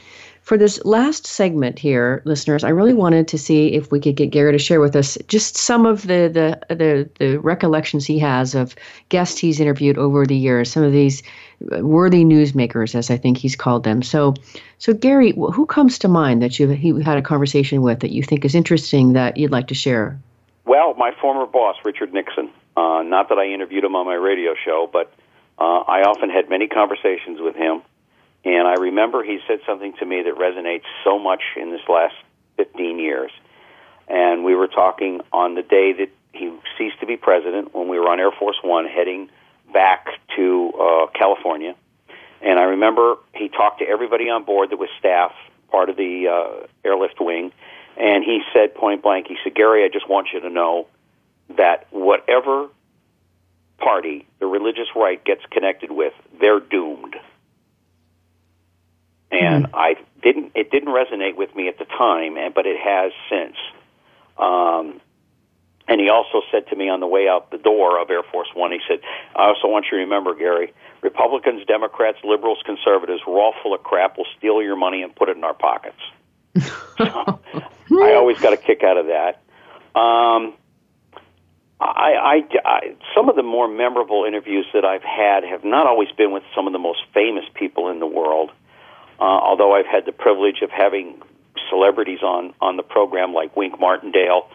For 0.42 0.58
this 0.58 0.84
last 0.84 1.28
segment 1.28 1.78
here, 1.78 2.22
listeners, 2.26 2.64
I 2.64 2.70
really 2.70 2.96
wanted 2.96 3.28
to 3.28 3.38
see 3.38 3.74
if 3.74 3.92
we 3.92 4.00
could 4.00 4.16
get 4.16 4.32
Gary 4.32 4.52
to 4.52 4.58
share 4.58 4.82
with 4.82 4.96
us 4.96 5.18
just 5.28 5.56
some 5.56 5.86
of 5.86 6.08
the 6.08 6.28
the 6.68 6.76
the, 6.76 7.10
the 7.20 7.38
recollections 7.38 8.06
he 8.06 8.18
has 8.20 8.56
of 8.56 8.76
guests 9.10 9.40
he's 9.40 9.60
interviewed 9.60 9.98
over 9.98 10.26
the 10.26 10.36
years, 10.36 10.72
some 10.72 10.84
of 10.84 10.92
these 10.92 11.22
worthy 11.60 12.26
newsmakers, 12.26 12.96
as 12.96 13.12
I 13.12 13.18
think 13.18 13.38
he's 13.38 13.56
called 13.56 13.84
them. 13.84 14.02
So, 14.02 14.34
so 14.80 14.94
Gary, 14.94 15.32
who 15.32 15.66
comes 15.68 16.00
to 16.00 16.08
mind 16.08 16.42
that 16.42 16.60
you 16.60 16.68
he 16.70 17.02
had 17.02 17.18
a 17.18 17.22
conversation 17.22 17.84
with 17.84 18.00
that 18.00 18.12
you 18.12 18.24
think 18.24 18.44
is 18.44 18.56
interesting 18.56 19.14
that 19.14 19.38
you'd 19.38 19.52
like 19.52 19.68
to 19.68 19.76
share? 19.76 20.20
Well, 20.66 20.96
my 20.96 21.12
former 21.22 21.46
boss, 21.46 21.76
Richard 21.86 22.14
Nixon. 22.14 22.50
Uh, 22.76 23.04
not 23.04 23.30
that 23.30 23.38
I 23.38 23.46
interviewed 23.46 23.84
him 23.84 23.96
on 23.96 24.06
my 24.06 24.16
radio 24.16 24.56
show, 24.66 24.90
but 24.92 25.14
uh, 25.60 25.82
I 25.82 26.02
often 26.02 26.30
had 26.30 26.50
many 26.50 26.68
conversations 26.68 27.40
with 27.40 27.56
him. 27.56 27.84
And 28.44 28.68
I 28.68 28.74
remember 28.74 29.24
he 29.24 29.40
said 29.48 29.60
something 29.66 29.94
to 30.00 30.06
me 30.06 30.24
that 30.24 30.36
resonates 30.36 30.86
so 31.04 31.20
much 31.20 31.42
in 31.56 31.72
this 31.72 31.82
last 31.88 32.16
15 32.58 33.00
years. 33.00 33.32
And 34.08 34.44
we 34.44 34.56
were 34.56 34.68
talking 34.68 35.22
on 35.32 35.56
the 35.56 35.62
day 35.62 35.94
that 35.94 36.10
he 36.34 36.52
ceased 36.78 37.00
to 37.02 37.06
be 37.06 37.18
president 37.18 37.74
when 37.76 37.88
we 37.88 38.00
were 38.00 38.10
on 38.10 38.20
Air 38.20 38.32
Force 38.32 38.58
One 38.64 38.86
heading 38.86 39.30
back 39.74 40.08
to 40.36 40.72
uh, 40.80 41.08
California. 41.18 41.76
And 42.42 42.60
I 42.60 42.64
remember 42.64 43.16
he 43.34 43.50
talked 43.50 43.80
to 43.80 43.88
everybody 43.88 44.30
on 44.30 44.44
board 44.44 44.72
that 44.72 44.78
was 44.78 44.90
staff, 44.98 45.32
part 45.70 45.90
of 45.90 45.98
the 45.98 46.28
uh, 46.28 46.68
airlift 46.84 47.20
wing. 47.20 47.52
And 47.98 48.24
he 48.24 48.42
said 48.54 48.74
point 48.74 49.04
blank, 49.04 49.28
he 49.28 49.38
said, 49.44 49.54
Gary, 49.54 49.86
I 49.86 49.90
just 49.90 50.10
want 50.10 50.30
you 50.34 50.40
to 50.40 50.50
know 50.50 50.88
that 51.58 51.88
whatever 51.92 52.70
party 53.78 54.28
the 54.40 54.46
religious 54.46 54.88
right 54.96 55.24
gets 55.24 55.42
connected 55.52 55.92
with, 55.92 56.14
they're 56.40 56.60
doomed. 56.60 57.16
And 59.32 59.66
mm. 59.66 59.70
I 59.74 59.96
didn't. 60.22 60.52
It 60.56 60.72
didn't 60.72 60.90
resonate 60.90 61.36
with 61.36 61.56
me 61.56 61.68
at 61.68 61.80
the 61.80 61.86
time, 61.86 62.38
and 62.38 62.54
but 62.54 62.66
it 62.66 62.78
has 62.78 63.12
since. 63.30 63.56
Um, 64.38 65.00
and 65.88 66.00
he 66.00 66.10
also 66.10 66.42
said 66.52 66.68
to 66.68 66.76
me 66.76 66.90
on 66.90 67.00
the 67.00 67.08
way 67.08 67.28
out 67.28 67.52
the 67.52 67.58
door 67.58 68.00
of 68.02 68.10
Air 68.10 68.24
Force 68.24 68.50
One, 68.54 68.72
he 68.72 68.80
said, 68.88 69.00
"I 69.36 69.48
also 69.48 69.68
want 69.68 69.86
you 69.86 69.98
to 69.98 70.04
remember, 70.04 70.36
Gary, 70.36 70.74
Republicans, 71.02 71.66
Democrats, 71.66 72.18
liberals, 72.24 72.60
conservatives, 72.66 73.22
we're 73.26 73.40
all 73.40 73.54
full 73.64 73.74
of 73.74 73.84
crap. 73.84 74.18
We'll 74.18 74.28
steal 74.38 74.62
your 74.62 74.76
money 74.76 75.02
and 75.02 75.16
put 75.16 75.30
it 75.30 75.38
in 75.38 75.44
our 75.44 75.54
pockets." 75.54 76.00
so, 76.98 77.40
I 77.92 78.14
always 78.14 78.38
got 78.40 78.54
a 78.54 78.58
kick 78.58 78.84
out 78.84 78.98
of 78.98 79.08
that. 79.08 79.42
Um, 80.00 80.54
I, 81.82 82.14
I, 82.14 82.60
I, 82.64 82.96
some 83.16 83.28
of 83.28 83.36
the 83.36 83.44
more 83.44 83.68
memorable 83.68 84.26
interviews 84.26 84.68
that 84.74 84.86
I've 84.86 85.04
had 85.04 85.44
have 85.44 85.64
not 85.64 85.88
always 85.88 86.10
been 86.12 86.32
with 86.32 86.44
some 86.56 86.68
of 86.68 86.74
the 86.74 86.80
most 86.80 87.00
famous 87.14 87.44
people 87.56 87.90
in 87.90 88.00
the 88.00 88.06
world. 88.06 88.52
Uh, 89.22 89.24
although 89.24 89.76
I've 89.76 89.86
had 89.86 90.08
the 90.08 90.12
privilege 90.12 90.64
of 90.64 90.72
having 90.72 91.22
celebrities 91.70 92.24
on 92.24 92.56
on 92.60 92.76
the 92.76 92.84
program 92.84 93.34
like 93.34 93.56
Wink 93.56 93.80
Martindale, 93.80 94.50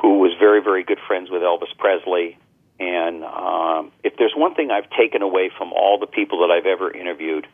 who 0.00 0.18
was 0.18 0.32
very 0.38 0.62
very 0.62 0.82
good 0.82 0.98
friends 1.06 1.30
with 1.30 1.42
Elvis 1.42 1.76
Presley. 1.78 2.38
And 2.80 3.22
um, 3.22 3.92
if 4.02 4.16
there's 4.16 4.32
one 4.34 4.54
thing 4.54 4.70
I've 4.70 4.88
taken 4.90 5.20
away 5.20 5.50
from 5.56 5.72
all 5.72 5.98
the 6.00 6.06
people 6.06 6.40
that 6.40 6.50
I've 6.50 6.66
ever 6.66 6.90
interviewed, 6.90 7.46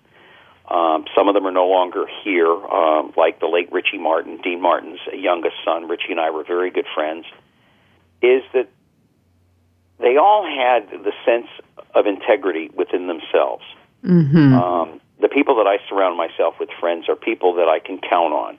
um, 0.71 1.05
some 1.15 1.29
of 1.29 1.35
them 1.35 1.45
are 1.45 1.53
no 1.53 1.67
longer 1.67 2.07
here, 2.25 2.49
um, 2.49 3.13
like 3.17 3.41
the 3.41 3.49
late 3.49 3.71
Richie 3.73 3.99
Martin, 3.99 4.39
Dean 4.41 4.63
Martin's 4.63 5.01
youngest 5.13 5.57
son. 5.65 5.89
Richie 5.89 6.13
and 6.13 6.21
I 6.21 6.31
were 6.31 6.45
very 6.45 6.71
good 6.71 6.87
friends. 6.95 7.27
Is 8.23 8.43
that 8.55 8.69
they 9.99 10.17
all 10.17 10.47
had 10.47 10.89
the 11.03 11.13
sense 11.27 11.49
of 11.95 12.07
integrity 12.07 12.71
within 12.73 13.09
themselves. 13.09 13.65
Mm-hmm. 14.05 14.55
Um, 14.55 15.01
the 15.21 15.29
people 15.29 15.57
that 15.57 15.67
I 15.67 15.79
surround 15.89 16.17
myself 16.17 16.55
with, 16.61 16.71
friends, 16.81 17.09
are 17.09 17.17
people 17.17 17.55
that 17.55 17.69
I 17.69 17.81
can 17.81 17.99
count 17.99 18.33
on, 18.33 18.59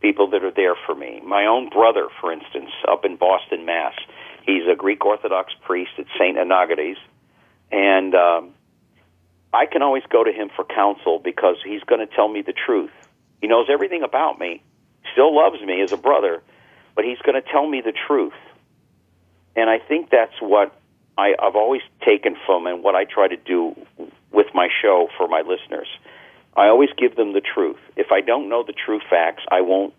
people 0.00 0.28
that 0.30 0.44
are 0.44 0.50
there 0.50 0.74
for 0.86 0.94
me. 0.94 1.20
My 1.24 1.46
own 1.46 1.70
brother, 1.70 2.08
for 2.20 2.32
instance, 2.32 2.70
up 2.88 3.04
in 3.04 3.16
Boston, 3.16 3.64
Mass. 3.64 3.94
He's 4.44 4.62
a 4.70 4.76
Greek 4.76 5.04
Orthodox 5.04 5.52
priest 5.64 5.92
at 5.98 6.06
St. 6.18 6.36
Anagates, 6.36 6.98
and 7.72 8.14
um, 8.14 8.50
I 9.52 9.66
can 9.66 9.82
always 9.82 10.04
go 10.08 10.22
to 10.22 10.32
him 10.32 10.50
for 10.54 10.64
counsel 10.64 11.18
because 11.18 11.56
he's 11.64 11.82
going 11.82 12.06
to 12.06 12.14
tell 12.14 12.28
me 12.28 12.42
the 12.42 12.52
truth. 12.52 12.92
He 13.40 13.48
knows 13.48 13.66
everything 13.70 14.02
about 14.02 14.38
me, 14.38 14.62
still 15.12 15.34
loves 15.34 15.60
me 15.62 15.82
as 15.82 15.92
a 15.92 15.96
brother, 15.96 16.42
but 16.94 17.04
he's 17.04 17.18
going 17.18 17.40
to 17.40 17.48
tell 17.50 17.66
me 17.66 17.80
the 17.80 17.92
truth. 18.06 18.34
And 19.56 19.70
I 19.70 19.78
think 19.78 20.10
that's 20.10 20.34
what 20.40 20.78
I, 21.18 21.34
I've 21.40 21.56
always 21.56 21.82
taken 22.04 22.36
from 22.46 22.66
and 22.66 22.82
what 22.82 22.94
I 22.94 23.04
try 23.04 23.28
to 23.28 23.36
do 23.36 23.74
with 24.32 24.46
my 24.54 24.68
show 24.82 25.08
for 25.16 25.28
my 25.28 25.40
listeners. 25.40 25.88
I 26.56 26.68
always 26.68 26.90
give 26.96 27.16
them 27.16 27.32
the 27.32 27.42
truth. 27.42 27.78
If 27.96 28.10
I 28.10 28.20
don't 28.20 28.48
know 28.48 28.64
the 28.66 28.72
true 28.72 29.00
facts, 29.10 29.42
I 29.50 29.60
won't 29.60 29.94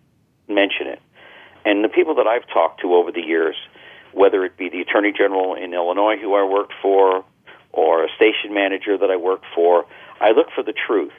mention 0.48 0.88
it. 0.88 1.00
And 1.64 1.84
the 1.84 1.88
people 1.88 2.16
that 2.16 2.26
I've 2.26 2.46
talked 2.48 2.80
to 2.82 2.94
over 2.94 3.12
the 3.12 3.20
years, 3.20 3.56
whether 4.12 4.44
it 4.44 4.56
be 4.56 4.68
the 4.68 4.80
Attorney 4.80 5.12
General 5.16 5.54
in 5.54 5.74
Illinois 5.74 6.16
who 6.20 6.34
I 6.34 6.44
worked 6.44 6.72
for, 6.82 7.24
or 7.72 8.04
a 8.04 8.08
station 8.16 8.54
manager 8.54 8.96
that 8.98 9.10
I 9.10 9.16
worked 9.16 9.44
for, 9.54 9.84
I 10.20 10.30
look 10.30 10.48
for 10.54 10.62
the 10.62 10.72
truth. 10.72 11.12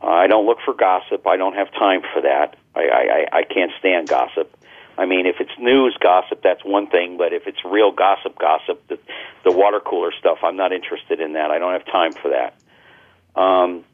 I 0.00 0.28
don't 0.28 0.46
look 0.46 0.58
for 0.64 0.74
gossip. 0.74 1.26
I 1.26 1.36
don't 1.36 1.54
have 1.54 1.70
time 1.72 2.02
for 2.14 2.22
that. 2.22 2.56
I, 2.74 2.80
I, 2.80 3.38
I 3.38 3.42
can't 3.42 3.72
stand 3.78 4.08
gossip. 4.08 4.56
I 4.98 5.06
mean, 5.06 5.26
if 5.26 5.36
it's 5.38 5.52
news 5.60 5.96
gossip, 6.00 6.42
that's 6.42 6.64
one 6.64 6.88
thing, 6.88 7.16
but 7.16 7.32
if 7.32 7.46
it's 7.46 7.64
real 7.64 7.92
gossip 7.92 8.36
gossip, 8.36 8.86
the, 8.88 8.98
the 9.44 9.52
water 9.52 9.78
cooler 9.78 10.10
stuff, 10.18 10.38
I'm 10.42 10.56
not 10.56 10.72
interested 10.72 11.20
in 11.20 11.34
that. 11.34 11.52
I 11.52 11.58
don't 11.60 11.72
have 11.72 11.86
time 11.86 12.12
for 12.12 12.30
that. 12.30 13.40
Um, 13.40 13.84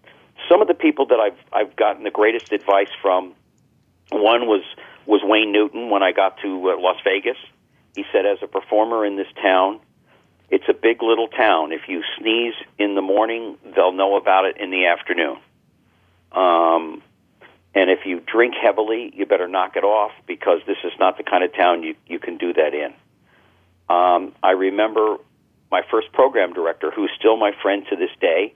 some 0.49 0.63
of 0.63 0.69
the 0.69 0.75
people 0.75 1.07
that 1.07 1.21
I've 1.21 1.39
I've 1.53 1.77
gotten 1.77 2.05
the 2.05 2.11
greatest 2.11 2.53
advice 2.53 2.89
from, 3.03 3.35
one 4.11 4.47
was 4.47 4.65
was 5.05 5.21
Wayne 5.23 5.53
Newton 5.53 5.91
when 5.91 6.03
I 6.03 6.13
got 6.13 6.39
to 6.39 6.71
uh, 6.71 6.81
Las 6.81 6.97
Vegas. 7.05 7.37
He 7.95 8.05
said, 8.11 8.25
as 8.25 8.39
a 8.43 8.47
performer 8.47 9.05
in 9.05 9.17
this 9.17 9.29
town, 9.41 9.81
it's 10.49 10.65
a 10.69 10.73
big 10.73 11.03
little 11.03 11.29
town. 11.29 11.73
If 11.73 11.83
you 11.87 12.03
sneeze 12.19 12.55
in 12.79 12.95
the 12.95 13.03
morning, 13.03 13.59
they'll 13.77 13.93
know 13.93 14.17
about 14.17 14.47
it 14.47 14.57
in 14.57 14.71
the 14.71 14.87
afternoon. 14.87 15.37
Um, 16.33 17.03
and 17.75 17.91
if 17.91 18.07
you 18.07 18.21
drink 18.21 18.55
heavily, 18.55 19.13
you 19.15 19.27
better 19.27 19.49
knock 19.49 19.77
it 19.77 19.85
off 19.85 20.13
because 20.27 20.61
this 20.67 20.77
is 20.85 20.93
not 20.99 21.17
the 21.17 21.25
kind 21.25 21.43
of 21.43 21.53
town 21.55 21.83
you, 21.83 21.95
you 22.07 22.19
can 22.19 22.39
do 22.39 22.53
that 22.53 22.73
in. 22.73 22.93
Um, 23.89 24.33
I 24.43 24.53
remember 24.53 25.17
my 25.71 25.83
first 25.91 26.13
program 26.13 26.53
director, 26.53 26.91
who's 26.91 27.11
still 27.19 27.37
my 27.37 27.53
friend 27.63 27.85
to 27.91 27.97
this 27.97 28.11
day, 28.21 28.55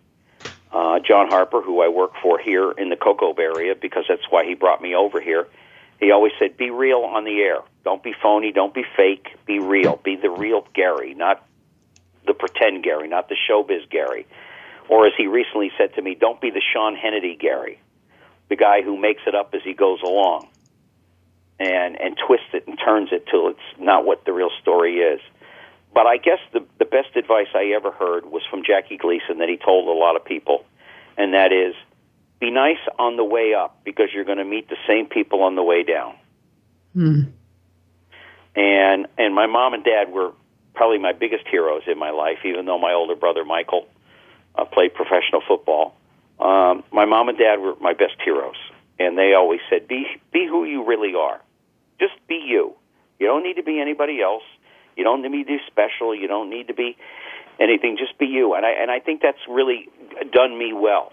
uh, 0.73 1.01
John 1.01 1.29
Harper, 1.29 1.61
who 1.61 1.83
I 1.83 1.89
work 1.89 2.12
for 2.23 2.39
here 2.39 2.71
in 2.71 2.91
the 2.91 2.97
Cocoa 2.97 3.33
area 3.35 3.75
because 3.75 4.05
that's 4.09 4.31
why 4.31 4.45
he 4.45 4.55
brought 4.55 4.81
me 4.81 4.95
over 4.95 5.21
here. 5.21 5.49
He 5.99 6.12
always 6.12 6.33
said, 6.39 6.57
"Be 6.57 6.71
real 6.71 7.01
on 7.01 7.25
the 7.25 7.41
air. 7.41 7.59
Don't 7.85 8.03
be 8.03 8.12
phony. 8.12 8.53
Don't 8.53 8.73
be 8.73 8.85
fake. 8.97 9.35
Be 9.47 9.59
real. 9.59 9.97
Be 9.97 10.14
the 10.14 10.31
real 10.31 10.66
Gary, 10.75 11.14
not 11.14 11.45
the 12.25 12.35
pretend 12.35 12.85
Gary, 12.85 13.09
not 13.09 13.29
the 13.29 13.37
showbiz 13.49 13.89
Gary." 13.91 14.27
Or 14.89 15.07
as 15.07 15.12
he 15.16 15.27
recently 15.27 15.73
said 15.77 15.95
to 15.95 16.03
me, 16.03 16.14
"Don't 16.14 16.41
be 16.41 16.51
the 16.51 16.62
Sean 16.73 16.97
Hannity 16.97 17.37
Gary, 17.37 17.81
the 18.49 18.57
guy 18.57 18.83
who 18.83 18.97
makes 18.97 19.23
it 19.27 19.35
up 19.35 19.55
as 19.55 19.63
he 19.65 19.75
goes 19.75 20.01
along, 20.03 20.49
and 21.59 22.01
and 22.01 22.17
twists 22.27 22.49
it 22.53 22.67
and 22.67 22.79
turns 22.79 23.11
it 23.13 23.27
till 23.31 23.49
it's 23.49 23.79
not 23.79 24.05
what 24.05 24.25
the 24.25 24.33
real 24.33 24.51
story 24.61 24.99
is." 24.99 25.21
But 25.95 26.07
I 26.07 26.17
guess 26.17 26.39
the 26.53 26.65
the 26.79 26.85
best 26.85 27.17
advice 27.17 27.49
I 27.55 27.73
ever 27.75 27.91
heard 27.91 28.27
was 28.27 28.43
from 28.51 28.63
Jackie 28.65 28.97
Gleason 28.97 29.39
that 29.39 29.49
he 29.49 29.57
told 29.57 29.89
a 29.89 29.99
lot 29.99 30.17
of 30.17 30.25
people, 30.25 30.65
and 31.17 31.35
that 31.35 31.53
is 31.53 31.75
be 32.41 32.51
nice 32.51 32.79
on 32.99 33.17
the 33.17 33.25
way 33.25 33.55
up 33.55 33.81
because 33.85 34.09
you're 34.15 34.25
going 34.25 34.39
to 34.39 34.45
meet 34.45 34.69
the 34.69 34.77
same 34.87 35.07
people 35.07 35.43
on 35.43 35.57
the 35.57 35.63
way 35.63 35.83
down. 35.83 36.15
Hmm. 36.93 37.21
And 38.55 39.07
and 39.19 39.35
my 39.35 39.47
mom 39.47 39.75
and 39.75 39.85
dad 39.85 40.13
were 40.13 40.33
probably 40.75 40.99
my 40.99 41.13
biggest 41.13 41.47
heroes 41.49 41.83
in 41.87 41.99
my 41.99 42.11
life, 42.11 42.39
even 42.45 42.67
though 42.67 42.79
my 42.79 42.93
older 42.93 43.17
brother 43.17 43.45
Michael 43.45 43.89
uh, 44.55 44.65
played 44.65 44.95
professional 44.95 45.43
football. 45.47 45.97
Um, 46.41 46.84
my 46.93 47.05
mom 47.05 47.28
and 47.28 47.39
dad 47.39 47.57
were 47.61 47.74
my 47.80 47.93
best 47.93 48.14
heroes, 48.24 48.57
and 48.99 49.18
they 49.18 49.34
always 49.34 49.61
said, 49.68 49.89
"Be 49.89 50.07
be 50.32 50.47
who 50.47 50.64
you 50.64 50.84
really 50.84 51.14
are. 51.14 51.41
Just 51.99 52.14
be 52.28 52.36
you. 52.36 52.74
You 53.18 53.26
don't 53.26 53.43
need 53.43 53.55
to 53.55 53.62
be 53.62 53.80
anybody 53.80 54.22
else. 54.22 54.45
You 54.97 55.05
don't 55.05 55.22
need 55.22 55.45
to 55.45 55.47
be 55.47 55.59
special. 55.66 56.14
You 56.14 56.28
don't 56.28 56.51
need 56.51 56.68
to 56.68 56.74
be 56.74 56.97
anything. 57.59 57.97
Just 57.97 58.18
be 58.18 58.26
you." 58.26 58.55
And 58.55 58.64
I 58.64 58.70
and 58.70 58.91
I 58.91 59.01
think 59.01 59.20
that's 59.20 59.39
really 59.49 59.89
done 60.32 60.57
me 60.57 60.72
well. 60.72 61.12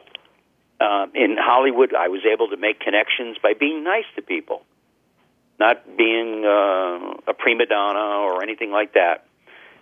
Um, 0.80 1.12
in 1.16 1.38
Hollywood, 1.40 1.96
I 1.96 2.10
was 2.10 2.22
able 2.26 2.50
to 2.50 2.58
make 2.58 2.80
connections 2.80 3.38
by 3.42 3.54
being 3.54 3.84
nice 3.84 4.06
to 4.18 4.22
people, 4.22 4.62
not 5.58 5.98
being 5.98 6.44
uh, 6.46 7.32
a 7.32 7.34
prima 7.34 7.66
donna 7.66 8.22
or 8.28 8.44
anything 8.44 8.72
like 8.72 8.94
that, 8.94 9.26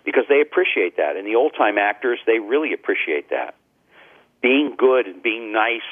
because 0.04 0.24
they 0.28 0.40
appreciate 0.40 0.96
that. 0.96 1.16
And 1.16 1.26
the 1.26 1.34
old 1.34 1.52
time 1.56 1.78
actors, 1.78 2.20
they 2.26 2.38
really 2.38 2.72
appreciate 2.72 3.30
that. 3.30 3.56
Being 4.44 4.74
good 4.76 5.06
and 5.06 5.22
being 5.22 5.52
nice 5.52 5.88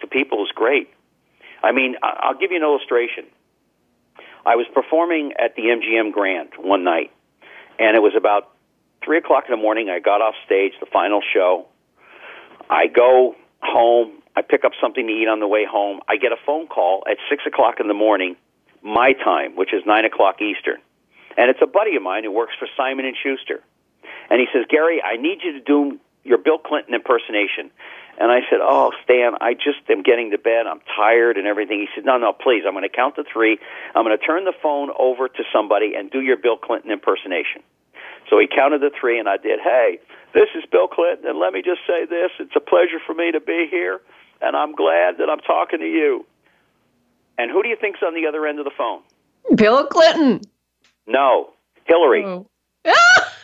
to 0.00 0.06
people 0.08 0.44
is 0.44 0.50
great. 0.52 0.90
I 1.62 1.70
mean, 1.70 1.94
I'll 2.02 2.34
give 2.34 2.50
you 2.50 2.56
an 2.56 2.64
illustration. 2.64 3.26
I 4.44 4.56
was 4.56 4.66
performing 4.74 5.34
at 5.38 5.54
the 5.54 5.62
MGM 5.62 6.10
Grand 6.12 6.48
one 6.58 6.82
night, 6.82 7.12
and 7.78 7.96
it 7.96 8.00
was 8.00 8.14
about 8.16 8.50
three 9.04 9.18
o'clock 9.18 9.44
in 9.46 9.52
the 9.52 9.62
morning. 9.62 9.90
I 9.90 10.00
got 10.00 10.20
off 10.20 10.34
stage, 10.44 10.72
the 10.80 10.86
final 10.86 11.20
show. 11.32 11.66
I 12.68 12.88
go 12.88 13.36
home. 13.62 14.22
I 14.34 14.42
pick 14.42 14.64
up 14.64 14.72
something 14.80 15.06
to 15.06 15.12
eat 15.12 15.28
on 15.28 15.38
the 15.38 15.46
way 15.46 15.64
home. 15.64 16.00
I 16.08 16.16
get 16.16 16.32
a 16.32 16.40
phone 16.44 16.66
call 16.66 17.04
at 17.08 17.18
six 17.30 17.44
o'clock 17.46 17.78
in 17.78 17.86
the 17.86 17.94
morning, 17.94 18.34
my 18.82 19.12
time, 19.12 19.54
which 19.54 19.72
is 19.72 19.84
nine 19.86 20.04
o'clock 20.04 20.42
Eastern, 20.42 20.78
and 21.36 21.48
it's 21.48 21.60
a 21.62 21.66
buddy 21.68 21.94
of 21.94 22.02
mine 22.02 22.24
who 22.24 22.32
works 22.32 22.54
for 22.58 22.66
Simon 22.76 23.04
and 23.04 23.16
Schuster, 23.22 23.62
and 24.30 24.40
he 24.40 24.48
says, 24.52 24.64
"Gary, 24.68 25.00
I 25.00 25.16
need 25.16 25.44
you 25.44 25.52
to 25.52 25.60
do 25.60 26.00
your 26.24 26.38
Bill 26.38 26.58
Clinton 26.58 26.94
impersonation." 26.94 27.70
And 28.20 28.32
I 28.32 28.40
said, 28.50 28.58
"Oh, 28.60 28.92
Stan, 29.04 29.34
I 29.40 29.54
just 29.54 29.88
am 29.88 30.02
getting 30.02 30.32
to 30.32 30.38
bed. 30.38 30.66
I'm 30.66 30.80
tired 30.96 31.36
and 31.36 31.46
everything." 31.46 31.80
He 31.80 31.88
said, 31.94 32.04
"No, 32.04 32.18
no, 32.18 32.32
please. 32.32 32.64
I'm 32.66 32.72
going 32.74 32.88
to 32.88 32.94
count 32.94 33.16
to 33.16 33.24
three. 33.24 33.58
I'm 33.94 34.04
going 34.04 34.16
to 34.16 34.24
turn 34.24 34.44
the 34.44 34.54
phone 34.62 34.90
over 34.98 35.28
to 35.28 35.42
somebody 35.52 35.94
and 35.96 36.10
do 36.10 36.20
your 36.20 36.36
Bill 36.36 36.56
Clinton 36.56 36.90
impersonation." 36.90 37.62
So 38.28 38.38
he 38.38 38.46
counted 38.46 38.80
to 38.80 38.90
three, 38.90 39.18
and 39.18 39.28
I 39.28 39.36
did. 39.36 39.60
Hey, 39.60 40.00
this 40.34 40.48
is 40.54 40.64
Bill 40.70 40.88
Clinton, 40.88 41.28
and 41.28 41.38
let 41.38 41.52
me 41.52 41.62
just 41.62 41.80
say 41.86 42.04
this: 42.06 42.30
it's 42.38 42.56
a 42.56 42.60
pleasure 42.60 42.98
for 43.06 43.14
me 43.14 43.32
to 43.32 43.40
be 43.40 43.66
here, 43.70 44.00
and 44.40 44.56
I'm 44.56 44.74
glad 44.74 45.18
that 45.18 45.28
I'm 45.30 45.40
talking 45.40 45.80
to 45.80 45.86
you. 45.86 46.26
And 47.38 47.50
who 47.50 47.62
do 47.62 47.68
you 47.68 47.76
think's 47.80 48.00
on 48.04 48.14
the 48.14 48.26
other 48.26 48.46
end 48.46 48.58
of 48.58 48.64
the 48.64 48.72
phone? 48.76 49.00
Bill 49.54 49.86
Clinton. 49.86 50.40
No, 51.06 51.50
Hillary. 51.84 52.24
Oh. 52.24 52.46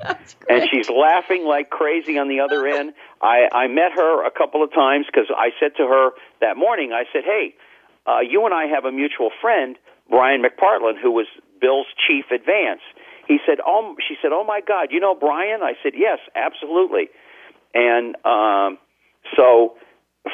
and 0.48 0.68
she's 0.70 0.88
laughing 0.90 1.44
like 1.44 1.70
crazy 1.70 2.18
on 2.18 2.28
the 2.28 2.40
other 2.40 2.66
end. 2.78 2.92
I, 3.20 3.48
I 3.52 3.66
met 3.66 3.92
her 3.94 4.26
a 4.26 4.30
couple 4.30 4.62
of 4.62 4.72
times 4.72 5.06
because 5.06 5.28
I 5.34 5.50
said 5.60 5.72
to 5.76 5.84
her 5.84 6.10
that 6.40 6.56
morning, 6.56 6.92
I 6.92 7.04
said, 7.12 7.22
"Hey, 7.24 7.54
uh, 8.06 8.20
you 8.20 8.44
and 8.44 8.54
I 8.54 8.66
have 8.66 8.84
a 8.84 8.92
mutual 8.92 9.30
friend, 9.40 9.76
Brian 10.08 10.42
McPartland, 10.42 11.00
who 11.02 11.10
was 11.10 11.26
Bill's 11.60 11.86
chief 12.06 12.26
advance." 12.30 12.80
He 13.26 13.38
said, 13.46 13.58
"Oh," 13.66 13.96
she 14.06 14.14
said, 14.22 14.30
"Oh 14.32 14.44
my 14.44 14.60
God, 14.60 14.88
you 14.90 15.00
know 15.00 15.14
Brian?" 15.14 15.62
I 15.62 15.74
said, 15.82 15.92
"Yes, 15.96 16.18
absolutely." 16.34 17.10
And 17.74 18.16
um, 18.24 18.78
so, 19.36 19.76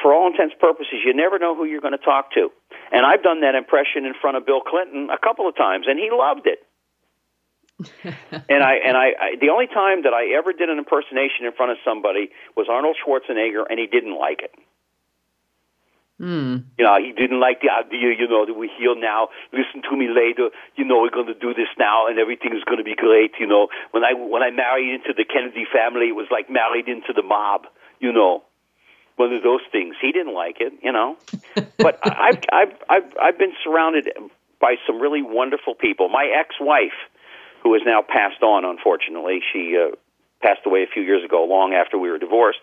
for 0.02 0.12
all 0.12 0.30
intents 0.30 0.54
and 0.54 0.60
purposes, 0.60 1.02
you 1.04 1.14
never 1.14 1.38
know 1.38 1.56
who 1.56 1.64
you're 1.64 1.80
going 1.80 1.96
to 1.96 2.04
talk 2.04 2.32
to. 2.32 2.50
And 2.92 3.04
I've 3.04 3.22
done 3.22 3.40
that 3.40 3.54
impression 3.54 4.04
in 4.04 4.14
front 4.20 4.36
of 4.36 4.46
Bill 4.46 4.60
Clinton 4.60 5.08
a 5.10 5.18
couple 5.18 5.48
of 5.48 5.56
times, 5.56 5.86
and 5.88 5.98
he 5.98 6.10
loved 6.12 6.46
it. 6.46 6.60
And 8.04 8.62
I 8.62 8.74
and 8.86 8.96
I, 8.96 9.06
I 9.18 9.36
the 9.40 9.50
only 9.50 9.66
time 9.66 10.02
that 10.04 10.14
I 10.14 10.36
ever 10.38 10.52
did 10.52 10.68
an 10.68 10.78
impersonation 10.78 11.44
in 11.46 11.52
front 11.52 11.72
of 11.72 11.78
somebody 11.84 12.30
was 12.56 12.66
Arnold 12.70 12.96
Schwarzenegger, 13.04 13.64
and 13.68 13.78
he 13.78 13.86
didn't 13.86 14.16
like 14.16 14.42
it. 14.42 14.52
Hmm. 16.18 16.70
You 16.78 16.84
know, 16.84 16.96
he 17.02 17.10
didn't 17.10 17.40
like 17.40 17.60
the 17.60 17.70
idea, 17.74 18.14
you 18.16 18.28
know, 18.28 18.46
that 18.46 18.54
we're 18.54 18.70
here 18.78 18.94
now, 18.94 19.30
listen 19.52 19.82
to 19.90 19.96
me 19.96 20.06
later, 20.06 20.50
you 20.76 20.84
know, 20.84 21.02
we're 21.02 21.10
going 21.10 21.26
to 21.26 21.34
do 21.34 21.52
this 21.52 21.66
now 21.76 22.06
and 22.06 22.20
everything 22.20 22.54
is 22.56 22.62
going 22.62 22.78
to 22.78 22.84
be 22.84 22.94
great, 22.94 23.32
you 23.40 23.48
know. 23.48 23.66
When 23.90 24.04
I 24.04 24.14
when 24.14 24.40
I 24.42 24.50
married 24.50 24.94
into 24.94 25.12
the 25.12 25.24
Kennedy 25.24 25.66
family, 25.72 26.06
it 26.10 26.14
was 26.14 26.28
like 26.30 26.48
married 26.48 26.86
into 26.86 27.12
the 27.12 27.22
mob, 27.22 27.66
you 27.98 28.12
know. 28.12 28.44
One 29.16 29.32
of 29.32 29.42
those 29.42 29.60
things. 29.72 29.96
He 30.00 30.12
didn't 30.12 30.34
like 30.34 30.60
it, 30.60 30.72
you 30.82 30.92
know. 30.92 31.16
but 31.78 31.98
I- 32.04 32.28
I've 32.30 32.38
I've 32.52 32.78
I've 32.88 33.16
I've 33.20 33.38
been 33.38 33.52
surrounded 33.64 34.08
by 34.60 34.76
some 34.86 35.00
really 35.00 35.22
wonderful 35.22 35.74
people. 35.74 36.08
My 36.08 36.30
ex-wife, 36.38 36.94
who 37.64 37.74
is 37.74 37.82
now 37.84 38.02
passed 38.06 38.42
on, 38.42 38.64
unfortunately, 38.64 39.40
she 39.52 39.76
uh, 39.76 39.96
passed 40.40 40.60
away 40.66 40.84
a 40.84 40.86
few 40.86 41.02
years 41.02 41.24
ago, 41.24 41.44
long 41.44 41.72
after 41.72 41.98
we 41.98 42.10
were 42.10 42.18
divorced. 42.18 42.60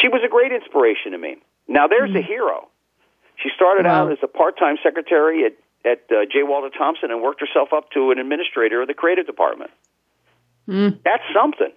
She 0.00 0.08
was 0.08 0.22
a 0.24 0.28
great 0.28 0.52
inspiration 0.52 1.12
to 1.12 1.18
me. 1.18 1.36
Now 1.68 1.88
there's 1.88 2.14
a 2.14 2.22
hero. 2.22 2.68
She 3.42 3.50
started 3.54 3.86
out 3.86 4.12
as 4.12 4.18
a 4.22 4.28
part-time 4.28 4.76
secretary 4.82 5.44
at 5.44 5.52
at 5.82 6.04
uh, 6.10 6.26
J. 6.30 6.42
Walter 6.42 6.68
Thompson 6.76 7.10
and 7.10 7.22
worked 7.22 7.40
herself 7.40 7.72
up 7.72 7.90
to 7.92 8.10
an 8.10 8.18
administrator 8.18 8.82
of 8.82 8.88
the 8.88 8.94
creative 8.94 9.26
department. 9.26 9.70
Hmm. 10.66 10.90
That's 11.04 11.22
something. 11.34 11.72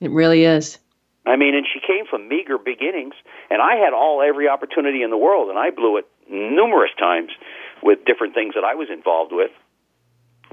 It 0.00 0.10
really 0.10 0.44
is. 0.44 0.78
I 1.24 1.36
mean, 1.36 1.54
and 1.54 1.64
she 1.72 1.80
came 1.80 2.04
from 2.04 2.28
meager 2.28 2.58
beginnings, 2.58 3.14
and 3.50 3.62
I 3.62 3.76
had 3.76 3.92
all 3.94 4.22
every 4.22 4.48
opportunity 4.48 5.02
in 5.02 5.10
the 5.10 5.16
world, 5.16 5.50
and 5.50 5.58
I 5.58 5.70
blew 5.70 5.96
it 5.98 6.06
numerous 6.28 6.90
times 6.98 7.30
with 7.82 8.04
different 8.04 8.34
things 8.34 8.54
that 8.54 8.64
I 8.64 8.74
was 8.74 8.88
involved 8.90 9.32
with. 9.32 9.50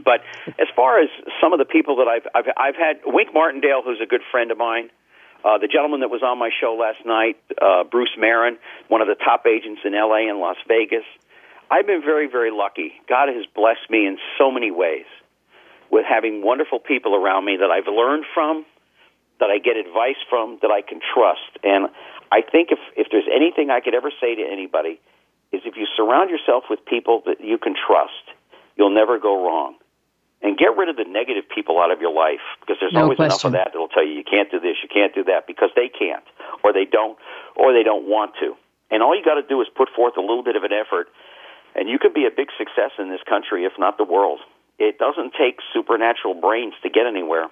But 0.04 0.22
as 0.60 0.68
far 0.76 1.00
as 1.00 1.10
some 1.42 1.54
of 1.54 1.60
the 1.60 1.66
people 1.66 1.98
that 1.98 2.08
I've 2.08 2.28
I've, 2.34 2.52
I've 2.58 2.76
had, 2.76 3.02
Wink 3.06 3.34
Martindale, 3.34 3.82
who's 3.84 4.02
a 4.02 4.06
good 4.06 4.22
friend 4.32 4.52
of 4.52 4.58
mine, 4.58 4.90
uh, 5.44 5.58
the 5.58 5.68
gentleman 5.68 6.02
that 6.02 6.10
was 6.10 6.22
on 6.22 6.38
my 6.38 6.50
show 6.62 6.78
last 6.80 7.06
night, 7.06 7.38
uh, 7.62 7.84
Bruce 7.84 8.14
Marin, 8.18 8.58
one 8.90 9.02
of 9.02 9.08
the 9.08 9.16
top 9.16 9.46
agents 9.48 9.82
in 9.84 9.96
L.A. 9.96 10.30
and 10.30 10.40
Las 10.40 10.58
Vegas. 10.68 11.06
I've 11.70 11.88
been 11.88 12.02
very, 12.02 12.28
very 12.28 12.52
lucky. 12.52 12.94
God 13.08 13.30
has 13.30 13.46
blessed 13.56 13.90
me 13.90 14.06
in 14.06 14.18
so 14.38 14.52
many 14.52 14.72
ways 14.72 15.06
with 15.90 16.06
having 16.08 16.44
wonderful 16.44 16.80
people 16.80 17.16
around 17.16 17.46
me 17.46 17.58
that 17.58 17.72
I've 17.72 17.88
learned 17.88 18.26
from, 18.34 18.66
that 19.40 19.50
I 19.50 19.58
get 19.58 19.78
advice 19.78 20.20
from, 20.30 20.60
that 20.62 20.70
I 20.70 20.82
can 20.82 21.00
trust. 21.14 21.58
And 21.64 21.88
I 22.32 22.42
think 22.42 22.70
if 22.72 22.80
if 22.96 23.08
there's 23.12 23.28
anything 23.34 23.70
I 23.70 23.80
could 23.82 23.96
ever 23.96 24.12
say 24.22 24.36
to 24.36 24.44
anybody, 24.44 25.00
is 25.52 25.62
if 25.66 25.76
you 25.76 25.88
surround 25.98 26.30
yourself 26.30 26.66
with 26.70 26.86
people 26.86 27.24
that 27.26 27.42
you 27.42 27.58
can 27.58 27.76
trust, 27.76 28.36
you'll 28.78 28.94
never 28.94 29.20
go 29.20 29.44
wrong. 29.46 29.76
And 30.42 30.58
get 30.58 30.76
rid 30.76 30.90
of 30.90 30.98
the 30.98 31.06
negative 31.06 31.44
people 31.54 31.80
out 31.80 31.92
of 31.92 32.02
your 32.02 32.14
life 32.14 32.42
because 32.62 32.78
there's 32.82 32.94
No 32.94 33.04
always 33.04 33.20
enough 33.20 33.46
of 33.46 33.52
that 33.52 33.70
that'll 33.74 33.90
tell 33.94 34.06
you 34.06 34.14
you 34.14 34.24
can't 34.24 34.50
do 34.50 34.60
this, 34.60 34.78
you 34.82 34.90
can't 34.90 35.14
do 35.14 35.24
that 35.26 35.46
because 35.46 35.70
they 35.76 35.88
can't 35.88 36.24
or 36.64 36.74
they 36.74 36.86
don't 36.86 37.18
or 37.56 37.74
they 37.74 37.84
don't 37.84 38.10
want 38.10 38.34
to. 38.42 38.56
And 38.90 39.04
all 39.04 39.16
you 39.16 39.24
got 39.24 39.36
to 39.36 39.46
do 39.46 39.62
is 39.62 39.68
put 39.78 39.90
forth 39.96 40.18
a 40.18 40.22
little 40.22 40.44
bit 40.44 40.56
of 40.56 40.64
an 40.64 40.74
effort 40.74 41.10
and 41.76 41.88
you 41.88 42.00
could 42.00 42.14
be 42.14 42.26
a 42.26 42.32
big 42.36 42.48
success 42.58 42.90
in 42.98 43.10
this 43.10 43.22
country 43.30 43.66
if 43.66 43.74
not 43.78 43.98
the 43.98 44.04
world. 44.04 44.40
It 44.80 44.98
doesn't 44.98 45.34
take 45.38 45.60
supernatural 45.74 46.34
brains 46.34 46.74
to 46.82 46.90
get 46.90 47.06
anywhere. 47.06 47.46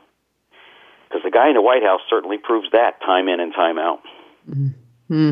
Because 1.07 1.23
the 1.23 1.31
guy 1.31 1.47
in 1.49 1.55
the 1.55 1.61
White 1.61 1.83
House 1.83 2.01
certainly 2.09 2.37
proves 2.37 2.69
that 2.71 3.01
time 3.01 3.27
in 3.29 3.39
and 3.39 3.53
time 3.53 3.77
out. 3.77 4.01
Hmm. 5.07 5.31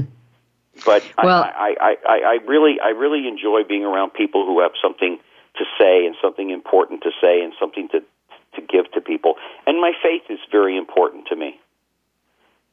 But 0.86 1.03
Well- 1.22 1.43
I, 1.43 1.76
I, 1.80 1.95
I, 2.08 2.18
I 2.20 2.38
really, 2.45 2.78
I 2.84 2.89
really 2.89 3.28
enjoy 3.28 3.64
being 3.68 3.84
around 3.84 4.14
people 4.14 4.45
who 4.45 4.62
have 4.62 4.72
something 4.82 5.20
to 5.58 5.66
say 5.80 6.05
and 6.05 6.16
something 6.22 6.49
important 6.49 7.03
to 7.03 7.12
say 7.22 7.41
and 7.43 7.53
something 7.60 7.88
to 7.89 7.99
to 8.55 8.62
give 8.62 8.91
to 8.93 9.01
people. 9.01 9.36
And 9.68 9.80
my 9.80 9.91
faith 10.01 10.24
is 10.30 10.39
very 10.51 10.78
important 10.78 11.28
to 11.28 11.36
me. 11.36 11.60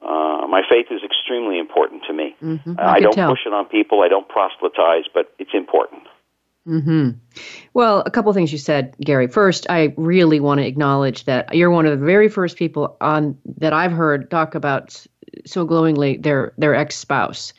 Uh, 0.01 0.47
my 0.49 0.63
faith 0.69 0.87
is 0.91 1.03
extremely 1.03 1.59
important 1.59 2.03
to 2.07 2.13
me. 2.13 2.37
Mhm. 2.43 2.79
Uh, 2.79 2.83
I 2.83 2.95
I 2.97 3.01
don't 3.01 3.13
tell. 3.15 3.31
push 3.31 3.47
it 3.47 3.53
on 3.53 3.67
people. 3.67 4.03
I 4.03 4.09
don't 4.09 4.29
proselytize, 4.29 5.05
but 5.13 5.33
it's 5.39 5.55
important. 5.55 6.03
hmm 6.67 7.11
Well, 7.75 8.03
a 8.07 8.11
couple 8.11 8.31
of 8.31 8.35
things 8.37 8.51
you 8.53 8.59
said, 8.59 8.95
Gary. 9.01 9.27
First, 9.27 9.67
I 9.69 9.93
really 9.99 10.41
want 10.41 10.61
to 10.61 10.67
acknowledge 10.67 11.25
that 11.25 11.55
you're 11.55 11.71
one 11.71 11.85
of 11.87 11.99
the 11.99 12.05
very 12.07 12.29
first 12.29 12.57
people 12.57 12.97
on 13.01 13.37
that 13.59 13.73
I've 13.75 13.93
heard 13.93 14.31
talk 14.31 14.55
about 14.55 15.07
so 15.45 15.65
glowingly 15.67 16.17
their 16.17 16.53
their 16.57 16.75
ex 16.75 16.97
spouse, 16.97 17.53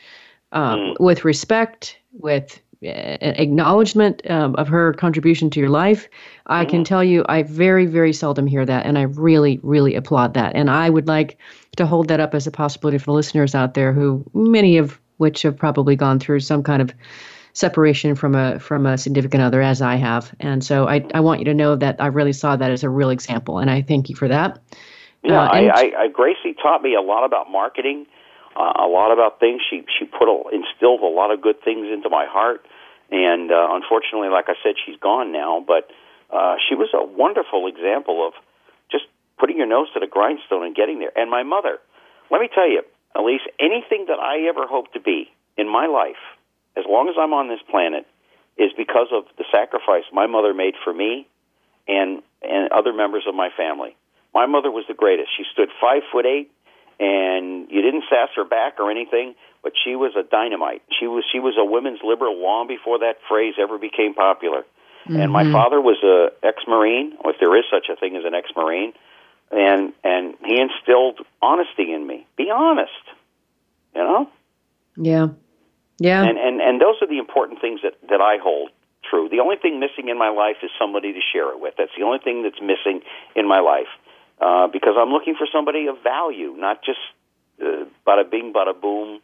um, 0.51 0.95
with 0.99 1.25
respect, 1.25 1.97
with 2.13 2.55
uh, 2.55 2.59
acknowledgement 2.85 4.21
um, 4.29 4.55
of 4.55 4.67
her 4.67 4.93
contribution 4.93 5.49
to 5.51 5.59
your 5.59 5.69
life. 5.69 6.07
I 6.47 6.65
can 6.65 6.83
tell 6.83 7.03
you, 7.03 7.25
I 7.27 7.43
very 7.43 7.85
very 7.85 8.13
seldom 8.13 8.47
hear 8.47 8.65
that, 8.65 8.85
and 8.85 8.97
I 8.97 9.03
really 9.03 9.59
really 9.63 9.95
applaud 9.95 10.33
that. 10.35 10.55
And 10.55 10.69
I 10.69 10.89
would 10.89 11.07
like 11.07 11.37
to 11.77 11.85
hold 11.85 12.07
that 12.07 12.19
up 12.19 12.35
as 12.35 12.47
a 12.47 12.51
possibility 12.51 12.97
for 12.97 13.05
the 13.05 13.13
listeners 13.13 13.55
out 13.55 13.73
there, 13.73 13.93
who 13.93 14.23
many 14.33 14.77
of 14.77 14.99
which 15.17 15.41
have 15.43 15.57
probably 15.57 15.95
gone 15.95 16.19
through 16.19 16.41
some 16.41 16.63
kind 16.63 16.81
of 16.81 16.91
separation 17.53 18.15
from 18.15 18.35
a 18.35 18.59
from 18.59 18.85
a 18.85 18.97
significant 18.97 19.41
other 19.41 19.61
as 19.61 19.81
I 19.81 19.95
have. 19.95 20.33
And 20.39 20.63
so 20.63 20.87
I, 20.87 21.05
I 21.13 21.21
want 21.21 21.39
you 21.39 21.45
to 21.45 21.53
know 21.53 21.75
that 21.77 21.95
I 21.99 22.07
really 22.07 22.33
saw 22.33 22.55
that 22.57 22.69
as 22.69 22.83
a 22.83 22.89
real 22.89 23.09
example 23.09 23.59
and 23.59 23.71
I 23.71 23.81
thank 23.81 24.09
you 24.09 24.15
for 24.15 24.27
that. 24.27 24.61
Yeah, 25.23 25.41
Uh, 25.41 25.47
I, 25.47 25.59
I, 25.67 25.91
I 26.03 26.07
Gracie 26.09 26.53
taught 26.61 26.81
me 26.81 26.95
a 26.95 27.01
lot 27.01 27.23
about 27.23 27.49
marketing, 27.49 28.07
uh, 28.57 28.73
a 28.75 28.87
lot 28.87 29.11
about 29.11 29.39
things. 29.39 29.61
She 29.67 29.83
she 29.97 30.05
put 30.05 30.27
a, 30.27 30.43
instilled 30.53 31.01
a 31.01 31.07
lot 31.07 31.31
of 31.31 31.41
good 31.41 31.63
things 31.63 31.87
into 31.91 32.09
my 32.09 32.25
heart, 32.25 32.65
and 33.11 33.51
uh, 33.51 33.67
unfortunately, 33.71 34.29
like 34.29 34.45
I 34.47 34.55
said, 34.63 34.75
she's 34.85 34.97
gone 34.97 35.31
now. 35.31 35.63
But 35.65 35.89
uh, 36.31 36.55
she 36.67 36.75
was 36.75 36.89
a 36.93 37.03
wonderful 37.05 37.67
example 37.67 38.25
of 38.27 38.33
just 38.91 39.05
putting 39.39 39.57
your 39.57 39.67
nose 39.67 39.87
to 39.93 39.99
the 39.99 40.07
grindstone 40.07 40.65
and 40.65 40.75
getting 40.75 40.99
there. 40.99 41.11
And 41.15 41.29
my 41.29 41.43
mother, 41.43 41.77
let 42.31 42.41
me 42.41 42.49
tell 42.53 42.69
you, 42.69 42.81
Alise, 43.15 43.45
anything 43.59 44.05
that 44.07 44.19
I 44.19 44.47
ever 44.49 44.67
hope 44.67 44.91
to 44.93 44.99
be 44.99 45.31
in 45.57 45.69
my 45.69 45.85
life, 45.85 46.19
as 46.75 46.83
long 46.87 47.07
as 47.07 47.15
I'm 47.19 47.33
on 47.33 47.47
this 47.47 47.61
planet, 47.69 48.05
is 48.57 48.71
because 48.77 49.07
of 49.11 49.23
the 49.37 49.45
sacrifice 49.51 50.03
my 50.11 50.27
mother 50.27 50.53
made 50.53 50.75
for 50.83 50.93
me 50.93 51.27
and 51.87 52.21
and 52.41 52.71
other 52.71 52.93
members 52.93 53.23
of 53.27 53.35
my 53.35 53.49
family. 53.55 53.95
My 54.33 54.45
mother 54.45 54.69
was 54.69 54.85
the 54.87 54.93
greatest. 54.93 55.29
She 55.37 55.43
stood 55.53 55.69
five 55.79 56.03
foot 56.11 56.25
eight, 56.25 56.51
and 56.99 57.69
you 57.71 57.81
didn't 57.81 58.03
sass 58.09 58.29
her 58.35 58.45
back 58.45 58.79
or 58.79 58.91
anything. 58.91 59.35
But 59.65 59.73
she 59.83 59.95
was 59.95 60.13
a 60.15 60.21
dynamite. 60.21 60.83
She 60.99 61.07
was 61.07 61.23
she 61.31 61.39
was 61.39 61.55
a 61.57 61.65
women's 61.65 61.97
liberal 62.03 62.37
long 62.37 62.67
before 62.67 62.99
that 62.99 63.17
phrase 63.27 63.55
ever 63.59 63.79
became 63.79 64.13
popular. 64.13 64.63
And 65.09 65.31
my 65.31 65.43
Mhm. 65.43 65.51
father 65.51 65.81
was 65.81 65.97
a 66.03 66.31
ex-marine, 66.43 67.17
if 67.25 67.39
there 67.39 67.55
is 67.55 67.65
such 67.71 67.89
a 67.89 67.95
thing 67.95 68.15
as 68.15 68.25
an 68.25 68.35
ex-marine, 68.35 68.93
and 69.49 69.91
and 70.03 70.35
he 70.45 70.59
instilled 70.61 71.25
honesty 71.41 71.91
in 71.91 72.05
me. 72.05 72.27
Be 72.35 72.51
honest, 72.51 73.05
you 73.95 74.03
know. 74.03 74.29
Yeah. 74.97 75.29
Yeah. 75.97 76.23
And 76.23 76.37
and 76.37 76.61
and 76.61 76.79
those 76.79 77.01
are 77.01 77.07
the 77.07 77.17
important 77.17 77.59
things 77.59 77.81
that 77.81 77.95
that 78.09 78.21
I 78.21 78.37
hold 78.37 78.69
true. 79.01 79.29
The 79.29 79.39
only 79.39 79.55
thing 79.55 79.79
missing 79.79 80.09
in 80.09 80.17
my 80.19 80.29
life 80.29 80.57
is 80.61 80.69
somebody 80.77 81.11
to 81.11 81.21
share 81.33 81.49
it 81.49 81.59
with. 81.59 81.73
That's 81.75 81.95
the 81.97 82.03
only 82.03 82.19
thing 82.19 82.43
that's 82.43 82.61
missing 82.61 83.01
in 83.35 83.47
my 83.47 83.61
life 83.61 83.89
uh, 84.39 84.67
because 84.67 84.93
I'm 84.95 85.09
looking 85.09 85.33
for 85.33 85.47
somebody 85.51 85.87
of 85.87 86.03
value, 86.03 86.53
not 86.55 86.83
just 86.83 86.99
uh, 87.59 87.85
bada 88.05 88.29
bing, 88.29 88.53
bada 88.53 88.79
boom. 88.79 89.21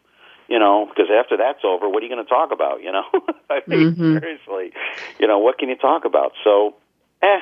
You 0.51 0.59
know, 0.59 0.85
because 0.85 1.07
after 1.09 1.37
that's 1.37 1.63
over, 1.63 1.87
what 1.87 2.03
are 2.03 2.05
you 2.05 2.13
going 2.13 2.25
to 2.25 2.29
talk 2.29 2.51
about? 2.51 2.83
You 2.83 2.91
know, 2.91 3.05
I 3.49 3.61
mean, 3.67 3.95
Mhm. 3.95 4.19
seriously, 4.19 4.73
you 5.17 5.25
know, 5.25 5.39
what 5.39 5.57
can 5.57 5.69
you 5.69 5.77
talk 5.77 6.03
about? 6.03 6.33
So, 6.43 6.75
eh, 7.21 7.39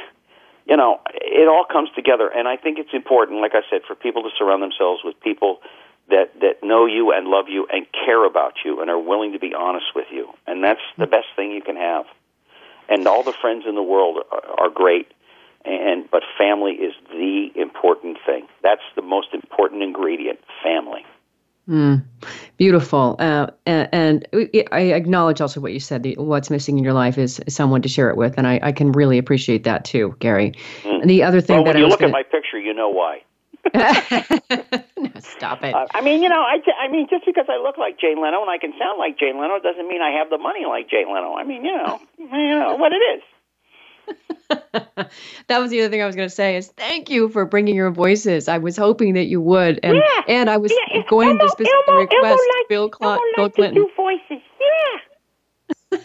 you 0.68 0.78
know, 0.78 1.02
it 1.16 1.48
all 1.48 1.66
comes 1.66 1.90
together, 1.96 2.28
and 2.30 2.48
I 2.48 2.56
think 2.56 2.78
it's 2.78 2.94
important, 2.94 3.42
like 3.42 3.56
I 3.56 3.64
said, 3.68 3.82
for 3.88 3.96
people 3.96 4.22
to 4.22 4.30
surround 4.38 4.62
themselves 4.62 5.02
with 5.04 5.20
people 5.22 5.60
that 6.10 6.40
that 6.42 6.62
know 6.62 6.86
you 6.86 7.12
and 7.12 7.28
love 7.30 7.50
you 7.50 7.66
and 7.74 7.88
care 8.06 8.24
about 8.26 8.64
you 8.64 8.80
and 8.80 8.92
are 8.92 9.00
willing 9.00 9.32
to 9.34 9.40
be 9.40 9.56
honest 9.56 9.88
with 9.96 10.08
you, 10.12 10.30
and 10.46 10.64
that's 10.64 10.86
the 11.00 11.08
best 11.08 11.30
thing 11.36 11.52
you 11.52 11.64
can 11.64 11.78
have. 11.78 12.06
And 12.90 13.08
all 13.08 13.24
the 13.24 13.34
friends 13.42 13.66
in 13.68 13.74
the 13.74 13.82
world 13.82 14.20
are, 14.32 14.66
are 14.66 14.70
great, 14.70 15.08
and 15.66 16.08
but 16.12 16.22
family 16.38 16.74
is 16.74 16.94
the 17.10 17.50
important 17.56 18.20
thing. 18.24 18.48
That's 18.62 18.86
the 18.96 19.02
most 19.02 19.34
important 19.34 19.82
ingredient. 19.82 20.38
Family. 20.62 21.04
Mm, 21.70 22.04
beautiful. 22.58 23.16
Uh, 23.20 23.48
and, 23.68 23.90
and 23.92 24.28
I 24.72 24.80
acknowledge 24.94 25.40
also 25.40 25.62
what 25.62 25.72
you 25.72 25.80
said. 25.80 26.02
The, 26.02 26.16
what's 26.18 26.50
missing 26.50 26.80
in 26.80 26.84
your 26.84 26.94
life 26.94 27.20
is 27.20 27.40
someone 27.48 27.84
to 27.84 27.90
share 27.90 28.10
it 28.10 28.18
with, 28.18 28.38
and 28.38 28.48
I, 28.48 28.60
I 28.64 28.72
can 28.72 28.92
really 28.92 29.20
appreciate 29.20 29.66
that 29.66 29.86
too, 29.86 30.16
Gary. 30.20 30.54
And 30.84 31.08
the 31.08 31.22
other 31.24 31.42
thing 31.42 31.58
well, 31.58 31.66
that 31.66 31.70
when 31.76 31.78
I 31.78 31.80
you 31.82 31.88
look 31.88 32.00
gonna, 32.00 32.10
at 32.10 32.14
my 32.14 32.24
picture, 32.24 32.60
you 32.60 32.74
know 32.74 32.90
why. 32.90 33.22
stop 35.20 35.64
it. 35.64 35.76
Uh, 35.76 35.86
I 35.94 36.02
mean, 36.02 36.24
you 36.24 36.30
know, 36.30 36.42
I, 36.42 36.58
I 36.82 36.88
mean, 36.90 37.08
just 37.10 37.26
because 37.26 37.46
I 37.50 37.62
look 37.62 37.78
like 37.78 38.00
Jay 38.00 38.16
Leno 38.16 38.42
and 38.42 38.50
I 38.50 38.58
can 38.58 38.74
sound 38.80 38.98
like 38.98 39.20
Jay 39.20 39.32
Leno 39.34 39.60
doesn't 39.60 39.88
mean 39.88 40.02
I 40.02 40.18
have 40.18 40.30
the 40.32 40.40
money 40.40 40.66
like 40.66 40.90
Jay 40.90 41.06
Leno. 41.06 41.36
I 41.36 41.44
mean, 41.44 41.64
you 41.64 41.78
know, 41.78 42.00
you 42.18 42.60
know 42.60 42.76
what 42.78 42.94
it 42.94 43.04
is. 43.18 43.22
that 45.48 45.60
was 45.60 45.70
the 45.72 45.80
other 45.82 45.90
thing 45.90 46.02
I 46.02 46.06
was 46.08 46.16
going 46.16 46.28
to 46.30 46.34
say 46.34 46.56
is 46.58 46.70
thank 46.70 47.10
you 47.10 47.30
for 47.30 47.46
bringing 47.46 47.76
your 47.76 47.92
voices. 47.92 48.48
I 48.48 48.58
was 48.58 48.76
hoping 48.78 49.14
that 49.14 49.26
you 49.26 49.40
would, 49.42 49.80
and 49.84 50.02
and 50.28 50.50
I 50.50 50.58
was 50.58 50.72
going 51.10 51.38
to 51.38 51.50
specifically 51.50 51.96
request 51.96 52.42
Bill, 52.68 52.90
Cl- 53.00 53.20
Bill 53.36 53.50
Clinton. 53.50 53.86
voices. 53.96 54.42
Yeah. 55.92 56.00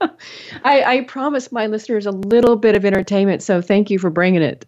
I, 0.64 0.82
I 0.98 1.00
promised 1.04 1.52
my 1.52 1.66
listeners 1.66 2.06
a 2.06 2.10
little 2.12 2.56
bit 2.56 2.76
of 2.76 2.84
entertainment, 2.84 3.42
so 3.42 3.60
thank 3.62 3.90
you 3.90 3.98
for 3.98 4.10
bringing 4.10 4.42
it. 4.42 4.66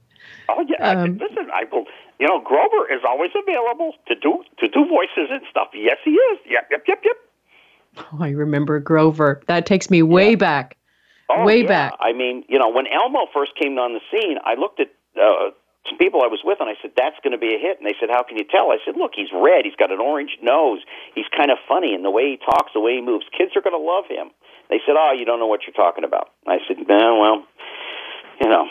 Oh 0.49 0.65
yeah, 0.69 0.77
I- 0.81 0.95
Um, 0.95 1.19
listen, 1.19 1.49
I 1.53 1.65
will. 1.71 1.85
You 2.19 2.27
know, 2.27 2.41
Grover 2.41 2.93
is 2.93 3.01
always 3.07 3.31
available 3.41 3.93
to 4.09 4.15
do 4.17 4.43
to 4.59 4.69
do 4.69 4.85
voices 4.89 5.29
and 5.31 5.41
stuff. 5.51 5.69
Yes, 5.75 5.99
he 6.05 6.11
is. 6.13 6.39
Yep, 6.51 6.69
yep, 6.71 6.83
yep, 6.89 7.01
yep. 7.05 7.17
Oh, 8.13 8.19
I 8.21 8.31
remember 8.31 8.81
Grover. 8.81 9.41
That 9.47 9.67
takes 9.67 9.89
me 9.91 10.03
way 10.03 10.35
back. 10.35 10.77
Oh, 11.29 11.45
way 11.45 11.63
yeah. 11.63 11.69
back. 11.69 11.95
I 12.01 12.13
mean, 12.13 12.45
you 12.49 12.59
know, 12.59 12.71
when 12.71 12.87
Elmo 12.87 13.27
first 13.33 13.53
came 13.55 13.77
on 13.79 13.93
the 13.93 14.01
scene, 14.11 14.39
I 14.45 14.55
looked 14.55 14.81
at 14.81 14.89
uh, 15.21 15.53
some 15.89 15.99
people 15.99 16.23
I 16.23 16.29
was 16.29 16.41
with, 16.45 16.61
and 16.61 16.69
I 16.69 16.77
said, 16.81 16.93
"That's 16.97 17.17
going 17.23 17.33
to 17.33 17.41
be 17.41 17.53
a 17.55 17.61
hit." 17.61 17.79
And 17.79 17.87
they 17.87 17.97
said, 18.01 18.09
"How 18.09 18.23
can 18.23 18.37
you 18.37 18.45
tell?" 18.45 18.73
I 18.73 18.79
said, 18.85 18.97
"Look, 18.97 19.13
he's 19.15 19.29
red. 19.33 19.65
He's 19.65 19.77
got 19.77 19.93
an 19.93 20.01
orange 20.01 20.37
nose. 20.41 20.81
He's 21.15 21.29
kind 21.37 21.51
of 21.51 21.59
funny, 21.69 21.93
and 21.93 22.05
the 22.05 22.11
way 22.11 22.33
he 22.33 22.39
talks, 22.41 22.73
the 22.73 22.81
way 22.81 22.97
he 22.97 23.03
moves, 23.03 23.25
kids 23.37 23.53
are 23.57 23.65
going 23.65 23.77
to 23.77 23.83
love 23.83 24.09
him." 24.09 24.33
They 24.73 24.81
said, 24.85 24.97
"Oh, 24.97 25.13
you 25.13 25.25
don't 25.25 25.41
know 25.41 25.49
what 25.49 25.69
you're 25.69 25.77
talking 25.77 26.05
about." 26.05 26.33
I 26.47 26.59
said, 26.67 26.81
"No, 26.89 27.21
well, 27.21 27.39
you 28.41 28.49
know." 28.49 28.69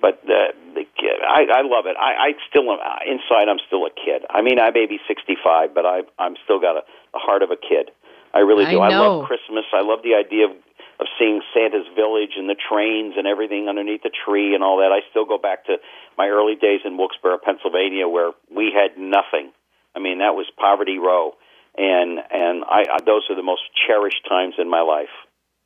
But 0.00 0.24
the, 0.24 0.56
the 0.72 0.88
kid, 0.96 1.20
I, 1.20 1.44
I 1.44 1.60
love 1.60 1.84
it. 1.84 1.94
I, 2.00 2.32
I 2.32 2.40
still 2.48 2.72
am 2.72 2.80
inside. 3.04 3.52
I'm 3.52 3.60
still 3.68 3.84
a 3.84 3.92
kid. 3.92 4.24
I 4.30 4.40
mean, 4.40 4.58
I 4.58 4.70
may 4.70 4.86
be 4.86 4.96
65, 5.06 5.74
but 5.74 5.84
I, 5.84 6.08
I'm 6.18 6.40
still 6.42 6.58
got 6.58 6.80
a, 6.80 6.82
the 7.12 7.20
heart 7.20 7.42
of 7.42 7.50
a 7.50 7.56
kid. 7.60 7.92
I 8.32 8.40
really 8.40 8.64
do. 8.64 8.80
I 8.80 8.88
I, 8.88 8.96
love 8.96 9.26
Christmas. 9.26 9.64
I 9.74 9.82
love 9.82 10.00
the 10.02 10.14
idea 10.14 10.46
of 10.46 10.52
of 11.00 11.06
seeing 11.18 11.40
Santa's 11.54 11.88
village 11.96 12.36
and 12.36 12.48
the 12.48 12.56
trains 12.60 13.14
and 13.16 13.26
everything 13.26 13.68
underneath 13.68 14.02
the 14.02 14.12
tree 14.12 14.54
and 14.54 14.62
all 14.62 14.78
that. 14.78 14.92
I 14.92 15.00
still 15.10 15.24
go 15.24 15.38
back 15.38 15.64
to 15.66 15.76
my 16.18 16.28
early 16.28 16.54
days 16.54 16.80
in 16.84 16.98
Wilkes-Barre, 16.98 17.38
Pennsylvania, 17.42 18.06
where 18.06 18.32
we 18.54 18.70
had 18.76 19.00
nothing. 19.00 19.52
I 19.96 19.98
mean, 19.98 20.18
that 20.18 20.34
was 20.36 20.46
poverty 20.56 20.98
row, 20.98 21.32
and 21.76 22.18
and 22.30 22.64
I, 22.64 22.84
I 22.92 22.98
those 23.04 23.24
are 23.30 23.36
the 23.36 23.42
most 23.42 23.62
cherished 23.88 24.22
times 24.28 24.54
in 24.58 24.68
my 24.70 24.82
life. 24.82 25.14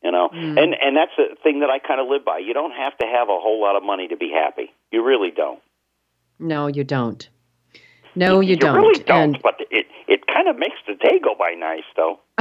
You 0.03 0.13
know, 0.13 0.29
Mm. 0.29 0.63
and 0.63 0.75
and 0.81 0.97
that's 0.97 1.13
the 1.17 1.35
thing 1.43 1.61
that 1.61 1.71
I 1.71 1.79
kind 1.79 2.01
of 2.01 2.09
live 2.09 2.25
by. 2.25 2.39
You 2.39 2.55
don't 2.55 2.73
have 2.73 2.97
to 2.99 3.07
have 3.07 3.29
a 3.29 3.39
whole 3.41 3.61
lot 3.61 3.75
of 3.77 3.83
money 3.83 4.09
to 4.09 4.17
be 4.17 4.31
happy. 4.31 4.73
You 4.93 5.03
really 5.05 5.31
don't. 5.31 5.61
No, 6.39 6.67
you 6.69 6.85
don't. 6.85 7.29
No, 8.17 8.41
you, 8.41 8.57
don't. 8.57 8.77
really 8.77 9.03
don't. 9.03 9.35
And 9.35 9.43
But 9.43 9.61
it 9.71 9.87
it 10.07 10.27
kind 10.27 10.49
of 10.49 10.57
makes 10.59 10.77
the 10.87 10.95
day 10.95 11.19
go 11.23 11.35
by 11.39 11.53
nice, 11.53 11.83
though. 11.97 12.21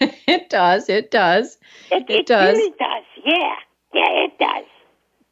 it 0.00 0.50
does. 0.50 0.88
It 0.88 1.10
does. 1.10 1.58
It, 1.90 2.08
It 2.08 2.26
does. 2.26 2.56
really 2.56 2.70
does. 2.78 3.04
Yeah. 3.24 3.54
Yeah, 3.92 4.24
it 4.24 4.38
does. 4.38 4.64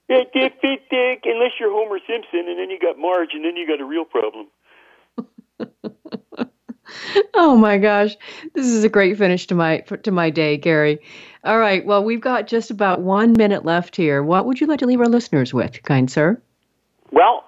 Dick, 0.09 0.33
dick, 0.33 0.61
dick, 0.62 0.89
dick. 0.91 1.22
Unless 1.24 1.53
you're 1.59 1.70
Homer 1.72 1.99
Simpson, 2.07 2.49
and 2.49 2.59
then 2.59 2.70
you 2.70 2.78
got 2.78 2.99
Marge, 2.99 3.30
and 3.35 3.45
then 3.45 3.57
you 3.57 3.66
got 3.66 3.80
a 3.80 3.85
real 3.85 4.05
problem. 4.05 4.47
Oh 7.35 7.57
my 7.57 7.78
gosh, 7.78 8.16
this 8.55 8.66
is 8.66 8.85
a 8.85 8.89
great 8.89 9.16
finish 9.16 9.47
to 9.47 9.55
my 9.55 9.78
to 9.78 10.11
my 10.11 10.28
day, 10.30 10.59
Gary. 10.59 10.99
All 11.45 11.59
right, 11.59 11.85
well, 11.87 12.05
we've 12.05 12.20
got 12.20 12.47
just 12.47 12.70
about 12.70 13.01
one 13.01 13.33
minute 13.33 13.64
left 13.64 13.97
here. 13.97 14.22
What 14.22 14.45
would 14.47 14.61
you 14.61 14.66
like 14.66 14.80
to 14.80 14.87
leave 14.87 15.01
our 15.01 15.09
listeners 15.09 15.55
with, 15.55 15.83
kind 15.85 16.11
sir? 16.11 16.41
Well, 17.11 17.45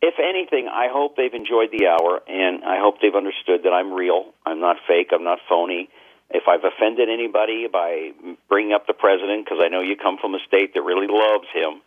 if 0.00 0.14
anything, 0.18 0.68
I 0.68 0.88
hope 0.90 1.16
they've 1.16 1.34
enjoyed 1.34 1.70
the 1.72 1.88
hour, 1.88 2.20
and 2.28 2.64
I 2.64 2.78
hope 2.78 3.00
they've 3.00 3.14
understood 3.14 3.64
that 3.64 3.72
I'm 3.72 3.92
real. 3.92 4.32
I'm 4.46 4.60
not 4.60 4.76
fake. 4.86 5.08
I'm 5.12 5.24
not 5.24 5.38
phony. 5.48 5.88
If 6.30 6.44
I've 6.46 6.62
offended 6.62 7.08
anybody 7.08 7.66
by 7.72 8.12
bringing 8.48 8.72
up 8.72 8.86
the 8.86 8.92
president, 8.92 9.44
because 9.44 9.58
I 9.62 9.68
know 9.68 9.80
you 9.80 9.96
come 9.96 10.18
from 10.20 10.34
a 10.34 10.38
state 10.46 10.74
that 10.74 10.82
really 10.82 11.06
loves 11.08 11.48
him, 11.52 11.80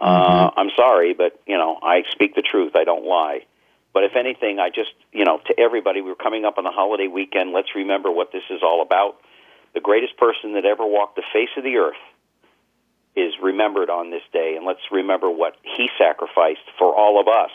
uh, 0.00 0.50
I'm 0.56 0.70
sorry, 0.76 1.14
but 1.14 1.40
you 1.46 1.58
know 1.58 1.78
I 1.82 2.02
speak 2.12 2.34
the 2.36 2.42
truth. 2.42 2.72
I 2.76 2.84
don't 2.84 3.04
lie. 3.04 3.46
But 3.92 4.04
if 4.04 4.14
anything, 4.14 4.60
I 4.60 4.68
just, 4.68 4.92
you 5.12 5.24
know, 5.24 5.40
to 5.46 5.58
everybody, 5.58 6.02
we're 6.02 6.14
coming 6.14 6.44
up 6.44 6.58
on 6.58 6.64
the 6.64 6.70
holiday 6.70 7.08
weekend. 7.08 7.52
Let's 7.52 7.74
remember 7.74 8.12
what 8.12 8.30
this 8.30 8.44
is 8.50 8.60
all 8.62 8.82
about. 8.82 9.16
The 9.74 9.80
greatest 9.80 10.16
person 10.18 10.52
that 10.54 10.64
ever 10.64 10.86
walked 10.86 11.16
the 11.16 11.24
face 11.32 11.48
of 11.56 11.64
the 11.64 11.76
earth 11.76 11.96
is 13.18 13.34
remembered 13.42 13.90
on 13.90 14.10
this 14.10 14.22
day, 14.32 14.54
and 14.56 14.64
let's 14.64 14.80
remember 14.92 15.30
what 15.30 15.56
he 15.62 15.88
sacrificed 15.98 16.66
for 16.78 16.94
all 16.94 17.20
of 17.20 17.26
us, 17.26 17.50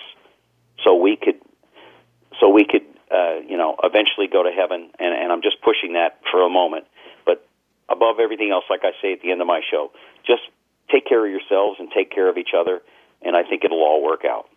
so 0.84 0.96
we 0.96 1.16
could, 1.16 1.40
so 2.40 2.50
we 2.50 2.66
could, 2.66 2.84
uh, 3.10 3.40
you 3.48 3.58
know, 3.58 3.76
eventually 3.84 4.28
go 4.28 4.44
to 4.44 4.52
heaven. 4.52 4.92
And, 5.00 5.14
and 5.14 5.32
I'm 5.32 5.42
just 5.42 5.62
pushing 5.62 5.94
that 5.94 6.20
for 6.32 6.46
a 6.46 6.50
moment. 6.50 6.86
But 7.26 7.48
above 7.90 8.20
everything 8.20 8.52
else, 8.52 8.66
like 8.70 8.82
I 8.84 8.92
say 9.02 9.14
at 9.14 9.22
the 9.22 9.32
end 9.32 9.42
of 9.42 9.48
my 9.48 9.62
show, 9.70 9.92
just 10.26 10.42
take 10.92 11.08
care 11.08 11.26
of 11.26 11.32
yourselves 11.32 11.80
and 11.80 11.90
take 11.92 12.12
care 12.12 12.30
of 12.30 12.38
each 12.38 12.54
other, 12.58 12.82
and 13.22 13.36
I 13.36 13.44
think 13.44 13.64
it'll 13.64 13.84
all 13.84 14.04
work 14.04 14.26
out. 14.26 14.50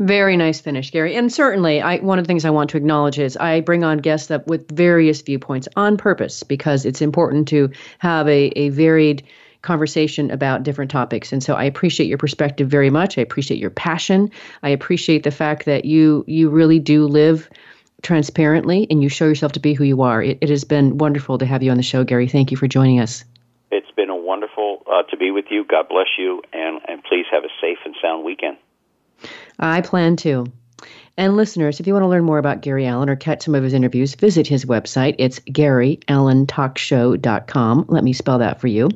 Very 0.00 0.36
nice 0.36 0.60
finish, 0.60 0.92
Gary. 0.92 1.16
And 1.16 1.32
certainly, 1.32 1.82
I, 1.82 1.96
one 1.96 2.20
of 2.20 2.24
the 2.24 2.28
things 2.28 2.44
I 2.44 2.50
want 2.50 2.70
to 2.70 2.76
acknowledge 2.76 3.18
is 3.18 3.36
I 3.36 3.60
bring 3.60 3.82
on 3.82 3.98
guests 3.98 4.28
that 4.28 4.46
with 4.46 4.70
various 4.70 5.20
viewpoints 5.22 5.66
on 5.74 5.96
purpose 5.96 6.44
because 6.44 6.84
it's 6.84 7.02
important 7.02 7.48
to 7.48 7.68
have 7.98 8.28
a, 8.28 8.52
a 8.54 8.68
varied 8.68 9.24
conversation 9.62 10.30
about 10.30 10.62
different 10.62 10.90
topics. 10.90 11.32
And 11.32 11.42
so 11.42 11.54
I 11.54 11.64
appreciate 11.64 12.06
your 12.06 12.18
perspective 12.18 12.68
very 12.68 12.90
much. 12.90 13.18
I 13.18 13.22
appreciate 13.22 13.58
your 13.58 13.70
passion. 13.70 14.30
I 14.62 14.70
appreciate 14.70 15.24
the 15.24 15.30
fact 15.30 15.64
that 15.64 15.84
you 15.84 16.24
you 16.26 16.48
really 16.50 16.78
do 16.78 17.06
live 17.06 17.48
transparently 18.02 18.86
and 18.90 19.02
you 19.02 19.08
show 19.08 19.26
yourself 19.26 19.52
to 19.52 19.60
be 19.60 19.74
who 19.74 19.84
you 19.84 20.02
are. 20.02 20.22
It, 20.22 20.38
it 20.40 20.50
has 20.50 20.64
been 20.64 20.98
wonderful 20.98 21.38
to 21.38 21.46
have 21.46 21.62
you 21.62 21.70
on 21.70 21.76
the 21.76 21.82
show, 21.82 22.04
Gary. 22.04 22.28
Thank 22.28 22.50
you 22.50 22.56
for 22.56 22.68
joining 22.68 23.00
us. 23.00 23.24
It's 23.70 23.90
been 23.96 24.10
a 24.10 24.16
wonderful 24.16 24.82
uh, 24.90 25.02
to 25.10 25.16
be 25.16 25.30
with 25.30 25.46
you. 25.50 25.64
God 25.64 25.88
bless 25.88 26.06
you, 26.16 26.42
and, 26.52 26.80
and 26.88 27.02
please 27.04 27.26
have 27.30 27.44
a 27.44 27.48
safe 27.60 27.78
and 27.84 27.94
sound 28.00 28.24
weekend. 28.24 28.56
I 29.58 29.80
plan 29.80 30.16
to. 30.18 30.46
And 31.18 31.36
listeners, 31.36 31.78
if 31.80 31.86
you 31.88 31.94
want 31.94 32.04
to 32.04 32.08
learn 32.08 32.22
more 32.22 32.38
about 32.38 32.60
Gary 32.60 32.86
Alan 32.86 33.10
or 33.10 33.16
catch 33.16 33.42
some 33.42 33.56
of 33.56 33.64
his 33.64 33.74
interviews, 33.74 34.14
visit 34.14 34.46
his 34.46 34.64
website. 34.64 35.16
It's 35.18 35.40
GaryAlanTalkshow.com. 35.40 37.84
Let 37.88 38.04
me 38.04 38.12
spell 38.12 38.38
that 38.38 38.60
for 38.60 38.68
you 38.68 38.88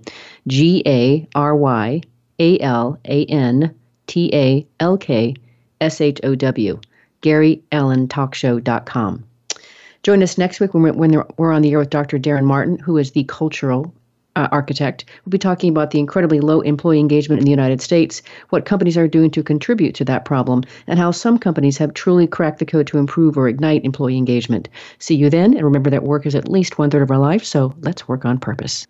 G 0.46 0.84
A 0.86 1.26
R 1.34 1.56
Y 1.56 2.00
A 2.38 2.60
L 2.60 2.96
A 3.04 3.24
N 3.24 3.74
T 4.06 4.30
A 4.32 4.64
L 4.78 4.96
K 4.96 5.34
S 5.80 6.00
H 6.00 6.20
O 6.22 6.36
W. 6.36 6.80
GaryAlanTalkshow.com. 7.22 9.24
Join 10.04 10.22
us 10.22 10.38
next 10.38 10.60
week 10.60 10.74
when 10.74 10.84
we're, 10.84 10.92
when 10.92 11.24
we're 11.36 11.52
on 11.52 11.62
the 11.62 11.72
air 11.72 11.78
with 11.78 11.90
Dr. 11.90 12.20
Darren 12.20 12.44
Martin, 12.44 12.78
who 12.78 12.98
is 12.98 13.10
the 13.10 13.24
cultural 13.24 13.92
uh, 14.36 14.48
architect. 14.52 15.04
We'll 15.24 15.30
be 15.30 15.38
talking 15.38 15.70
about 15.70 15.90
the 15.90 15.98
incredibly 15.98 16.40
low 16.40 16.60
employee 16.60 17.00
engagement 17.00 17.40
in 17.40 17.44
the 17.44 17.50
United 17.50 17.80
States, 17.80 18.22
what 18.50 18.64
companies 18.64 18.96
are 18.96 19.08
doing 19.08 19.30
to 19.32 19.42
contribute 19.42 19.94
to 19.96 20.04
that 20.06 20.24
problem, 20.24 20.62
and 20.86 20.98
how 20.98 21.10
some 21.10 21.38
companies 21.38 21.78
have 21.78 21.94
truly 21.94 22.26
cracked 22.26 22.58
the 22.58 22.66
code 22.66 22.86
to 22.88 22.98
improve 22.98 23.36
or 23.36 23.48
ignite 23.48 23.84
employee 23.84 24.16
engagement. 24.16 24.68
See 24.98 25.14
you 25.14 25.30
then, 25.30 25.54
and 25.54 25.64
remember 25.64 25.90
that 25.90 26.04
work 26.04 26.26
is 26.26 26.34
at 26.34 26.48
least 26.48 26.78
one 26.78 26.90
third 26.90 27.02
of 27.02 27.10
our 27.10 27.18
life, 27.18 27.44
so 27.44 27.74
let's 27.80 28.08
work 28.08 28.24
on 28.24 28.38
purpose. 28.38 28.86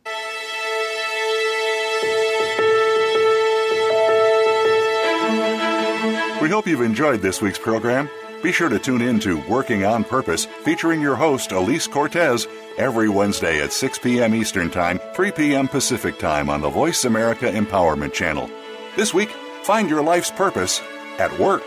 We 6.40 6.48
hope 6.48 6.66
you've 6.66 6.80
enjoyed 6.80 7.20
this 7.20 7.40
week's 7.40 7.58
program. 7.58 8.10
Be 8.42 8.50
sure 8.50 8.68
to 8.68 8.78
tune 8.78 9.02
in 9.02 9.20
to 9.20 9.40
Working 9.48 9.84
on 9.84 10.02
Purpose, 10.02 10.46
featuring 10.64 11.00
your 11.00 11.14
host, 11.14 11.50
Alise 11.50 11.88
Cortez, 11.88 12.48
every 12.76 13.08
Wednesday 13.08 13.62
at 13.62 13.72
6 13.72 14.00
p.m. 14.00 14.34
Eastern 14.34 14.68
Time, 14.68 14.98
3 15.14 15.30
p.m. 15.30 15.68
Pacific 15.68 16.18
Time 16.18 16.50
on 16.50 16.60
the 16.60 16.68
Voice 16.68 17.04
America 17.04 17.46
Empowerment 17.46 18.12
Channel. 18.12 18.50
This 18.96 19.14
week, 19.14 19.30
find 19.62 19.88
your 19.88 20.02
life's 20.02 20.32
purpose 20.32 20.80
at 21.18 21.38
work. 21.38 21.62